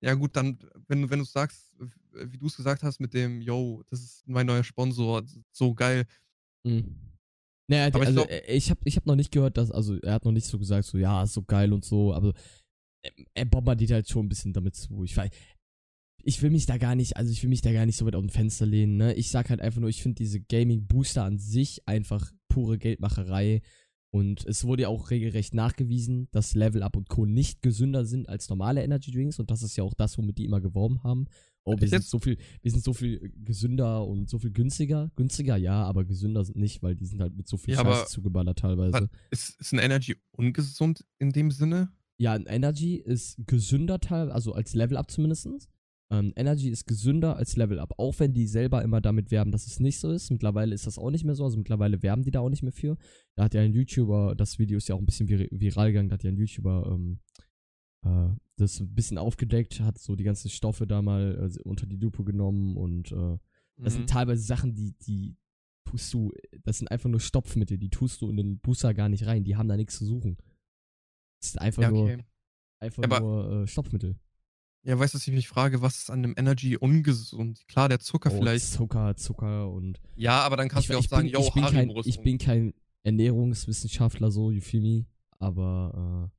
ja 0.00 0.14
gut, 0.14 0.36
dann, 0.36 0.58
wenn, 0.86 1.02
du- 1.02 1.10
wenn 1.10 1.18
du 1.18 1.24
sagst, 1.24 1.74
wie 2.12 2.38
du 2.38 2.46
es 2.46 2.56
gesagt 2.56 2.82
hast 2.82 3.00
mit 3.00 3.14
dem, 3.14 3.40
yo, 3.40 3.82
das 3.90 4.00
ist 4.00 4.22
mein 4.28 4.46
neuer 4.46 4.64
Sponsor, 4.64 5.22
so 5.52 5.74
geil. 5.74 6.06
Mhm. 6.64 6.96
Naja, 7.70 7.86
Aber 7.88 8.00
ich 8.02 8.06
also 8.06 8.20
glaub- 8.24 8.30
äh, 8.30 8.54
ich 8.54 8.70
habe 8.70 8.80
ich 8.84 8.96
hab 8.96 9.06
noch 9.06 9.16
nicht 9.16 9.30
gehört, 9.30 9.56
dass, 9.56 9.70
also 9.70 9.96
er 10.00 10.14
hat 10.14 10.24
noch 10.24 10.32
nicht 10.32 10.46
so 10.46 10.58
gesagt, 10.58 10.86
so 10.86 10.98
ja, 10.98 11.22
ist 11.22 11.34
so 11.34 11.42
geil 11.42 11.72
und 11.72 11.84
so, 11.84 12.14
aber 12.14 12.32
er, 13.02 13.12
er 13.34 13.44
bombardiert 13.44 13.90
halt 13.90 14.08
schon 14.08 14.26
ein 14.26 14.28
bisschen 14.28 14.52
damit 14.52 14.74
zu. 14.76 15.04
Ich 15.04 15.16
weiß, 15.16 15.30
ich 16.24 16.42
will 16.42 16.50
mich 16.50 16.66
da 16.66 16.78
gar 16.78 16.94
nicht, 16.94 17.16
also 17.16 17.30
ich 17.32 17.42
will 17.42 17.50
mich 17.50 17.60
da 17.62 17.72
gar 17.72 17.86
nicht 17.86 17.96
so 17.96 18.04
weit 18.06 18.14
aus 18.14 18.22
dem 18.22 18.28
Fenster 18.30 18.66
lehnen, 18.66 18.96
ne? 18.96 19.14
Ich 19.14 19.30
sag 19.30 19.50
halt 19.50 19.60
einfach 19.60 19.80
nur, 19.80 19.88
ich 19.90 20.02
finde 20.02 20.16
diese 20.16 20.40
Gaming-Booster 20.40 21.22
an 21.24 21.38
sich 21.38 21.86
einfach 21.86 22.30
pure 22.48 22.78
Geldmacherei. 22.78 23.62
Und 24.10 24.46
es 24.46 24.64
wurde 24.64 24.82
ja 24.84 24.88
auch 24.88 25.10
regelrecht 25.10 25.52
nachgewiesen, 25.52 26.28
dass 26.30 26.54
Level 26.54 26.82
Up 26.82 26.96
und 26.96 27.10
Co. 27.10 27.26
nicht 27.26 27.60
gesünder 27.60 28.06
sind 28.06 28.26
als 28.28 28.48
normale 28.48 28.82
Energy 28.82 29.10
Drinks. 29.10 29.38
Und 29.38 29.50
das 29.50 29.62
ist 29.62 29.76
ja 29.76 29.84
auch 29.84 29.92
das, 29.92 30.16
womit 30.16 30.38
die 30.38 30.46
immer 30.46 30.62
geworben 30.62 31.02
haben. 31.04 31.26
Oh, 31.64 31.76
wir 31.78 31.86
sind 31.88 32.04
so 32.04 32.18
viel, 32.18 32.38
wir 32.62 32.70
sind 32.70 32.82
so 32.82 32.94
viel 32.94 33.30
gesünder 33.44 34.06
und 34.06 34.30
so 34.30 34.38
viel 34.38 34.50
günstiger. 34.50 35.10
Günstiger, 35.14 35.58
ja, 35.58 35.82
aber 35.84 36.06
gesünder 36.06 36.42
sind 36.42 36.56
nicht, 36.56 36.82
weil 36.82 36.94
die 36.96 37.04
sind 37.04 37.20
halt 37.20 37.36
mit 37.36 37.46
so 37.46 37.58
viel 37.58 37.74
Ja, 37.74 37.80
Scheiße 37.82 38.00
aber- 38.00 38.06
zugeballert 38.06 38.58
teilweise. 38.60 39.10
Ist, 39.30 39.60
ist 39.60 39.72
ein 39.74 39.78
Energy 39.78 40.16
ungesund 40.30 41.04
in 41.18 41.30
dem 41.30 41.50
Sinne? 41.50 41.92
Ja, 42.18 42.36
Energy 42.36 42.96
ist 42.96 43.36
gesünder 43.46 44.00
teil, 44.00 44.30
also 44.30 44.52
als 44.52 44.74
Level 44.74 44.96
Up 44.96 45.10
zumindest. 45.10 45.48
Ähm, 46.10 46.32
Energy 46.36 46.70
ist 46.70 46.86
gesünder 46.86 47.36
als 47.36 47.56
Level 47.56 47.78
Up, 47.78 47.94
auch 47.98 48.18
wenn 48.18 48.32
die 48.32 48.46
selber 48.46 48.82
immer 48.82 49.00
damit 49.00 49.30
werben, 49.30 49.52
dass 49.52 49.66
es 49.66 49.78
nicht 49.78 50.00
so 50.00 50.10
ist. 50.10 50.30
Mittlerweile 50.30 50.74
ist 50.74 50.86
das 50.86 50.98
auch 50.98 51.10
nicht 51.10 51.24
mehr 51.24 51.34
so, 51.34 51.44
also 51.44 51.58
mittlerweile 51.58 52.02
werben 52.02 52.22
die 52.22 52.30
da 52.30 52.40
auch 52.40 52.48
nicht 52.48 52.62
mehr 52.62 52.72
für. 52.72 52.96
Da 53.36 53.44
hat 53.44 53.54
ja 53.54 53.60
ein 53.60 53.72
YouTuber, 53.74 54.34
das 54.34 54.58
Video 54.58 54.78
ist 54.78 54.88
ja 54.88 54.94
auch 54.94 55.00
ein 55.00 55.06
bisschen 55.06 55.28
vir 55.28 55.46
viral 55.50 55.88
gegangen, 55.88 56.08
da 56.08 56.14
hat 56.14 56.24
ja 56.24 56.30
ein 56.30 56.36
YouTuber 56.38 56.90
ähm, 56.92 57.18
äh, 58.04 58.34
das 58.56 58.80
ein 58.80 58.94
bisschen 58.94 59.18
aufgedeckt, 59.18 59.80
hat 59.80 59.98
so 59.98 60.16
die 60.16 60.24
ganzen 60.24 60.48
Stoffe 60.50 60.86
da 60.86 61.02
mal 61.02 61.50
äh, 61.54 61.62
unter 61.62 61.86
die 61.86 61.96
Lupe 61.98 62.24
genommen 62.24 62.76
und 62.76 63.12
äh, 63.12 63.36
das 63.76 63.94
Mhm. 63.94 63.98
sind 63.98 64.10
teilweise 64.10 64.42
Sachen, 64.42 64.74
die, 64.74 64.94
die 65.06 65.36
tust 65.84 66.12
du, 66.12 66.32
das 66.64 66.78
sind 66.78 66.90
einfach 66.90 67.08
nur 67.08 67.20
Stopfmittel, 67.20 67.78
die 67.78 67.90
tust 67.90 68.20
du 68.22 68.28
in 68.28 68.36
den 68.36 68.58
Booster 68.58 68.92
gar 68.94 69.08
nicht 69.08 69.26
rein, 69.26 69.44
die 69.44 69.56
haben 69.56 69.68
da 69.68 69.76
nichts 69.76 69.96
zu 69.98 70.04
suchen. 70.04 70.36
Das 71.40 71.50
ist 71.50 71.60
einfach 71.60 71.82
ja, 71.82 71.90
nur, 71.90 72.04
okay. 72.04 72.24
einfach 72.80 73.02
Aber- 73.04 73.20
nur 73.20 73.62
äh, 73.62 73.66
Stopfmittel. 73.66 74.16
Ja, 74.84 74.98
weißt 74.98 75.12
du, 75.12 75.18
was 75.18 75.26
ich 75.26 75.34
mich 75.34 75.48
frage, 75.48 75.82
was 75.82 75.98
ist 75.98 76.10
an 76.10 76.20
einem 76.20 76.34
Energy 76.36 76.76
ungesund? 76.76 77.66
Klar, 77.68 77.88
der 77.88 77.98
Zucker 77.98 78.30
Oh, 78.32 78.38
vielleicht. 78.38 78.64
Zucker, 78.70 79.16
Zucker 79.16 79.68
und. 79.70 80.00
Ja, 80.16 80.40
aber 80.42 80.56
dann 80.56 80.68
kannst 80.68 80.84
ich, 80.84 80.86
du 80.86 80.92
ja 80.94 80.98
auch 80.98 81.02
ich 81.04 81.10
sagen, 81.10 81.24
bin, 81.24 81.32
yo, 81.32 81.40
ich 81.40 81.52
bin, 81.52 81.64
kein, 81.64 81.90
ich 82.04 82.20
bin 82.20 82.38
kein 82.38 82.74
Ernährungswissenschaftler, 83.02 84.30
so, 84.30 84.50
you 84.50 84.60
feel 84.60 84.80
me? 84.80 85.06
Aber, 85.38 86.30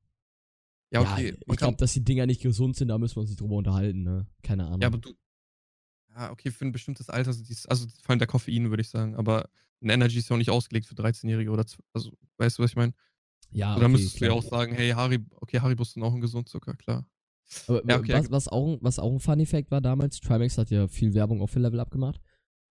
äh, 0.92 0.94
Ja, 0.96 1.02
ja, 1.02 1.12
okay. 1.12 1.32
man 1.46 1.54
ich 1.54 1.58
glaube, 1.58 1.76
dass 1.76 1.92
die 1.92 2.02
Dinger 2.04 2.26
nicht 2.26 2.42
gesund 2.42 2.76
sind, 2.76 2.88
da 2.88 2.98
müssen 2.98 3.16
wir 3.16 3.20
uns 3.20 3.30
nicht 3.30 3.40
drüber 3.40 3.56
unterhalten, 3.56 4.02
ne? 4.02 4.26
Keine 4.42 4.66
Ahnung. 4.66 4.80
Ja, 4.80 4.88
aber 4.88 4.98
du. 4.98 5.14
Ja, 6.16 6.32
okay, 6.32 6.50
für 6.50 6.64
ein 6.64 6.72
bestimmtes 6.72 7.08
Alter 7.08 7.32
sind 7.32 7.48
die, 7.48 7.56
also 7.68 7.86
vor 8.02 8.10
allem 8.10 8.18
der 8.18 8.26
Koffein, 8.26 8.68
würde 8.70 8.80
ich 8.80 8.88
sagen. 8.88 9.14
Aber 9.14 9.48
ein 9.80 9.90
Energy 9.90 10.18
ist 10.18 10.28
ja 10.28 10.34
auch 10.34 10.38
nicht 10.38 10.50
ausgelegt 10.50 10.86
für 10.86 10.94
13-Jährige 10.94 11.50
oder, 11.50 11.64
also, 11.92 12.10
weißt 12.38 12.58
du, 12.58 12.62
was 12.64 12.70
ich 12.70 12.76
meine? 12.76 12.92
Ja, 13.52 13.74
Oder 13.76 13.84
okay, 13.86 13.92
müsstest 13.92 14.20
du 14.20 14.24
ja 14.26 14.32
auch 14.32 14.42
sagen, 14.42 14.74
hey, 14.74 14.90
Haribo, 14.90 15.36
okay, 15.40 15.60
Haribo 15.60 15.82
ist 15.82 15.96
dann 15.96 16.04
auch 16.04 16.14
ein 16.14 16.20
Gesundzucker, 16.20 16.74
klar. 16.74 17.06
Aber 17.66 17.82
Ja, 17.88 17.98
okay, 17.98 18.12
was, 18.12 18.30
was, 18.30 18.48
auch, 18.48 18.78
was 18.80 18.98
auch 18.98 19.12
ein 19.12 19.20
Funny 19.20 19.46
Fact 19.46 19.70
war 19.70 19.80
damals, 19.80 20.20
Trimax 20.20 20.56
hat 20.58 20.70
ja 20.70 20.86
viel 20.88 21.14
Werbung 21.14 21.42
auch 21.42 21.48
für 21.48 21.58
Level 21.58 21.80
Up 21.80 21.90
gemacht. 21.90 22.20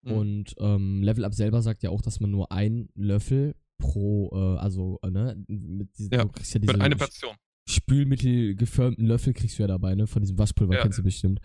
Mhm. 0.03 0.11
Und 0.11 0.55
ähm, 0.59 1.03
Level 1.03 1.25
Up 1.25 1.33
selber 1.33 1.61
sagt 1.61 1.83
ja 1.83 1.89
auch, 1.89 2.01
dass 2.01 2.19
man 2.19 2.31
nur 2.31 2.51
einen 2.51 2.89
Löffel 2.95 3.55
pro, 3.77 4.29
äh, 4.33 4.59
also, 4.59 4.99
äh, 5.03 5.09
ne, 5.09 5.43
mit 5.47 5.97
diesen, 5.97 6.13
Ja, 6.13 6.23
du 6.23 6.31
kriegst 6.31 6.53
ja 6.53 6.59
diese 6.59 6.79
eine 6.79 6.95
Person. 6.95 7.35
Spülmittel 7.67 8.55
geförmten 8.55 9.05
Löffel 9.05 9.33
kriegst 9.33 9.59
du 9.59 9.63
ja 9.63 9.67
dabei, 9.67 9.95
ne, 9.95 10.07
von 10.07 10.21
diesem 10.21 10.37
Waschpulver, 10.37 10.75
Ja. 10.75 10.81
kennst 10.81 10.97
du 10.97 11.03
bestimmt. 11.03 11.39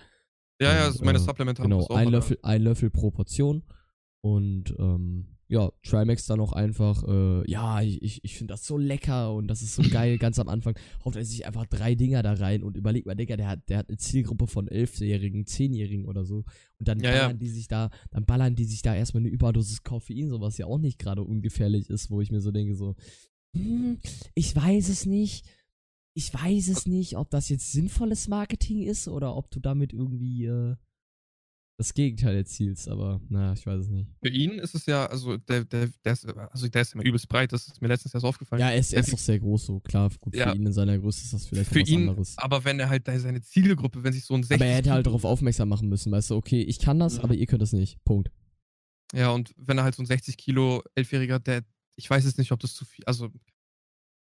Ja, 0.61 0.73
ja, 0.73 0.85
also 0.85 1.05
meine 1.05 1.19
äh, 1.19 1.21
Supplemente 1.21 1.63
Genau, 1.63 1.81
das 1.81 1.91
auch 1.91 1.97
ein 1.97 2.07
alle. 2.07 2.17
Löffel, 2.19 2.39
ein 2.43 2.63
Löffel 2.63 2.91
pro 2.91 3.11
Portion. 3.11 3.65
Und 4.21 4.75
ähm, 4.79 5.34
ja, 5.49 5.71
Trimax 5.83 6.27
dann 6.27 6.41
auch 6.41 6.53
einfach, 6.53 7.05
äh, 7.07 7.51
ja, 7.51 7.83
ich, 7.83 8.25
ich, 8.25 8.37
finde 8.37 8.55
das 8.55 8.65
so 8.65 8.79
lecker 8.79 9.35
und 9.35 9.47
das 9.49 9.63
ist 9.63 9.75
so 9.75 9.83
geil, 9.83 10.17
ganz 10.19 10.39
am 10.39 10.49
Anfang 10.49 10.75
haut 11.05 11.17
er 11.17 11.25
sich 11.25 11.47
einfach 11.47 11.67
drei 11.67 11.95
Dinger 11.95 12.23
da 12.23 12.33
rein 12.33 12.63
und 12.63 12.77
überlegt 12.77 13.07
mal, 13.07 13.15
Digga, 13.15 13.37
der 13.37 13.49
hat, 13.49 13.69
der 13.69 13.79
hat 13.79 13.89
eine 13.89 13.99
Zielgruppe 13.99 14.47
von 14.47 14.69
Elfjährigen, 14.69 15.47
Zehnjährigen 15.47 16.07
oder 16.07 16.25
so. 16.25 16.45
Und 16.79 16.89
dann 16.89 17.01
Ja, 17.01 17.11
ja. 17.11 17.23
ballern 17.23 17.39
die 17.39 17.51
sich 17.51 17.69
da, 17.69 17.91
dann 18.11 18.25
ballern 18.25 18.55
die 18.55 18.65
sich 18.65 18.83
da 18.83 18.95
erstmal 18.95 19.23
eine 19.23 19.31
Überdosis 19.31 19.83
Koffein, 19.83 20.29
so 20.29 20.41
was 20.41 20.57
ja 20.57 20.67
auch 20.67 20.79
nicht 20.79 20.99
gerade 20.99 21.23
ungefährlich 21.23 21.91
ist, 21.91 22.11
wo 22.11 22.21
ich 22.21 22.31
mir 22.31 22.41
so 22.41 22.51
denke, 22.51 22.75
so, 22.75 22.97
hm, 23.55 23.99
ich 24.35 24.57
weiß 24.57 24.89
es 24.89 25.07
nicht. 25.07 25.47
Ich 26.17 26.33
weiß 26.33 26.69
es 26.69 26.87
nicht, 26.87 27.17
ob 27.17 27.29
das 27.31 27.49
jetzt 27.49 27.73
sinnvolles 27.73 28.29
Marketing 28.29 28.83
ist 28.83 29.09
oder 29.09 29.37
ob 29.37 29.51
du 29.51 29.59
damit 29.59 29.93
irgendwie 29.93 30.47
äh, 30.47 30.77
das 31.77 31.93
Gegenteil 31.93 32.37
erzielst, 32.37 32.89
aber 32.89 33.21
naja, 33.29 33.53
ich 33.53 33.67
weiß 33.67 33.81
es 33.83 33.89
nicht. 33.89 34.09
Für 34.23 34.29
ihn 34.29 34.53
ist 34.61 34.75
es 34.77 34.87
ja, 34.87 35.07
also 35.07 35.37
der, 35.39 35.65
der, 35.65 35.89
der 36.05 36.13
ist, 36.13 36.25
also 36.27 36.69
der 36.69 36.83
ist 36.83 36.95
immer 36.95 37.05
übelst 37.05 37.29
breit, 37.29 37.53
das 37.53 37.67
ist 37.67 37.83
mir 37.83 37.89
letztens 37.89 38.15
erst 38.15 38.25
aufgefallen. 38.25 38.61
Ja, 38.61 38.71
er 38.71 38.79
ist, 38.79 38.93
er 38.93 39.01
ist 39.01 39.13
doch 39.13 39.19
sehr 39.19 39.41
groß, 39.41 39.67
so 39.67 39.81
klar. 39.81 40.11
Gut, 40.21 40.37
Ja. 40.37 40.51
für 40.51 40.57
ihn 40.57 40.67
in 40.67 40.73
seiner 40.73 40.97
Größe 40.99 41.23
ist 41.25 41.33
das 41.33 41.47
vielleicht 41.47 41.71
für 41.73 41.81
was 41.81 41.89
ihn, 41.89 42.09
anderes. 42.09 42.39
aber 42.39 42.65
wenn 42.65 42.79
er 42.79 42.89
halt 42.89 43.09
da 43.09 43.19
seine 43.19 43.43
Zielgruppe, 43.43 44.05
wenn 44.05 44.13
sich 44.13 44.25
so 44.25 44.35
ein 44.35 44.43
60 44.45 44.55
Aber 44.61 44.67
er 44.71 44.77
hätte 44.77 44.93
halt 44.93 45.07
darauf 45.07 45.25
aufmerksam 45.25 45.69
machen 45.69 45.89
müssen, 45.89 46.13
weißt 46.13 46.31
du, 46.31 46.37
okay, 46.37 46.63
ich 46.63 46.79
kann 46.79 47.01
das, 47.01 47.19
Mhm. 47.19 47.25
aber 47.25 47.35
ihr 47.35 47.47
könnt 47.47 47.63
das 47.63 47.73
nicht. 47.73 48.03
Punkt. 48.05 48.31
Ja, 49.13 49.31
und 49.31 49.53
wenn 49.57 49.77
er 49.79 49.85
halt 49.85 49.95
so 49.97 50.03
ein 50.03 50.07
60 50.07 50.37
Kilo 50.37 50.83
Elfjähriger, 50.95 51.39
der, 51.41 51.65
ich 51.97 52.09
weiß 52.09 52.25
jetzt 52.25 52.39
nicht, 52.39 52.53
ob 52.53 52.61
das 52.61 52.75
zu 52.75 52.85
viel, 52.85 53.05
also 53.05 53.31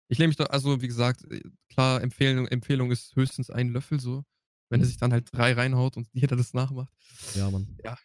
Ich 0.09 0.19
lehne 0.19 0.29
mich 0.29 0.37
doch, 0.37 0.49
also 0.51 0.81
wie 0.83 0.87
gesagt, 0.87 1.25
äh, 1.31 1.41
klar, 1.71 2.03
Empfehlung, 2.03 2.47
Empfehlung 2.47 2.91
ist 2.91 3.17
höchstens 3.17 3.49
ein 3.51 3.69
Löffel 3.71 4.01
so. 4.01 4.25
Wenn 4.71 4.81
er 4.81 4.85
Mhm. 4.85 4.89
sich 4.89 4.97
dann 4.97 5.13
halt 5.13 5.29
drei 5.33 5.53
reinhaut 5.53 5.97
und 5.97 6.09
jeder 6.13 6.37
das 6.37 6.55
nachmacht, 6.55 6.93
Ja, 7.35 7.51
Mann. 7.51 7.77
ja, 7.85 7.99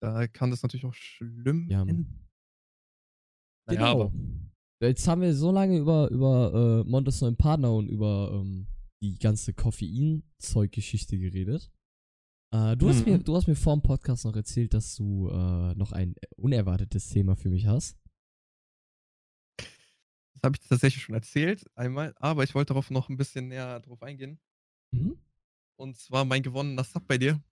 da 0.00 0.26
kann 0.28 0.50
das 0.50 0.62
natürlich 0.62 0.84
auch 0.84 0.94
schlimm 0.94 1.68
Ja, 1.70 1.82
enden. 1.82 2.28
Genau. 3.66 4.02
aber 4.02 4.12
Jetzt 4.80 5.06
haben 5.06 5.20
wir 5.22 5.32
so 5.34 5.52
lange 5.52 5.78
über, 5.78 6.10
über 6.10 6.82
äh, 6.84 6.90
Montes 6.90 7.20
neuen 7.20 7.36
Partner 7.36 7.72
und 7.72 7.88
über 7.88 8.32
ähm, 8.34 8.66
die 9.00 9.16
ganze 9.18 9.54
Koffein-Zeug-Geschichte 9.54 11.16
geredet. 11.18 11.70
Äh, 12.52 12.76
du, 12.76 12.88
hast 12.88 13.06
Mhm. 13.06 13.12
mir, 13.12 13.18
du 13.20 13.36
hast 13.36 13.46
mir 13.46 13.54
vor 13.54 13.76
dem 13.76 13.82
Podcast 13.82 14.24
noch 14.24 14.34
erzählt, 14.34 14.74
dass 14.74 14.96
du 14.96 15.28
äh, 15.28 15.74
noch 15.76 15.92
ein 15.92 16.16
unerwartetes 16.36 17.08
Thema 17.10 17.36
für 17.36 17.48
mich 17.48 17.66
hast. 17.66 17.96
das 20.34 20.42
habe 20.42 20.56
ich 20.60 20.68
tatsächlich 20.68 21.02
schon 21.04 21.14
erzählt 21.14 21.64
einmal, 21.76 22.12
aber 22.16 22.42
ich 22.42 22.54
wollte 22.56 22.70
darauf 22.74 22.90
noch 22.90 23.08
ein 23.08 23.16
bisschen 23.16 23.48
näher 23.48 23.78
drauf 23.80 24.02
eingehen. 24.02 24.40
Mhm. 24.92 25.16
Und 25.82 25.96
zwar 25.96 26.24
mein 26.24 26.42
gewonnener 26.44 26.84
Sub 26.84 27.06
bei 27.08 27.18
dir. 27.18 27.42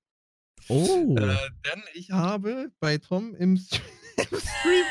Oh. 0.68 1.16
Äh, 1.18 1.36
denn 1.66 1.82
ich 1.94 2.10
habe 2.10 2.70
bei 2.78 2.96
Tom 2.98 3.34
im, 3.34 3.56
St- 3.56 3.80
im 4.18 4.38
Stream 4.38 4.86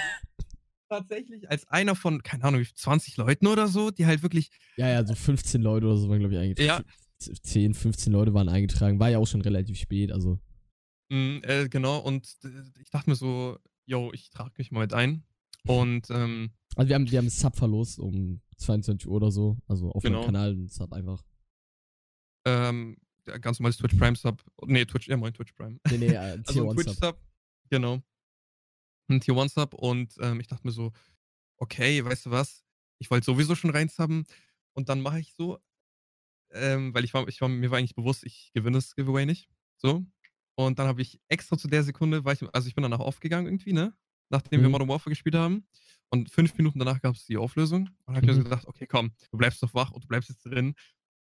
tatsächlich 0.89 1.49
als 1.49 1.65
einer 1.67 1.95
von, 1.95 2.21
keine 2.21 2.43
Ahnung, 2.43 2.59
wie 2.59 2.65
viel, 2.65 2.75
20 2.75 3.15
Leuten 3.15 3.47
oder 3.47 3.69
so, 3.69 3.91
die 3.91 4.05
halt 4.05 4.23
wirklich, 4.23 4.49
ja, 4.75 4.89
ja, 4.89 5.05
so 5.05 5.15
15 5.15 5.61
Leute 5.61 5.85
oder 5.85 5.95
so 5.97 6.09
waren, 6.09 6.19
glaube 6.19 6.33
ich, 6.33 6.39
eingetragen. 6.41 6.85
Ja. 6.87 7.33
10, 7.43 7.73
15 7.75 8.11
Leute 8.11 8.33
waren 8.33 8.49
eingetragen. 8.49 8.99
War 8.99 9.09
ja 9.09 9.19
auch 9.19 9.27
schon 9.27 9.41
relativ 9.41 9.77
spät, 9.79 10.11
also. 10.11 10.37
mh, 11.09 11.39
äh, 11.43 11.69
genau, 11.69 11.99
und 11.99 12.27
äh, 12.43 12.49
ich 12.81 12.89
dachte 12.89 13.09
mir 13.09 13.15
so, 13.15 13.57
yo, 13.85 14.11
ich 14.13 14.31
trage 14.31 14.53
mich 14.57 14.71
mal 14.71 14.81
mit 14.81 14.93
ein. 14.93 15.23
Und 15.65 16.09
ähm, 16.09 16.51
Also 16.75 16.89
wir 16.89 16.95
haben, 16.95 17.09
wir 17.09 17.17
haben 17.19 17.29
Sub 17.29 17.55
verlost 17.55 17.99
um 17.99 18.41
22 18.57 19.07
Uhr 19.07 19.15
oder 19.15 19.31
so. 19.31 19.57
Also 19.67 19.91
auf 19.91 20.03
Genau. 20.03 20.19
meinem 20.19 20.25
Kanal 20.25 20.49
einen 20.51 20.67
Sub 20.69 20.91
einfach. 20.91 21.23
ähm, 22.45 22.97
ganz 23.39 23.59
normales 23.59 23.77
Twitch 23.77 23.95
Prime 23.95 24.15
Sub, 24.15 24.43
nee, 24.65 24.85
Twitch, 24.85 25.07
ja, 25.07 25.17
moin, 25.17 25.33
Twitch 25.33 25.53
Prime. 25.53 25.79
Nee, 25.89 25.97
nee, 25.97 26.07
äh, 26.13 26.41
Tier 26.43 26.43
Also 26.47 26.63
ein 26.63 26.69
1 26.69 26.75
Twitch 26.83 26.97
Sub. 26.99 27.21
Genau. 27.69 28.01
Ein 29.09 29.21
Tier 29.21 29.35
1 29.37 29.53
Sub 29.53 29.73
und 29.73 30.15
ähm, 30.19 30.39
ich 30.39 30.47
dachte 30.47 30.65
mir 30.65 30.71
so, 30.73 30.91
okay, 31.57 32.03
weißt 32.03 32.27
du 32.27 32.31
was, 32.31 32.63
ich 32.99 33.09
wollte 33.11 33.25
sowieso 33.25 33.55
schon 33.55 33.71
reinsubben 33.71 34.25
und 34.73 34.89
dann 34.89 35.01
mache 35.01 35.19
ich 35.19 35.33
so, 35.33 35.59
ähm, 36.51 36.93
weil 36.93 37.03
ich 37.03 37.13
war, 37.13 37.27
ich 37.27 37.41
war, 37.41 37.49
mir 37.49 37.71
war 37.71 37.77
eigentlich 37.77 37.95
bewusst, 37.95 38.23
ich 38.23 38.51
gewinne 38.53 38.77
das 38.77 38.95
Giveaway 38.95 39.25
nicht. 39.25 39.49
So. 39.77 40.05
Und 40.55 40.77
dann 40.79 40.87
habe 40.87 41.01
ich 41.01 41.21
extra 41.27 41.57
zu 41.57 41.67
der 41.67 41.83
Sekunde, 41.83 42.25
war 42.25 42.33
ich, 42.33 42.43
also 42.53 42.67
ich 42.67 42.75
bin 42.75 42.81
danach 42.83 42.99
aufgegangen 42.99 43.45
irgendwie, 43.47 43.73
ne? 43.73 43.95
Nachdem 44.29 44.61
wir 44.61 44.67
Mhm. 44.67 44.73
Modern 44.73 44.89
Warfare 44.89 45.09
gespielt 45.09 45.35
haben. 45.35 45.65
Und 46.11 46.29
fünf 46.31 46.55
Minuten 46.57 46.79
danach 46.79 47.01
gab 47.01 47.15
es 47.15 47.25
die 47.25 47.37
Auflösung. 47.37 47.89
Und 48.05 48.15
habe 48.15 48.25
ich 48.25 48.27
mir 48.27 48.33
Mhm. 48.33 48.37
so 48.37 48.43
gedacht, 48.43 48.67
okay, 48.67 48.85
komm, 48.87 49.11
du 49.31 49.37
bleibst 49.37 49.61
doch 49.63 49.73
wach 49.73 49.91
und 49.91 50.03
du 50.03 50.07
bleibst 50.07 50.29
jetzt 50.29 50.43
drin. 50.45 50.73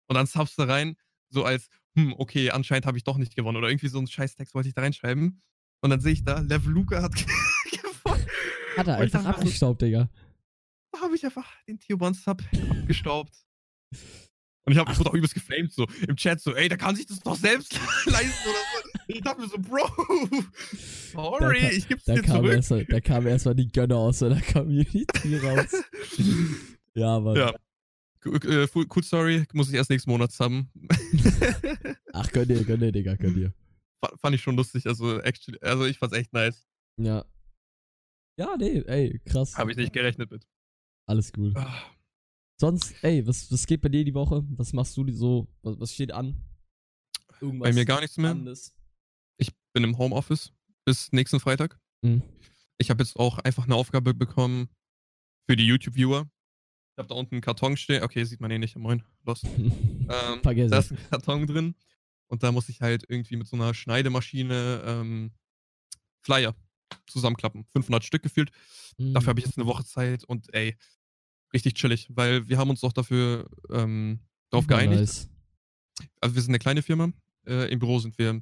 Und 0.08 0.14
dann 0.14 0.26
subst 0.26 0.58
du 0.58 0.62
rein, 0.62 0.96
so 1.30 1.44
als, 1.44 1.68
hm, 1.96 2.14
okay, 2.18 2.50
anscheinend 2.50 2.86
habe 2.86 2.98
ich 2.98 3.04
doch 3.04 3.16
nicht 3.18 3.34
gewonnen. 3.36 3.56
Oder 3.56 3.68
irgendwie 3.68 3.88
so 3.88 3.98
einen 3.98 4.06
Scheißtext 4.06 4.54
wollte 4.54 4.68
ich 4.68 4.74
da 4.74 4.82
reinschreiben. 4.82 5.40
Und 5.82 5.90
dann 5.90 6.00
sehe 6.00 6.12
ich 6.12 6.24
da, 6.24 6.40
Level 6.40 6.72
Luca 6.72 7.02
hat 7.02 7.12
gewonnen. 7.70 8.26
Hat 8.76 8.86
er 8.88 8.96
einfach 8.96 9.22
so, 9.22 9.28
abgestaubt, 9.28 9.82
Digga. 9.82 10.08
da 10.92 11.00
habe 11.00 11.14
ich 11.14 11.24
einfach 11.24 11.46
den 11.66 11.78
Tier 11.78 12.00
1 12.00 12.22
Sub 12.24 12.42
abgestaubt. 12.70 13.34
Und 14.64 14.72
ich, 14.72 14.78
hab, 14.78 14.90
ich 14.90 14.98
wurde 14.98 15.10
auch 15.10 15.14
übelst 15.14 15.34
geflamed, 15.34 15.72
so 15.72 15.86
im 16.08 16.16
Chat, 16.16 16.40
so, 16.40 16.52
ey, 16.54 16.68
der 16.68 16.76
kann 16.76 16.96
sich 16.96 17.06
das 17.06 17.20
doch 17.20 17.36
selbst 17.36 17.72
leisten 18.06 18.48
oder 18.48 18.58
so. 18.58 18.88
Ich 19.08 19.20
dachte 19.20 19.40
mir 19.42 19.48
so, 19.48 19.58
Bro, 19.58 19.86
sorry, 21.12 21.60
Da 21.62 21.68
ich 21.70 21.86
geb's 21.88 22.04
Da 22.04 22.14
dir 22.14 22.22
kam, 22.22 22.36
zurück. 22.38 22.52
erst, 22.52 22.70
da 22.92 23.00
kam 23.00 23.26
erstmal 23.26 23.54
die 23.54 23.68
Gönner 23.68 23.96
aus 23.96 24.18
seiner 24.18 24.40
Community 24.40 25.36
raus. 25.36 25.70
ja, 26.94 27.20
Mann. 27.20 27.36
Ja. 27.36 27.54
Gu- 28.22 28.34
äh, 28.36 28.66
Cool 28.74 28.86
cool 28.94 29.02
Story, 29.04 29.44
muss 29.52 29.68
ich 29.68 29.74
erst 29.74 29.90
nächsten 29.90 30.10
Monat 30.10 30.32
haben. 30.40 30.70
Ach, 32.12 32.30
gönn 32.32 32.48
dir, 32.48 32.64
gönn 32.64 32.80
dir, 32.80 32.92
Digga, 32.92 33.14
gönn 33.16 33.34
dir. 33.34 33.52
Fa- 34.04 34.16
Fand 34.18 34.34
ich 34.34 34.42
schon 34.42 34.56
lustig, 34.56 34.86
also, 34.86 35.20
actually, 35.20 35.58
also 35.60 35.84
ich 35.84 35.98
fand's 35.98 36.16
echt 36.16 36.32
nice. 36.32 36.66
Ja. 37.00 37.24
Ja, 38.38 38.56
nee, 38.58 38.80
ey, 38.86 39.18
krass. 39.24 39.56
Habe 39.56 39.70
ich 39.70 39.76
nicht 39.76 39.92
gerechnet 39.92 40.30
mit. 40.30 40.46
Alles 41.08 41.32
gut. 41.32 41.56
Ah, 41.56 41.90
Sonst, 42.60 42.94
ey, 43.02 43.26
was, 43.26 43.50
was 43.52 43.66
geht 43.66 43.80
bei 43.82 43.88
dir 43.88 44.04
die 44.04 44.14
Woche? 44.14 44.44
Was 44.56 44.72
machst 44.72 44.96
du 44.96 45.04
die 45.04 45.12
so? 45.12 45.46
Was, 45.62 45.78
was 45.78 45.92
steht 45.94 46.12
an? 46.12 46.42
Irgendwas 47.40 47.68
Bei 47.70 47.74
mir 47.74 47.84
gar 47.84 48.00
nichts 48.00 48.16
mehr. 48.16 48.30
Spannendes? 48.30 48.74
Ich 49.38 49.50
bin 49.74 49.84
im 49.84 49.98
Homeoffice 49.98 50.52
bis 50.86 51.12
nächsten 51.12 51.38
Freitag. 51.40 51.78
Mhm. 52.02 52.22
Ich 52.78 52.88
habe 52.90 53.02
jetzt 53.02 53.16
auch 53.16 53.38
einfach 53.40 53.64
eine 53.64 53.74
Aufgabe 53.74 54.14
bekommen 54.14 54.68
für 55.48 55.56
die 55.56 55.66
YouTube-Viewer. 55.66 56.28
Ich 56.96 56.98
habe 56.98 57.08
da 57.08 57.14
unten 57.14 57.34
einen 57.34 57.42
Karton 57.42 57.76
stehen. 57.76 58.02
Okay, 58.02 58.24
sieht 58.24 58.40
man 58.40 58.50
eh 58.50 58.58
nicht. 58.58 58.74
Moin, 58.76 59.02
los. 59.24 59.42
Ähm, 60.08 60.40
Vergiss 60.40 60.70
da 60.70 60.78
ist 60.78 60.92
ein 60.92 60.98
Karton 61.10 61.46
drin. 61.46 61.74
Und 62.28 62.42
da 62.42 62.52
muss 62.52 62.68
ich 62.70 62.80
halt 62.80 63.04
irgendwie 63.08 63.36
mit 63.36 63.46
so 63.48 63.56
einer 63.56 63.74
Schneidemaschine 63.74 64.82
ähm, 64.86 65.32
Flyer 66.22 66.54
zusammenklappen. 67.08 67.66
500 67.72 68.04
Stück 68.04 68.22
gefühlt. 68.22 68.50
Mhm. 68.96 69.12
Dafür 69.14 69.30
habe 69.30 69.40
ich 69.40 69.46
jetzt 69.46 69.58
eine 69.58 69.66
Woche 69.66 69.84
Zeit 69.84 70.24
und 70.24 70.54
ey, 70.54 70.76
richtig 71.52 71.74
chillig, 71.74 72.08
weil 72.10 72.48
wir 72.48 72.56
haben 72.56 72.70
uns 72.70 72.82
auch 72.84 72.92
dafür 72.92 73.50
ähm, 73.70 74.20
darauf 74.50 74.66
geeinigt. 74.68 75.00
Nice. 75.00 75.28
Also 76.20 76.34
wir 76.36 76.42
sind 76.42 76.52
eine 76.52 76.60
kleine 76.60 76.82
Firma. 76.82 77.12
Äh, 77.46 77.70
Im 77.72 77.78
Büro 77.80 77.98
sind 77.98 78.16
wir 78.16 78.40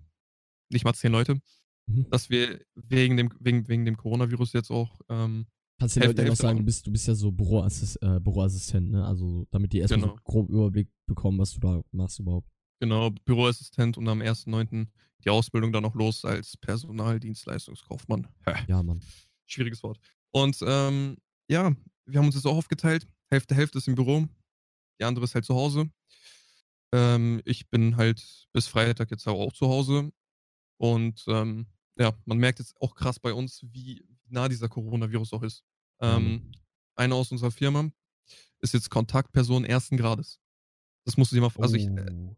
nicht 0.68 0.84
mal 0.84 0.94
zehn 0.94 1.10
Leute, 1.10 1.40
Mhm. 1.86 2.06
dass 2.10 2.30
wir 2.30 2.64
wegen 2.74 3.16
dem, 3.16 3.30
wegen, 3.40 3.68
wegen 3.68 3.84
dem 3.84 3.96
Coronavirus 3.96 4.52
jetzt 4.54 4.70
auch 4.70 5.00
ähm, 5.08 5.46
Kannst 5.78 5.96
du 5.96 6.00
den 6.00 6.06
Hälfte, 6.06 6.22
Leuten 6.22 6.26
ja 6.26 6.30
noch 6.32 6.36
sagen, 6.40 6.58
du 6.58 6.64
bist, 6.64 6.86
du 6.86 6.92
bist 6.92 7.06
ja 7.08 7.14
so 7.14 7.32
Büroassist, 7.32 8.00
äh, 8.02 8.20
Büroassistent, 8.20 8.90
ne? 8.90 9.04
Also, 9.04 9.46
damit 9.50 9.72
die 9.72 9.78
erstmal 9.78 10.00
so 10.00 10.06
Genau. 10.08 10.20
grob 10.24 10.48
Überblick 10.50 10.88
bekommen, 11.06 11.38
was 11.38 11.52
du 11.52 11.60
da 11.60 11.82
machst 11.92 12.18
überhaupt. 12.20 12.48
genau 12.80 13.10
Büroassistent 13.24 13.96
und 13.98 14.06
am 14.08 14.20
1.9. 14.20 14.86
die 15.24 15.30
Ausbildung 15.30 15.72
dann 15.72 15.82
noch 15.82 15.94
los 15.94 16.24
als 16.24 16.56
Personaldienstleistungskaufmann. 16.58 18.28
Ja, 18.68 18.82
Mann. 18.82 19.00
Schwieriges 19.46 19.82
Wort. 19.82 19.98
Und 20.32 20.58
ähm, 20.66 21.16
ja, 21.48 21.74
wir 22.06 22.18
haben 22.18 22.26
uns 22.26 22.34
jetzt 22.34 22.46
auch 22.46 22.56
aufgeteilt. 22.56 23.06
Hälfte, 23.30 23.54
Hälfte 23.54 23.78
ist 23.78 23.88
im 23.88 23.94
Büro, 23.94 24.26
die 25.00 25.04
andere 25.04 25.24
ist 25.24 25.34
halt 25.34 25.44
zu 25.44 25.54
Hause. 25.54 25.90
Ähm, 26.92 27.40
ich 27.44 27.68
bin 27.70 27.96
halt 27.96 28.46
bis 28.52 28.66
Freitag 28.66 29.10
jetzt 29.10 29.26
auch 29.26 29.52
zu 29.52 29.68
Hause. 29.68 30.12
Und 30.78 31.24
ähm, 31.28 31.66
ja, 31.98 32.12
man 32.24 32.38
merkt 32.38 32.58
jetzt 32.58 32.74
auch 32.80 32.94
krass 32.94 33.18
bei 33.18 33.32
uns, 33.32 33.62
wie 33.72 34.04
nah 34.34 34.48
dieser 34.48 34.68
Coronavirus 34.68 35.32
auch 35.32 35.42
ist. 35.42 35.64
Ja, 36.02 36.16
Ähm, 36.16 36.52
einer 36.96 37.14
aus 37.14 37.30
unserer 37.32 37.50
Firma 37.50 37.90
ist 38.60 38.74
jetzt 38.74 38.90
Kontaktperson 38.90 39.64
ersten 39.64 39.96
Grades. 39.96 40.38
Das 41.06 41.16
musst 41.16 41.32
du 41.32 41.36
dir 41.36 41.42
mal, 41.42 41.50
also 41.58 41.74
ich, 41.76 41.86
äh, 41.86 42.10
Oh. 42.10 42.36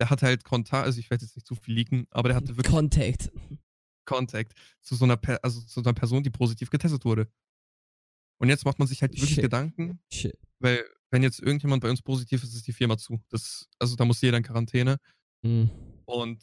der 0.00 0.10
hat 0.10 0.22
halt 0.22 0.44
Kontakt, 0.44 0.84
also 0.86 0.98
ich 0.98 1.10
werde 1.10 1.24
jetzt 1.24 1.36
nicht 1.36 1.46
zu 1.46 1.54
viel 1.54 1.74
leaken, 1.74 2.06
aber 2.10 2.28
der 2.30 2.36
hatte 2.36 2.56
wirklich 2.56 2.72
Contact. 2.74 3.30
Contact 4.06 4.52
zu 4.82 4.94
so 4.96 5.04
einer, 5.04 5.16
per 5.16 5.38
also 5.42 5.60
zu 5.62 5.80
einer 5.80 5.92
Person, 5.94 6.22
die 6.22 6.30
positiv 6.30 6.68
getestet 6.70 7.04
wurde. 7.04 7.28
Und 8.40 8.48
jetzt 8.48 8.64
macht 8.64 8.78
man 8.78 8.88
sich 8.88 9.00
halt 9.02 9.12
wirklich 9.12 9.34
Shit. 9.34 9.42
Gedanken, 9.44 10.00
Shit. 10.12 10.36
weil 10.58 10.84
wenn 11.10 11.22
jetzt 11.22 11.40
irgendjemand 11.40 11.82
bei 11.82 11.88
uns 11.90 12.02
positiv 12.02 12.42
ist, 12.42 12.54
ist 12.54 12.66
die 12.66 12.72
Firma 12.72 12.98
zu. 12.98 13.22
Das, 13.28 13.68
also 13.78 13.94
da 13.96 14.04
muss 14.04 14.20
jeder 14.20 14.36
in 14.36 14.42
Quarantäne 14.42 14.98
Mhm. 15.42 15.70
und 16.06 16.42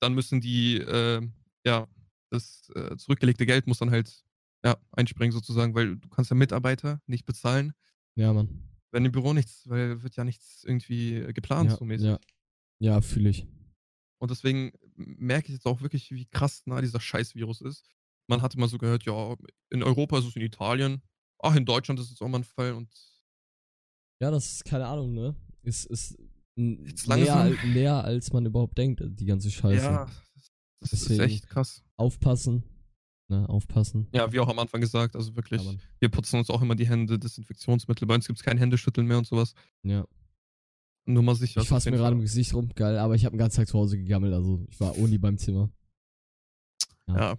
dann 0.00 0.14
müssen 0.14 0.40
die, 0.40 0.76
äh, 0.78 1.26
ja, 1.66 1.88
das 2.30 2.70
äh, 2.74 2.96
zurückgelegte 2.96 3.46
Geld 3.46 3.66
muss 3.66 3.78
dann 3.78 3.90
halt 3.90 4.24
ja, 4.64 4.76
einspringen 4.92 5.32
sozusagen, 5.32 5.74
weil 5.74 5.96
du 5.96 6.08
kannst 6.08 6.30
ja 6.30 6.36
Mitarbeiter 6.36 7.00
nicht 7.06 7.26
bezahlen, 7.26 7.74
Ja, 8.16 8.32
Mann. 8.32 8.48
wenn 8.92 9.04
im 9.04 9.12
Büro 9.12 9.32
nichts, 9.34 9.68
weil 9.68 10.02
wird 10.02 10.16
ja 10.16 10.24
nichts 10.24 10.64
irgendwie 10.64 11.16
äh, 11.16 11.32
geplant 11.32 11.70
Ja, 11.70 11.76
so 11.76 11.84
mäßig. 11.84 12.06
ja. 12.06 12.18
ja 12.78 13.00
fühle 13.02 13.28
ich. 13.30 13.46
Und 14.18 14.30
deswegen 14.30 14.72
merke 14.96 15.48
ich 15.48 15.54
jetzt 15.54 15.66
auch 15.66 15.82
wirklich, 15.82 16.10
wie 16.12 16.24
krass 16.26 16.62
nah 16.64 16.80
dieser 16.80 17.00
Scheißvirus 17.00 17.60
ist. 17.60 17.90
Man 18.26 18.40
hatte 18.40 18.58
mal 18.58 18.68
so 18.68 18.78
gehört, 18.78 19.04
ja, 19.04 19.34
in 19.70 19.82
Europa 19.82 20.18
ist 20.18 20.24
es 20.24 20.36
in 20.36 20.40
Italien. 20.42 21.02
Ach, 21.42 21.54
in 21.54 21.66
Deutschland 21.66 22.00
ist 22.00 22.10
es 22.10 22.22
auch 22.22 22.28
mal 22.28 22.38
ein 22.38 22.44
Fall. 22.44 22.72
Und 22.72 22.88
Ja, 24.22 24.30
das 24.30 24.46
ist 24.52 24.64
keine 24.64 24.86
Ahnung, 24.86 25.12
ne? 25.12 25.36
Ist, 25.62 25.84
ist 25.86 26.16
näher, 26.56 27.54
näher, 27.66 28.02
als 28.02 28.32
man 28.32 28.46
überhaupt 28.46 28.78
denkt, 28.78 29.02
die 29.04 29.26
ganze 29.26 29.50
Scheiße. 29.50 29.84
ja, 29.84 30.06
das 30.90 31.00
Deswegen- 31.00 31.20
ist 31.20 31.26
echt 31.26 31.48
krass. 31.48 31.82
Aufpassen. 31.96 32.64
Ne, 33.28 33.48
aufpassen. 33.48 34.06
Ja, 34.12 34.30
wie 34.32 34.40
auch 34.40 34.48
am 34.48 34.58
Anfang 34.58 34.82
gesagt, 34.82 35.16
also 35.16 35.34
wirklich, 35.34 35.62
Ja, 35.64 35.72
wir 35.98 36.08
putzen 36.10 36.38
uns 36.38 36.50
auch 36.50 36.60
immer 36.60 36.74
die 36.74 36.86
Hände, 36.86 37.18
Desinfektionsmittel. 37.18 38.06
Bei 38.06 38.14
uns 38.16 38.26
gibt 38.26 38.38
es 38.38 38.44
kein 38.44 38.58
Händeschütteln 38.58 39.06
mehr 39.06 39.16
und 39.16 39.26
sowas. 39.26 39.54
Ja. 39.82 40.06
Nur 41.06 41.22
mal 41.22 41.34
sicher. 41.34 41.62
Ich 41.62 41.68
fasse 41.68 41.90
mir 41.90 41.96
gerade 41.96 42.16
im 42.16 42.20
Gesicht 42.20 42.52
rum, 42.54 42.68
geil, 42.74 42.98
aber 42.98 43.14
ich 43.14 43.24
habe 43.24 43.34
den 43.34 43.38
ganzen 43.38 43.56
Tag 43.56 43.68
zu 43.68 43.78
Hause 43.78 43.96
gegammelt, 43.96 44.34
also 44.34 44.66
ich 44.70 44.78
war 44.78 44.96
ohne 44.98 45.18
beim 45.18 45.38
Zimmer. 45.38 45.70
Ja. 47.08 47.38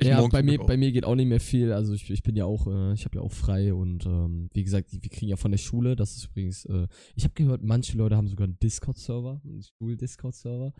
Ja, 0.00 0.16
morgens 0.16 0.32
bei 0.32 0.42
mir, 0.42 0.60
auch. 0.60 0.66
bei 0.66 0.76
mir 0.76 0.90
geht 0.92 1.04
auch 1.04 1.14
nicht 1.14 1.26
mehr 1.28 1.40
viel. 1.40 1.72
Also 1.72 1.92
ich, 1.92 2.08
ich 2.10 2.22
bin 2.22 2.34
ja 2.36 2.44
auch, 2.44 2.66
äh, 2.66 2.92
ich 2.94 3.04
habe 3.04 3.16
ja 3.18 3.22
auch 3.22 3.32
frei 3.32 3.72
und 3.74 4.04
ähm, 4.06 4.48
wie 4.52 4.64
gesagt, 4.64 4.92
wir 4.92 5.00
kriegen 5.10 5.28
ja 5.28 5.36
von 5.36 5.50
der 5.50 5.58
Schule, 5.58 5.96
das 5.96 6.16
ist 6.16 6.26
übrigens, 6.26 6.64
äh, 6.66 6.86
ich 7.14 7.24
habe 7.24 7.34
gehört, 7.34 7.62
manche 7.62 7.96
Leute 7.96 8.16
haben 8.16 8.28
sogar 8.28 8.46
einen 8.46 8.58
Discord-Server, 8.58 9.40
einen 9.44 9.62
Schul-Discord-Server. 9.62 10.72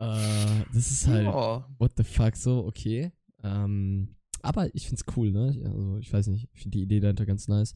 Äh, 0.00 0.64
das 0.72 0.90
ist 0.90 1.06
halt, 1.06 1.24
Ja. 1.26 1.68
what 1.78 1.92
the 1.96 2.04
fuck, 2.04 2.34
so, 2.36 2.64
okay. 2.66 3.12
Ähm, 3.42 4.16
aber 4.42 4.74
ich 4.74 4.86
find's 4.88 5.04
cool, 5.16 5.30
ne? 5.30 5.60
Also 5.64 5.98
ich 5.98 6.12
weiß 6.12 6.28
nicht, 6.28 6.48
ich 6.52 6.60
finde 6.62 6.78
die 6.78 6.84
Idee 6.84 7.00
dahinter 7.00 7.26
ganz 7.26 7.48
nice. 7.48 7.74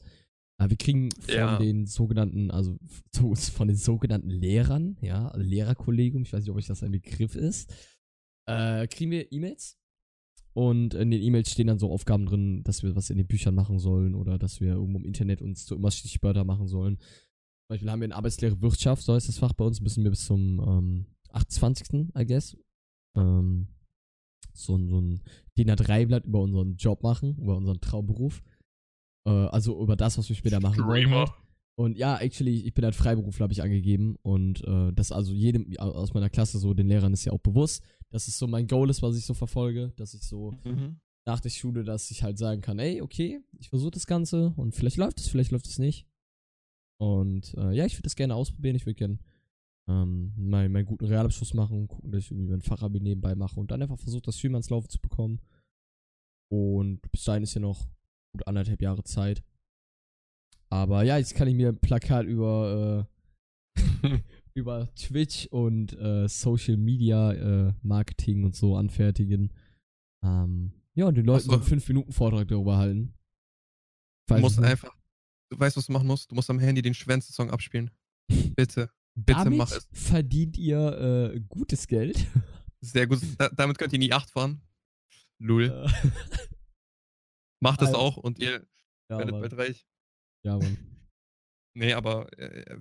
Äh, 0.59 0.71
wir 0.71 0.77
kriegen 0.77 1.11
von 1.21 1.35
Ja. 1.35 1.59
den 1.59 1.87
sogenannten, 1.87 2.51
also 2.51 2.79
so- 3.15 3.35
von 3.59 3.69
den 3.69 3.77
sogenannten 3.77 4.31
Lehrern, 4.31 4.97
ja, 5.03 5.29
also 5.29 5.45
Lehrerkollegium, 5.47 6.23
ich 6.23 6.33
weiß 6.33 6.41
nicht, 6.43 6.51
ob 6.51 6.57
euch 6.57 6.67
das 6.67 6.83
ein 6.83 6.93
Begriff 6.93 7.35
ist, 7.37 7.73
äh, 8.47 8.87
kriegen 8.89 9.11
wir 9.11 9.31
E-Mails. 9.33 9.77
Und 10.57 10.95
in 10.95 11.11
den 11.11 11.21
E-Mails 11.21 11.51
stehen 11.51 11.67
dann 11.67 11.81
so 11.81 11.91
Aufgaben 11.91 12.27
drin, 12.27 12.63
dass 12.63 12.85
wir 12.85 12.95
was 12.95 13.11
in 13.11 13.17
den 13.19 13.27
Büchern 13.27 13.57
machen 13.57 13.81
sollen 13.81 14.15
oder 14.15 14.39
dass 14.39 14.61
wir 14.61 14.75
irgendwo 14.75 14.99
im 15.01 15.05
Internet 15.05 15.43
uns 15.43 15.67
so 15.67 15.75
immer 15.75 15.91
Stichwörter 15.91 16.45
machen 16.45 16.69
sollen. 16.69 16.97
Zum 16.99 17.69
Beispiel 17.71 17.91
haben 17.91 18.01
wir 18.01 18.05
eine 18.05 18.15
Arbeitslehre 18.17 18.63
Wirtschaft, 18.63 19.03
so 19.03 19.15
heißt 19.15 19.29
das 19.29 19.39
Fach 19.39 19.53
bei 19.53 19.65
uns, 19.65 19.81
müssen 19.81 20.05
wir 20.05 20.11
bis 20.11 20.25
zum 20.27 20.61
ähm, 20.61 21.07
28. 21.35 22.11
I 22.19 22.25
guess. 22.27 22.57
Ähm, 23.17 23.69
so, 24.53 24.77
ein- 24.77 24.89
so 24.89 25.01
ein 25.01 25.23
DIN 25.59 25.71
A3-Blatt 25.71 26.25
über 26.25 26.41
unseren 26.41 26.77
Job 26.77 27.03
machen, 27.03 27.37
über 27.39 27.57
unseren 27.57 27.81
Traumberuf. 27.81 28.43
Äh, 29.27 29.31
also 29.31 29.81
über 29.83 29.97
das, 29.97 30.17
was 30.19 30.29
wir 30.29 30.37
später 30.37 30.61
machen 30.61 30.85
wollen. 30.85 31.03
Streamer. 31.03 31.27
Halt. 31.27 31.33
Und 31.77 31.99
ja, 31.99 32.19
actually, 32.19 32.61
ich 32.61 32.73
bin 32.75 32.85
halt 32.85 32.95
Freiberufler, 32.95 33.45
habe 33.45 33.53
ich 33.53 33.63
angegeben. 33.63 34.17
Und 34.23 34.63
äh, 34.65 34.93
das 34.93 35.11
also 35.11 35.33
jedem 35.33 35.77
aus 35.79 36.15
meiner 36.15 36.31
Klasse 36.31 36.59
so, 36.59 36.73
den 36.73 36.87
Lehrern 36.87 37.13
ist 37.13 37.25
ja 37.25 37.33
auch 37.33 37.41
bewusst, 37.41 37.83
dass 38.11 38.29
es 38.29 38.39
so 38.39 38.47
mein 38.47 38.69
Goal 38.69 38.91
ist, 38.91 39.03
was 39.03 39.17
ich 39.17 39.25
so 39.27 39.35
verfolge, 39.35 39.93
dass 39.97 40.15
ich 40.15 40.23
so 40.23 40.53
Mhm. 40.65 41.01
nach 41.27 41.41
der 41.41 41.51
Schule, 41.51 41.83
dass 41.83 42.13
ich 42.13 42.23
halt 42.23 42.39
sagen 42.39 42.61
kann, 42.61 42.79
ey, 42.79 43.03
okay, 43.03 43.41
ich 43.59 43.71
versuche 43.71 43.91
das 43.91 44.07
Ganze 44.07 44.53
und 44.57 44.75
vielleicht 44.77 44.99
läuft 44.99 45.19
es, 45.19 45.27
vielleicht 45.27 45.51
läuft 45.51 45.67
es 45.67 45.81
nicht. 45.81 46.07
Und 47.01 47.55
äh, 47.55 47.73
ja, 47.73 47.87
ich 47.87 47.95
würde 47.95 48.03
das 48.03 48.15
gerne 48.15 48.37
ausprobieren. 48.37 48.77
Ich 48.77 48.87
würde 48.87 48.95
gerne 48.95 49.19
ähm, 49.89 50.33
meinen, 50.37 50.73
meinen 50.73 50.87
guten 50.87 51.05
Realabschluss 51.05 51.55
machen, 51.55 51.89
gucken, 51.89 52.11
dass 52.13 52.25
ich 52.25 52.31
irgendwie 52.31 52.51
mein 52.51 52.63
Fachabi 52.63 53.01
nebenbei 53.01 53.35
mache 53.35 53.59
und 53.61 53.71
dann 53.71 53.83
einfach 53.83 53.99
versuche, 53.99 54.23
das 54.23 54.39
Stream 54.39 54.55
ans 54.55 54.71
Laufen 54.71 54.89
zu 54.89 54.99
bekommen. 55.01 55.41
Und 56.51 57.01
bis 57.13 57.25
dahin 57.25 57.43
ist 57.43 57.55
ja 57.55 57.61
noch 57.61 57.87
gut 58.33 58.47
anderthalb 58.47 58.81
Jahre 58.81 59.05
Zeit. 59.05 59.43
Aber 60.71 61.03
ja, 61.05 61.19
jetzt 61.19 61.35
kann 61.35 61.49
ich 61.49 61.55
mir 61.55 61.69
ein 61.69 61.79
Plakat 61.81 62.27
über, 62.27 63.07
äh, 63.77 64.19
über 64.55 64.93
Twitch 64.95 65.47
und 65.49 65.93
äh, 65.99 66.29
Social 66.29 66.77
Media 66.77 67.33
äh, 67.69 67.73
Marketing 67.83 68.45
und 68.45 68.55
so 68.57 68.77
anfertigen. 68.77 69.53
Ähm, 70.25 70.73
ja, 70.95 71.07
und 71.07 71.17
den 71.17 71.27
Leuten 71.27 71.47
so. 71.47 71.53
einen 71.53 71.63
5 71.63 71.89
Minuten 71.89 72.13
Vortrag 72.13 72.49
darüber 72.49 72.77
halten. 72.79 73.15
Du 74.27 74.35
Falls 74.35 74.41
musst 74.43 74.55
es 74.57 74.61
nicht- 74.63 74.71
einfach, 74.71 74.97
du 75.51 75.59
weißt, 75.59 75.77
was 75.77 75.87
du 75.87 75.93
machen 75.93 76.07
musst. 76.07 76.31
Du 76.31 76.35
musst 76.35 76.49
am 76.51 76.59
Handy 76.59 76.81
den 76.83 76.95
Schwänze-Song 76.95 77.51
abspielen. 77.51 77.91
Bitte. 78.57 78.91
Bitte 79.15 79.39
Damit 79.45 79.59
mach 79.59 79.71
es. 79.73 79.89
verdient 79.93 80.57
ihr 80.59 81.33
äh, 81.35 81.41
gutes 81.49 81.87
Geld. 81.87 82.27
Sehr 82.81 83.07
gut. 83.07 83.21
Da, 83.39 83.49
damit 83.51 83.79
könnt 83.79 83.93
ihr 83.93 83.99
die 83.99 84.13
8 84.13 84.31
fahren. 84.31 84.61
Lul. 85.39 85.65
Äh, 85.65 85.89
Macht 87.61 87.81
das 87.81 87.89
Alter. 87.89 87.99
auch 87.99 88.17
und 88.17 88.39
ihr 88.39 88.67
ja, 89.11 89.19
werdet 89.19 89.31
Mann. 89.31 89.41
bald 89.41 89.57
reich. 89.57 89.87
ja, 90.45 90.59
Mann. 90.59 90.77
Nee, 91.77 91.93
aber 91.95 92.29
äh, 92.39 92.77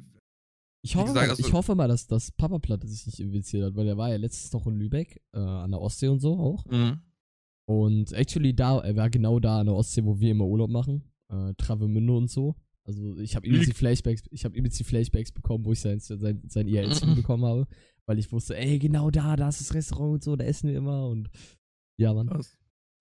Ich 0.84 0.94
Wie 0.94 0.98
hoffe, 1.00 1.08
gesagt, 1.14 1.28
mal, 1.28 1.30
also- 1.32 1.48
ich 1.48 1.54
hoffe 1.54 1.76
mal, 1.76 1.88
dass 1.88 2.06
das 2.08 2.32
Papa 2.32 2.60
Platte 2.60 2.88
sich 2.88 3.06
nicht 3.06 3.20
infiziert 3.20 3.64
hat, 3.66 3.76
weil 3.76 3.86
der 3.86 3.98
war 3.98 4.10
ja 4.10 4.18
letztens 4.18 4.52
noch 4.54 4.68
in 4.68 4.76
Lübeck, 4.76 5.22
äh, 5.34 5.40
an 5.40 5.72
der 5.72 5.82
Ostsee 5.82 6.10
und 6.10 6.20
so 6.20 6.38
auch. 6.40 6.66
mh. 6.66 7.02
Und 7.66 8.12
actually 8.12 8.54
da, 8.54 8.80
er 8.82 8.96
war 8.98 9.10
genau 9.10 9.40
da 9.40 9.62
an 9.62 9.68
der 9.68 9.76
Ostsee, 9.76 10.04
wo 10.04 10.20
wir 10.20 10.32
immer 10.32 10.46
Urlaub 10.46 10.70
machen. 10.70 11.10
Äh, 11.32 11.54
Travemünde 11.56 12.12
und 12.12 12.30
so. 12.30 12.56
Also 12.86 13.18
ich 13.18 13.36
habe 13.36 13.48
übelst 13.48 13.70
die 13.70 13.74
Flashbacks, 13.74 14.24
ich 14.32 14.44
habe 14.46 14.58
übelst 14.58 14.80
die 14.80 14.84
Flashbacks 14.84 15.32
bekommen, 15.32 15.66
wo 15.66 15.72
ich 15.72 15.80
sein, 15.80 16.00
sein, 16.00 16.42
sein 16.48 16.68
IRL-Stream 16.68 17.16
bekommen 17.16 17.46
habe. 17.46 17.68
Weil 18.06 18.20
ich 18.20 18.32
wusste, 18.32 18.58
ey, 18.58 18.80
genau 18.80 19.10
da, 19.10 19.36
da 19.38 19.48
ist 19.48 19.62
das 19.62 19.74
Restaurant 19.74 20.14
und 20.16 20.24
so, 20.24 20.36
da 20.36 20.44
essen 20.44 20.70
wir 20.70 20.78
immer 20.78 21.08
und 21.08 21.30
ja, 21.98 22.14
Mann. 22.14 22.30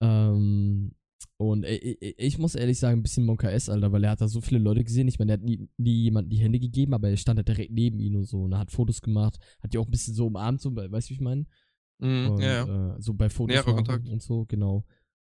Ähm, 0.01 0.93
und 1.37 1.65
ey, 1.65 1.97
ey, 1.99 2.15
ich 2.17 2.37
muss 2.37 2.55
ehrlich 2.55 2.79
sagen, 2.79 2.99
ein 2.99 3.03
bisschen 3.03 3.25
Monka 3.25 3.49
S, 3.49 3.67
Alter, 3.67 3.91
weil 3.91 4.03
er 4.05 4.11
hat 4.11 4.21
da 4.21 4.27
so 4.29 4.39
viele 4.39 4.61
Leute 4.61 4.83
gesehen. 4.83 5.07
Ich 5.09 5.19
meine, 5.19 5.33
er 5.33 5.37
hat 5.39 5.43
nie, 5.43 5.67
nie 5.77 6.03
jemandem 6.03 6.29
die 6.29 6.39
Hände 6.39 6.59
gegeben, 6.59 6.93
aber 6.93 7.09
er 7.09 7.17
stand 7.17 7.37
halt 7.37 7.47
direkt 7.49 7.71
neben 7.71 7.99
ihm 7.99 8.15
und 8.15 8.25
so 8.25 8.43
und 8.43 8.53
er 8.53 8.59
hat 8.59 8.71
Fotos 8.71 9.01
gemacht, 9.01 9.37
hat 9.61 9.73
die 9.73 9.77
auch 9.77 9.85
ein 9.85 9.91
bisschen 9.91 10.13
so 10.13 10.27
umarmt, 10.27 10.61
so, 10.61 10.73
weißt 10.73 11.07
du, 11.07 11.09
wie 11.09 11.15
ich 11.15 11.21
meine? 11.21 11.45
Und, 11.99 12.39
ja, 12.39 12.65
ja. 12.65 12.95
Äh, 12.95 13.01
so 13.01 13.13
bei 13.13 13.29
Fotos 13.29 13.55
und 14.09 14.21
so, 14.21 14.45
genau. 14.45 14.85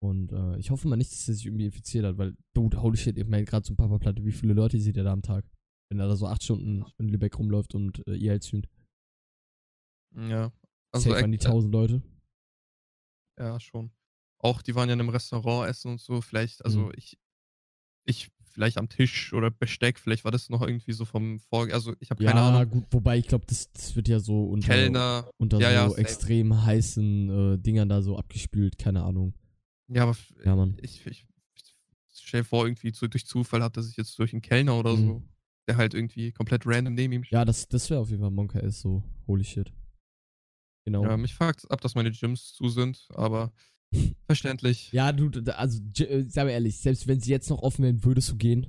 Und 0.03 0.33
äh, 0.33 0.59
ich 0.59 0.71
hoffe 0.71 0.87
mal 0.89 0.97
nicht, 0.97 1.13
dass 1.13 1.29
er 1.29 1.35
sich 1.35 1.47
irgendwie 1.47 1.65
infiziert 1.67 2.05
hat, 2.05 2.19
weil, 2.19 2.37
dude, 2.53 2.81
holy 2.83 2.97
shit, 2.97 3.17
ich 3.17 3.27
meine 3.27 3.45
gerade 3.45 3.63
zum 3.65 3.77
Papa 3.77 3.99
Platte, 3.99 4.25
wie 4.25 4.33
viele 4.33 4.53
Leute 4.55 4.79
sieht 4.79 4.97
er 4.97 5.05
da 5.05 5.13
am 5.13 5.23
Tag? 5.23 5.45
Wenn 5.91 5.99
er 5.99 6.09
da 6.09 6.17
so 6.17 6.27
acht 6.27 6.43
Stunden 6.43 6.85
in 6.99 7.09
Lübeck 7.09 7.39
rumläuft 7.39 7.75
und 7.75 8.07
äh, 8.07 8.15
ihr 8.15 8.31
halt 8.33 8.45
streamt. 8.45 8.69
ja. 10.17 10.53
Also, 10.93 11.11
Safe 11.11 11.25
an 11.25 11.33
die 11.33 11.39
echt, 11.39 11.47
tausend 11.47 11.73
Leute. 11.73 12.03
ja, 13.39 13.59
schon. 13.59 13.91
Auch 14.39 14.63
die 14.63 14.75
waren 14.75 14.89
ja 14.89 14.93
in 14.95 15.01
einem 15.01 15.09
Restaurant 15.09 15.69
essen 15.69 15.93
und 15.93 16.01
so. 16.01 16.21
Vielleicht, 16.21 16.65
also 16.65 16.81
Mhm. 16.83 16.93
ich, 16.97 17.19
ich, 18.05 18.31
vielleicht 18.53 18.79
am 18.79 18.89
Tisch 18.89 19.33
oder 19.33 19.51
Besteck, 19.51 19.99
vielleicht 19.99 20.25
war 20.25 20.31
das 20.31 20.51
noch 20.51 20.63
irgendwie 20.63 20.93
so 20.93 21.05
vom 21.05 21.41
Vor, 21.41 21.69
also 21.73 21.95
ich 21.99 22.11
habe 22.11 22.23
Ja, 22.23 22.31
keine 22.33 22.43
Ahnung. 22.45 22.71
gut, 22.71 22.85
wobei 22.91 23.19
ich 23.19 23.27
glaube, 23.27 23.45
das, 23.47 23.73
das 23.73 23.97
wird 23.97 24.07
ja 24.07 24.21
so 24.21 24.45
unter, 24.45 24.69
Kellner, 24.69 25.29
unter 25.39 25.59
Ja, 25.59 25.89
so 25.89 25.97
ja, 25.97 26.01
extrem 26.03 26.63
heißen 26.65 27.55
äh, 27.55 27.59
Dingern 27.59 27.89
da 27.89 28.03
so 28.03 28.17
abgespült, 28.17 28.79
keine 28.79 29.03
Ahnung. 29.03 29.35
Ja, 29.89 30.03
aber 30.05 30.17
Ja, 30.45 30.57
Mann. 30.57 30.77
ich, 30.83 31.07
ich, 31.07 31.27
ich 31.57 31.75
stell 32.13 32.45
vor, 32.45 32.67
irgendwie 32.67 32.93
zu, 32.93 33.09
durch 33.09 33.27
Zufall 33.27 33.63
hat 33.63 33.77
er 33.77 33.83
sich 33.83 33.97
jetzt 33.97 34.19
durch 34.19 34.33
einen 34.33 34.43
Kellner 34.43 34.79
oder 34.79 34.97
Mhm. 34.97 35.07
so, 35.07 35.23
der 35.69 35.77
halt 35.77 35.95
irgendwie 35.95 36.33
komplett 36.33 36.67
random 36.67 36.95
neben 36.95 37.13
ihm 37.13 37.25
steht. 37.25 37.33
Ja, 37.33 37.45
das, 37.45 37.69
das 37.69 37.89
wäre 37.91 38.01
auf 38.01 38.11
jeden 38.11 38.23
Fall 38.23 38.31
Monka 38.31 38.59
S, 38.61 38.81
so, 38.81 39.03
holy 39.27 39.45
shit. 39.45 39.73
Genau. 40.85 41.03
Ja, 41.05 41.11
Ja, 41.11 41.17
mich 41.17 41.35
fragt 41.35 41.71
ab, 41.71 41.81
dass 41.81 41.95
meine 41.95 42.11
Gyms 42.13 42.53
zu 42.53 42.69
sind, 42.69 43.07
aber 43.15 43.53
verständlich. 44.27 44.91
du, 44.93 45.29
d- 45.31 45.51
also, 45.53 45.81
äh, 45.99 46.23
sei 46.29 46.45
mal 46.45 46.51
ehrlich, 46.51 46.79
selbst 46.79 47.07
wenn 47.07 47.21
sie 47.21 47.31
jetzt 47.31 47.49
noch 47.51 47.63
offen 47.63 47.85
wären, 47.85 48.05
würdest 48.05 48.31
du 48.31 48.37
gehen? 48.37 48.67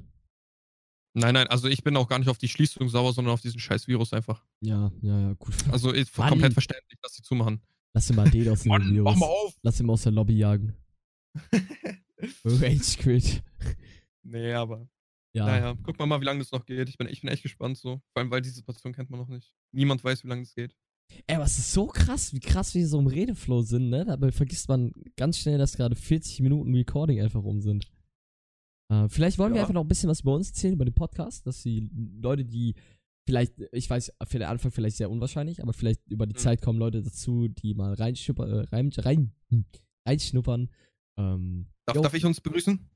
Nein, 1.17 1.33
nein, 1.33 1.47
also 1.47 1.69
ich 1.69 1.81
bin 1.81 1.95
auch 1.95 2.09
gar 2.09 2.19
nicht 2.19 2.27
auf 2.27 2.37
die 2.37 2.49
Schließung 2.49 2.89
sauer, 2.89 3.13
sondern 3.13 3.33
auf 3.33 3.39
diesen 3.41 3.59
scheiß 3.59 3.87
Virus 3.87 4.11
einfach. 4.11 4.43
Ja, 4.59 4.91
ja, 5.01 5.17
ja, 5.19 5.33
gut. 5.33 5.53
Also 5.71 5.91
ist 5.91 6.17
Mann. 6.17 6.27
komplett 6.29 6.51
verständlich, 6.53 6.99
dass 7.01 7.13
sie 7.13 7.21
zumachen. 7.23 7.61
Lass 7.93 8.09
ihn 8.09 8.17
mal 8.17 8.29
den 8.29 8.49
aus 8.49 8.63
dem 8.63 8.69
Mann, 8.69 8.93
Virus. 8.93 9.05
mach 9.05 9.15
mal 9.15 9.25
auf! 9.27 9.57
Lass 9.61 9.79
ihn 9.79 9.85
mal 9.85 9.93
aus 9.93 10.03
der 10.03 10.11
Lobby 10.11 10.37
jagen. 10.37 10.75
Rage 12.45 12.97
Quit. 12.99 13.43
nee, 14.23 14.53
aber 14.53 14.87
Ja. 15.33 15.45
naja, 15.45 15.77
guck 15.83 15.99
mal 15.99 16.05
mal, 16.05 16.21
wie 16.21 16.25
lange 16.25 16.39
das 16.39 16.51
noch 16.51 16.65
geht. 16.65 16.89
Ich 16.89 16.97
bin, 16.97 17.07
ich 17.07 17.21
bin 17.21 17.29
echt 17.29 17.43
gespannt 17.43 17.77
so. 17.77 18.01
Vor 18.13 18.21
allem, 18.21 18.31
weil 18.31 18.41
die 18.41 18.49
Situation 18.49 18.93
kennt 18.93 19.09
man 19.09 19.19
noch 19.19 19.27
nicht. 19.27 19.53
Niemand 19.73 20.03
weiß, 20.03 20.23
wie 20.23 20.27
lange 20.29 20.43
das 20.43 20.55
geht. 20.55 20.75
Ey, 21.27 21.35
aber 21.35 21.45
es 21.45 21.59
ist 21.59 21.71
so 21.71 21.85
krass, 21.87 22.33
wie 22.33 22.39
krass 22.39 22.73
wir 22.73 22.87
so 22.87 22.97
im 22.99 23.05
Redeflow 23.07 23.61
sind, 23.61 23.89
ne? 23.89 24.05
Dabei 24.05 24.31
vergisst 24.31 24.67
man 24.69 24.91
ganz 25.17 25.37
schnell, 25.37 25.57
dass 25.59 25.77
gerade 25.77 25.95
40 25.95 26.39
Minuten 26.39 26.73
Recording 26.73 27.21
einfach 27.21 27.43
rum 27.43 27.61
sind. 27.61 27.87
Äh, 28.91 29.07
vielleicht 29.09 29.37
wollen 29.37 29.53
wir 29.53 29.57
Ja. 29.57 29.63
einfach 29.63 29.73
noch 29.73 29.83
ein 29.83 29.87
bisschen 29.87 30.09
was 30.09 30.21
über 30.21 30.33
uns 30.35 30.49
erzählen, 30.49 30.73
über 30.73 30.85
den 30.85 30.95
Podcast, 30.95 31.45
dass 31.45 31.61
die 31.61 31.89
Leute, 32.21 32.43
die 32.45 32.73
vielleicht, 33.27 33.53
ich 33.71 33.89
weiß, 33.89 34.13
für 34.27 34.39
den 34.39 34.47
Anfang 34.47 34.71
vielleicht 34.71 34.97
sehr 34.97 35.09
unwahrscheinlich, 35.11 35.61
aber 35.61 35.73
vielleicht 35.73 36.01
über 36.07 36.25
die 36.25 36.33
Mhm. 36.33 36.39
Zeit 36.39 36.61
kommen 36.61 36.79
Leute 36.79 37.01
dazu, 37.03 37.47
die 37.49 37.73
mal 37.75 37.93
reinschnuppern, 37.93 38.49
äh, 38.51 38.59
rein, 38.75 38.89
rein, 38.97 39.31
hm, 39.49 39.65
reinschnuppern. 40.07 40.69
Ähm, 41.17 41.67
Darf, 41.85 42.01
darf 42.01 42.13
ich 42.13 42.25
uns 42.25 42.41
begrüßen? 42.41 42.89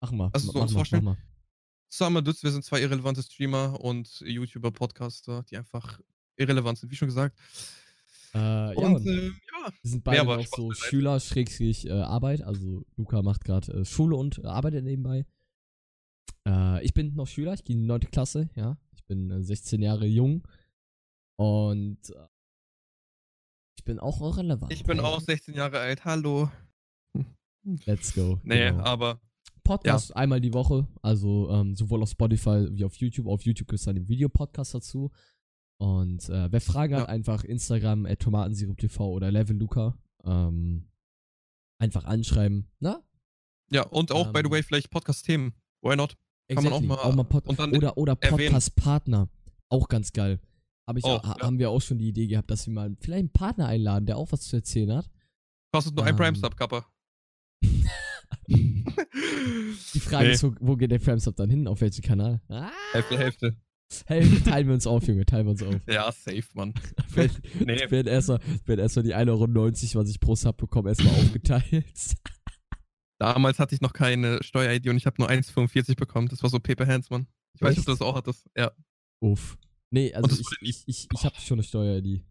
Machen 0.00 0.18
wir. 0.18 0.30
Also 0.32 0.46
so 0.48 0.52
mach 0.54 0.62
uns 0.62 0.72
mal, 0.72 0.78
vorstellen? 0.78 1.04
Mach 1.04 1.16
mal. 1.16 1.22
Summer 1.88 2.22
Dudes, 2.22 2.42
wir 2.42 2.50
sind 2.50 2.64
zwei 2.64 2.80
irrelevante 2.80 3.22
Streamer 3.22 3.78
und 3.80 4.20
YouTuber, 4.20 4.70
Podcaster, 4.70 5.44
die 5.50 5.58
einfach 5.58 6.00
irrelevant 6.36 6.78
sind, 6.78 6.90
wie 6.90 6.96
schon 6.96 7.08
gesagt. 7.08 7.38
Äh, 8.34 8.38
ja, 8.38 8.70
und 8.74 9.06
äh, 9.06 9.26
ja, 9.26 9.72
wir 9.82 9.90
sind 9.90 10.02
beide 10.02 10.22
Spaß 10.22 10.50
so. 10.56 10.72
Schüler, 10.72 11.20
Schrägstrich, 11.20 11.86
äh, 11.86 11.92
Arbeit. 11.92 12.42
Also 12.42 12.84
Luca 12.96 13.22
macht 13.22 13.44
gerade 13.44 13.72
äh, 13.72 13.84
Schule 13.84 14.16
und 14.16 14.38
äh, 14.38 14.46
arbeitet 14.46 14.84
nebenbei. 14.84 15.26
Äh, 16.48 16.82
ich 16.82 16.94
bin 16.94 17.14
noch 17.14 17.26
Schüler, 17.28 17.52
ich 17.52 17.62
gehe 17.62 17.76
in 17.76 17.82
die 17.82 17.88
9. 17.88 18.00
Klasse, 18.10 18.48
ja. 18.56 18.78
Ich 18.96 19.04
bin 19.04 19.30
äh, 19.30 19.42
16 19.42 19.82
Jahre 19.82 20.06
jung. 20.06 20.48
Und 21.36 21.98
ich 23.76 23.84
bin 23.84 23.98
auch 23.98 24.20
irrelevant. 24.20 24.72
ich 24.72 24.84
bin 24.84 25.00
auch 25.00 25.20
16 25.20 25.54
Jahre 25.54 25.80
alt, 25.80 26.04
hallo. 26.04 26.50
Let's 27.86 28.14
go. 28.14 28.38
Nee, 28.42 28.70
genau. 28.70 28.82
aber 28.84 29.20
Podcast 29.64 30.14
einmal 30.16 30.40
die 30.40 30.52
Woche, 30.52 30.88
also 31.02 31.48
ähm, 31.50 31.74
sowohl 31.76 32.02
auf 32.02 32.10
Spotify 32.10 32.66
wie 32.72 32.84
auf 32.84 32.96
YouTube. 32.96 33.26
Auf 33.28 33.42
YouTube 33.42 33.68
gibt 33.68 33.78
es 33.78 33.84
dann 33.84 33.94
den 33.94 34.08
Videopodcast 34.08 34.74
dazu. 34.74 35.10
Und 35.78 36.28
äh, 36.28 36.50
wer 36.50 36.60
Fragen 36.60 36.94
hat, 36.96 37.02
Ja. 37.02 37.08
einfach 37.08 37.44
Instagram 37.44 38.06
at 38.06 38.18
tomatensiruptv 38.20 39.00
oder 39.00 39.30
Levelluca. 39.30 39.96
Ähm, 40.24 40.88
einfach 41.78 42.04
anschreiben. 42.04 42.68
Na? 42.80 43.02
ja, 43.70 43.84
und 43.86 44.12
auch, 44.12 44.32
by 44.32 44.40
the 44.40 44.46
Ähm, 44.46 44.50
way, 44.52 44.62
vielleicht 44.62 44.90
Podcast-Themen. 44.90 45.54
Why 45.82 45.96
not? 45.96 46.16
Kann 46.48 46.62
man 46.64 46.72
auch 46.72 47.14
mal- 47.14 47.24
Pod 47.24 47.46
und 47.48 47.58
dann 47.58 47.72
oder 47.74 47.96
oder. 47.96 48.14
Podcast-Partner. 48.16 49.28
Auch 49.68 49.88
ganz 49.88 50.12
geil. 50.12 50.40
Hab 50.86 50.96
ich 50.98 51.04
Oh, 51.04 51.08
auch, 51.10 51.22
ha- 51.24 51.36
ja. 51.38 51.46
Haben 51.46 51.58
wir 51.58 51.70
auch 51.70 51.80
schon 51.80 51.98
die 51.98 52.08
Idee 52.08 52.26
gehabt, 52.26 52.50
dass 52.50 52.66
wir 52.66 52.74
mal 52.74 52.94
vielleicht 53.00 53.20
einen 53.20 53.32
Partner 53.32 53.66
einladen, 53.66 54.04
der 54.06 54.18
auch 54.18 54.30
was 54.32 54.42
zu 54.42 54.56
erzählen 54.56 54.92
hat. 54.92 55.08
Kostet 55.72 55.94
nur 55.94 56.04
ein 56.04 56.10
Ähm. 56.10 56.16
Prime-Sub, 56.16 56.56
Kappa. 56.56 56.84
Die 58.48 60.00
Frage 60.00 60.28
Nee. 60.28 60.32
ist, 60.34 60.42
wo, 60.42 60.54
wo 60.60 60.76
geht 60.76 60.90
der 60.90 61.00
Framestop 61.00 61.36
dann 61.36 61.50
hin? 61.50 61.66
Auf 61.68 61.80
welchen 61.80 62.02
Kanal? 62.02 62.40
Ah, 62.48 62.70
Hälfte, 62.92 63.18
Hälfte. 63.18 63.56
hey, 64.06 64.40
teilen 64.40 64.66
wir 64.68 64.74
uns 64.74 64.86
auf, 64.86 65.06
Junge, 65.06 65.24
teilen 65.26 65.46
wir 65.46 65.50
uns 65.52 65.62
auf. 65.62 65.74
Ja, 65.88 66.10
safe, 66.12 66.44
Mann. 66.54 66.74
Wird, 67.10 67.40
Nee. 67.60 67.76
erstmal 68.08 68.40
erstmal 68.66 69.04
die 69.04 69.14
1,90 69.14 69.28
Euro, 69.30 70.02
was 70.04 70.10
ich 70.10 70.20
pro 70.20 70.34
Sub 70.34 70.56
bekomme, 70.56 70.88
erstmal 70.90 71.14
aufgeteilt. 71.14 71.84
Damals 73.18 73.58
hatte 73.58 73.74
ich 73.74 73.80
noch 73.80 73.92
keine 73.92 74.42
Steuer-ID 74.42 74.88
und 74.88 74.96
ich 74.96 75.06
habe 75.06 75.16
nur 75.20 75.30
1,45 75.30 75.96
bekommen. 75.96 76.28
Das 76.28 76.42
war 76.42 76.50
so 76.50 76.58
Paper 76.58 76.86
Hands, 76.86 77.08
Mann. 77.10 77.26
Ich 77.54 77.62
weiß 77.62 77.70
nicht, 77.76 77.80
ob 77.80 77.84
du 77.86 77.92
das 77.92 78.00
auch 78.00 78.16
hattest. 78.16 78.48
Ja. 78.56 78.72
Uff. 79.20 79.56
Nee, 79.90 80.12
also 80.14 80.36
ich, 80.40 80.46
ich, 80.62 80.82
ich, 80.86 81.08
ich 81.12 81.24
habe 81.24 81.36
schon 81.38 81.56
eine 81.58 81.62
Steuer-ID. 81.62 82.24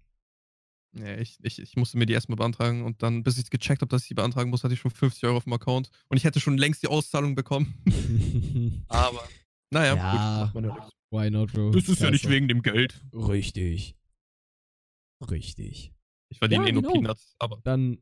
Nee, 0.93 1.21
ich, 1.21 1.37
ich, 1.41 1.59
ich 1.59 1.75
musste 1.77 1.97
mir 1.97 2.05
die 2.05 2.13
erstmal 2.13 2.35
beantragen 2.35 2.83
und 2.83 3.01
dann, 3.01 3.23
bis 3.23 3.37
ich 3.37 3.49
gecheckt 3.49 3.81
habe, 3.81 3.89
dass 3.89 4.03
ich 4.03 4.09
die 4.09 4.13
beantragen 4.13 4.49
muss, 4.49 4.63
hatte 4.63 4.73
ich 4.73 4.79
schon 4.79 4.91
50 4.91 5.23
Euro 5.23 5.37
auf 5.37 5.45
dem 5.45 5.53
Account 5.53 5.89
und 6.09 6.17
ich 6.17 6.25
hätte 6.25 6.41
schon 6.41 6.57
längst 6.57 6.83
die 6.83 6.87
Auszahlung 6.87 7.35
bekommen. 7.35 7.81
Aber, 8.89 9.23
naja, 9.71 9.95
ja, 9.95 10.51
gut. 10.53 10.65
Why 11.11 11.29
not, 11.29 11.51
bro? 11.51 11.71
Das 11.71 11.89
ist 11.89 11.99
ja, 11.99 12.05
ja 12.05 12.11
nicht 12.11 12.29
wegen 12.29 12.47
dem 12.47 12.61
Geld. 12.61 13.01
Richtig. 13.13 13.97
Richtig. 15.29 15.93
Ich 16.29 16.39
verdiene 16.39 16.63
ja, 16.63 16.69
eh 16.69 16.71
nur 16.71 16.83
genau. 16.83 16.93
Peanuts, 16.93 17.35
aber. 17.39 17.59
Dann 17.63 17.97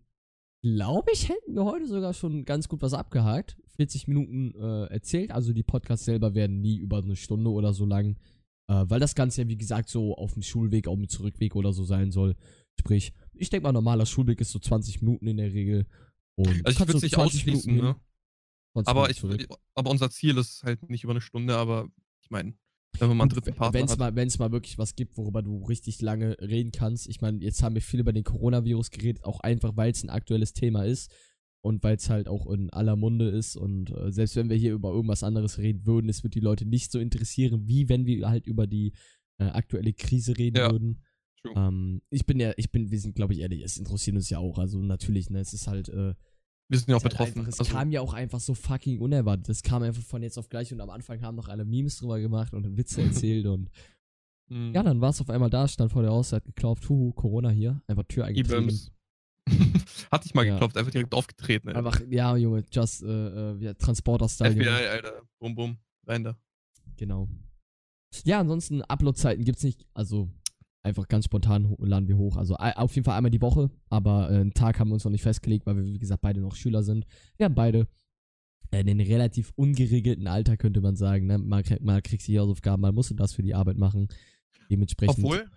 glaube 0.62 1.12
ich, 1.14 1.30
hätten 1.30 1.56
wir 1.56 1.66
heute 1.66 1.88
sogar 1.88 2.14
schon 2.14 2.46
ganz 2.46 2.68
gut 2.68 2.82
was 2.82 2.94
abgehakt. 2.94 3.58
40 3.78 4.08
Minuten 4.08 4.54
äh, 4.56 4.86
erzählt, 4.92 5.32
also 5.32 5.54
die 5.54 5.64
Podcasts 5.64 6.06
selber 6.06 6.36
werden 6.36 6.62
nie 6.62 6.78
über 6.78 6.98
eine 6.98 7.16
Stunde 7.16 7.50
oder 7.50 7.74
so 7.74 7.86
lang, 7.86 8.18
äh, 8.68 8.86
weil 8.88 9.00
das 9.00 9.16
Ganze 9.16 9.44
ja, 9.44 9.48
wie 9.48 9.58
gesagt, 9.58 9.90
so 9.90 10.16
auf 10.16 10.34
dem 10.34 10.44
Schulweg, 10.44 10.88
auch 10.88 10.98
mit 10.98 11.12
Zurückweg 11.12 11.56
oder 11.56 11.74
so 11.74 11.84
sein 11.84 12.12
soll. 12.12 12.36
Sprich, 12.80 13.14
ich 13.34 13.50
denke 13.50 13.64
mal, 13.64 13.74
normaler 13.74 14.06
Schulweg 14.06 14.40
ist 14.40 14.52
so 14.52 14.60
20 14.60 15.02
Minuten 15.02 15.28
in 15.28 15.38
der 15.38 15.54
Regel. 15.54 15.86
Und 16.36 16.66
also 16.66 16.70
ich 16.70 16.80
würde 16.80 16.98
es 16.98 17.04
nicht 17.04 17.18
ausschließen, 17.18 17.76
ne? 17.76 17.96
Aber, 18.74 19.10
ich, 19.10 19.22
aber 19.76 19.90
unser 19.90 20.10
Ziel 20.10 20.38
ist 20.38 20.64
halt 20.64 20.90
nicht 20.90 21.04
über 21.04 21.12
eine 21.12 21.22
Stunde, 21.22 21.58
aber 21.58 21.90
ich 22.22 22.30
meine, 22.30 22.54
wenn 22.98 23.10
man 23.10 23.18
mal 23.18 23.24
einen 23.24 23.32
dritten 23.32 23.54
Partner 23.54 23.80
wenn's 23.80 23.92
hat. 23.92 24.00
Mal, 24.00 24.16
Wenn 24.16 24.28
es 24.28 24.40
mal 24.40 24.52
wirklich 24.52 24.78
was 24.78 24.96
gibt, 24.96 25.18
worüber 25.18 25.42
du 25.42 25.64
richtig 25.66 26.02
lange 26.02 26.38
reden 26.40 26.72
kannst. 26.72 27.08
Ich 27.10 27.20
meine, 27.20 27.40
jetzt 27.44 27.62
haben 27.62 27.76
wir 27.76 27.82
viel 27.82 28.00
über 28.00 28.14
den 28.14 28.24
Coronavirus 28.24 28.92
geredet, 28.92 29.26
auch 29.26 29.42
einfach, 29.42 29.76
weil 29.76 29.92
es 29.92 30.04
ein 30.04 30.10
aktuelles 30.10 30.54
Thema 30.54 30.86
ist 30.86 31.12
und 31.62 31.84
weil 31.84 31.98
es 31.98 32.10
halt 32.10 32.28
auch 32.28 32.48
in 32.48 32.70
aller 32.70 32.96
Munde 32.96 33.30
ist. 33.30 33.58
Und 33.58 33.92
äh, 33.92 34.12
selbst 34.12 34.36
wenn 34.36 34.50
wir 34.50 34.58
hier 34.58 34.74
über 34.74 34.92
irgendwas 34.92 35.24
anderes 35.24 35.58
reden 35.58 35.86
würden, 35.86 36.10
es 36.10 36.24
wird 36.24 36.36
die 36.36 36.40
Leute 36.40 36.66
nicht 36.66 36.92
so 36.92 37.00
interessieren, 37.00 37.68
wie 37.68 37.90
wenn 37.90 38.06
wir 38.06 38.30
halt 38.30 38.48
über 38.48 38.68
die 38.68 38.94
äh, 39.38 39.46
aktuelle 39.46 39.94
Krise 39.94 40.38
reden 40.38 40.58
ja. 40.58 40.72
würden. 40.72 41.04
Ähm, 41.56 42.02
ich 42.10 42.26
bin 42.26 42.40
ja, 42.40 42.54
ich 42.58 42.72
bin, 42.72 42.92
wir 42.92 43.00
sind, 43.00 43.16
glaube 43.16 43.34
ich, 43.34 43.40
ehrlich, 43.40 43.64
es 43.64 43.78
interessiert 43.78 44.16
uns 44.16 44.30
ja 44.30 44.40
auch. 44.40 44.58
Also 44.58 44.80
natürlich, 44.80 45.30
ne, 45.30 45.40
es 45.40 45.54
ist 45.54 45.68
halt. 45.68 45.90
Äh, 45.90 46.14
wir 46.72 46.78
sind 46.78 46.90
ja 46.90 46.98
auch 46.98 47.04
halt 47.04 47.12
betroffen. 47.12 47.40
Einfach, 47.40 47.54
es 47.54 47.60
also, 47.60 47.72
kam 47.72 47.92
ja 47.92 48.02
auch 48.02 48.14
einfach 48.14 48.40
so 48.40 48.54
fucking 48.54 49.00
unerwartet. 49.00 49.50
Es 49.50 49.64
kam 49.64 49.82
einfach 49.82 50.04
von 50.04 50.22
jetzt 50.22 50.38
auf 50.38 50.50
gleich 50.50 50.72
und 50.72 50.82
am 50.82 50.90
Anfang 50.90 51.22
haben 51.22 51.36
noch 51.36 51.48
alle 51.48 51.66
Memes 51.66 51.98
drüber 51.98 52.20
gemacht 52.20 52.54
und 52.54 52.78
Witze 52.78 53.02
erzählt 53.02 53.46
und. 53.46 53.70
Mhm. 54.52 54.74
Ja, 54.74 54.82
dann 54.82 55.00
war 55.00 55.12
es 55.12 55.22
auf 55.22 55.30
einmal 55.30 55.52
da, 55.52 55.68
stand 55.68 55.92
vor 55.92 56.02
der 56.02 56.10
Haustür, 56.10 56.38
hat 56.38 56.46
geklopft, 56.46 56.90
huhu, 56.90 57.12
Corona 57.14 57.50
hier, 57.50 57.84
einfach 57.86 58.04
Tür 58.06 58.26
eingetreten. 58.26 58.76
Hatte 60.12 60.26
ich 60.26 60.34
mal 60.34 60.44
ja. 60.44 60.54
geklopft, 60.54 60.76
einfach 60.76 60.92
direkt 60.92 61.14
aufgetreten. 61.14 61.70
Ey. 61.70 61.76
Einfach, 61.76 62.02
ja, 62.10 62.36
Junge, 62.36 62.64
just, 62.72 63.04
äh, 63.04 63.52
äh, 63.52 63.76
Transporter-Style. 63.76 64.54
FBI, 64.54 64.68
Alter, 64.68 65.22
bum, 65.40 65.54
bum, 65.54 65.78
rein 66.08 66.24
da. 66.24 66.36
Genau. 66.98 67.30
Ja, 68.24 68.40
ansonsten 68.40 68.82
Upload-Zeiten 68.82 69.44
gibt's 69.44 69.64
nicht, 69.64 69.86
also 69.94 70.30
einfach 70.84 71.08
ganz 71.08 71.26
spontan 71.26 71.76
laden 71.80 72.08
wir 72.08 72.18
hoch. 72.18 72.38
Also 72.38 72.56
auf 72.56 72.96
jeden 72.96 73.06
Fall 73.06 73.18
einmal 73.18 73.32
die 73.32 73.42
Woche, 73.42 73.70
aber 73.90 74.32
äh, 74.32 74.36
einen 74.36 74.54
Tag 74.54 74.80
haben 74.80 74.90
wir 74.90 74.94
uns 74.94 75.04
noch 75.04 75.12
nicht 75.12 75.24
festgelegt, 75.24 75.66
weil 75.66 75.76
wir, 75.76 75.84
wie 75.84 76.00
gesagt, 76.00 76.22
beide 76.22 76.42
noch 76.42 76.56
Schüler 76.56 76.84
sind. 76.84 77.06
Wir 77.38 77.46
haben 77.46 77.56
beide 77.56 77.88
äh, 78.72 78.84
den 78.84 79.02
relativ 79.02 79.52
ungeregelten 79.56 80.28
Alter, 80.28 80.58
könnte 80.58 80.82
man 80.82 80.96
sagen. 80.96 81.28
Ne? 81.28 81.38
Mal, 81.38 81.64
mal 81.82 82.02
kriegst 82.02 82.28
du 82.28 82.32
die 82.32 82.40
Hausaufgaben, 82.40 82.82
mal 82.82 82.92
musst 82.92 83.12
du 83.12 83.16
das 83.16 83.34
für 83.34 83.44
die 83.44 83.56
Arbeit 83.56 83.78
machen. 83.78 84.08
Dementsprechend. 84.70 85.24
Obwohl, 85.24 85.50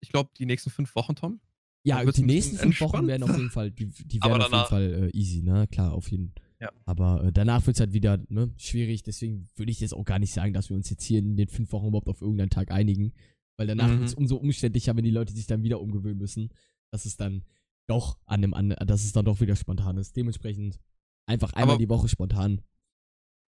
ich 0.00 0.10
glaube, 0.10 0.30
die 0.38 0.46
nächsten 0.46 0.70
fünf 0.70 0.94
Wochen, 0.94 1.14
Tom. 1.14 1.40
Ja, 1.86 2.02
die 2.02 2.22
nächsten 2.22 2.56
fünf 2.56 2.80
Wochen 2.80 3.06
werden 3.06 3.24
auf 3.24 3.36
jeden 3.36 3.50
Fall, 3.50 3.70
die, 3.70 3.86
die 3.86 4.22
werden 4.22 4.40
auf 4.40 4.52
jeden 4.52 4.66
Fall 4.66 5.10
äh, 5.12 5.16
easy, 5.16 5.42
ne? 5.42 5.66
Klar, 5.68 5.92
auf 5.92 6.10
jeden 6.10 6.32
Fall. 6.32 6.44
Ja. 6.60 6.72
Aber 6.86 7.24
äh, 7.24 7.32
danach 7.32 7.66
wird 7.66 7.76
es 7.76 7.80
halt 7.80 7.92
wieder 7.92 8.18
ne, 8.28 8.50
schwierig. 8.56 9.02
Deswegen 9.02 9.48
würde 9.56 9.70
ich 9.70 9.80
jetzt 9.80 9.92
auch 9.92 10.04
gar 10.04 10.18
nicht 10.18 10.32
sagen, 10.32 10.54
dass 10.54 10.70
wir 10.70 10.76
uns 10.76 10.88
jetzt 10.88 11.04
hier 11.04 11.18
in 11.18 11.36
den 11.36 11.48
fünf 11.48 11.72
Wochen 11.72 11.88
überhaupt 11.88 12.08
auf 12.08 12.22
irgendeinen 12.22 12.48
Tag 12.50 12.70
einigen. 12.70 13.12
Weil 13.56 13.66
danach 13.66 13.88
mhm. 13.88 14.00
wird 14.00 14.08
es 14.08 14.14
umso 14.14 14.36
umständlicher, 14.36 14.96
wenn 14.96 15.04
die 15.04 15.10
Leute 15.10 15.32
sich 15.32 15.46
dann 15.46 15.62
wieder 15.62 15.80
umgewöhnen 15.80 16.18
müssen, 16.18 16.50
dass 16.90 17.04
es 17.04 17.16
dann 17.16 17.44
doch 17.86 18.18
an 18.26 18.42
dem 18.42 18.54
an, 18.54 18.70
dass 18.70 19.04
es 19.04 19.12
dann 19.12 19.24
doch 19.24 19.40
wieder 19.40 19.56
spontan 19.56 19.96
ist. 19.96 20.16
Dementsprechend 20.16 20.80
einfach 21.26 21.52
einmal 21.52 21.74
Aber 21.74 21.78
die 21.78 21.88
Woche 21.88 22.08
spontan. 22.08 22.62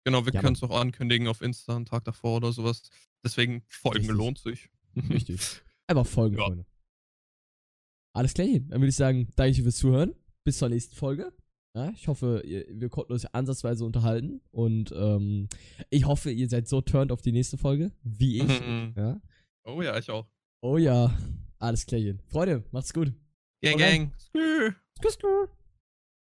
Genau, 0.05 0.25
wir 0.25 0.33
ja, 0.33 0.41
können 0.41 0.55
es 0.55 0.63
auch 0.63 0.79
ankündigen 0.79 1.27
auf 1.27 1.43
Insta 1.43 1.75
einen 1.75 1.85
Tag 1.85 2.05
davor 2.05 2.37
oder 2.37 2.53
sowas. 2.53 2.83
Deswegen 3.25 3.65
Folgen 3.67 3.99
richtig. 3.99 4.17
lohnt 4.17 4.39
sich. 4.39 4.71
Richtig. 5.11 5.41
Einfach 5.89 6.07
Folgen, 6.07 6.39
ja. 6.39 6.45
Freunde. 6.45 6.67
Alles 8.15 8.33
klar, 8.33 8.47
dann 8.47 8.81
würde 8.81 8.89
ich 8.89 8.97
sagen, 8.97 9.29
danke 9.37 9.63
fürs 9.63 9.77
Zuhören. 9.77 10.15
Bis 10.43 10.59
zur 10.59 10.69
nächsten 10.69 10.95
Folge. 10.95 11.33
Ja, 11.75 11.91
ich 11.91 12.09
hoffe, 12.09 12.43
ihr, 12.47 12.65
wir 12.71 12.89
konnten 12.89 13.13
uns 13.13 13.27
ansatzweise 13.27 13.85
unterhalten 13.85 14.41
und 14.51 14.91
ähm, 14.97 15.49
ich 15.91 16.07
hoffe, 16.07 16.31
ihr 16.31 16.49
seid 16.49 16.69
so 16.69 16.81
turned 16.81 17.13
auf 17.13 17.21
die 17.21 17.33
nächste 17.33 17.59
Folge, 17.59 17.93
wie 18.03 18.41
ich. 18.41 18.49
ja. 18.97 19.21
Oh 19.69 19.83
ja, 19.83 19.99
ich 19.99 20.09
auch. 20.11 20.27
Oh 20.63 20.77
ja. 20.77 21.13
Alles 21.59 21.85
klar. 21.87 22.01
Freunde, 22.29 22.63
macht's 22.71 22.95
gut. 22.95 23.13
Gang, 23.63 23.75
okay. 23.75 23.99
gang. 23.99 24.13
Skr. 24.17 24.77
Skr, 24.99 25.11
skr. 25.11 25.56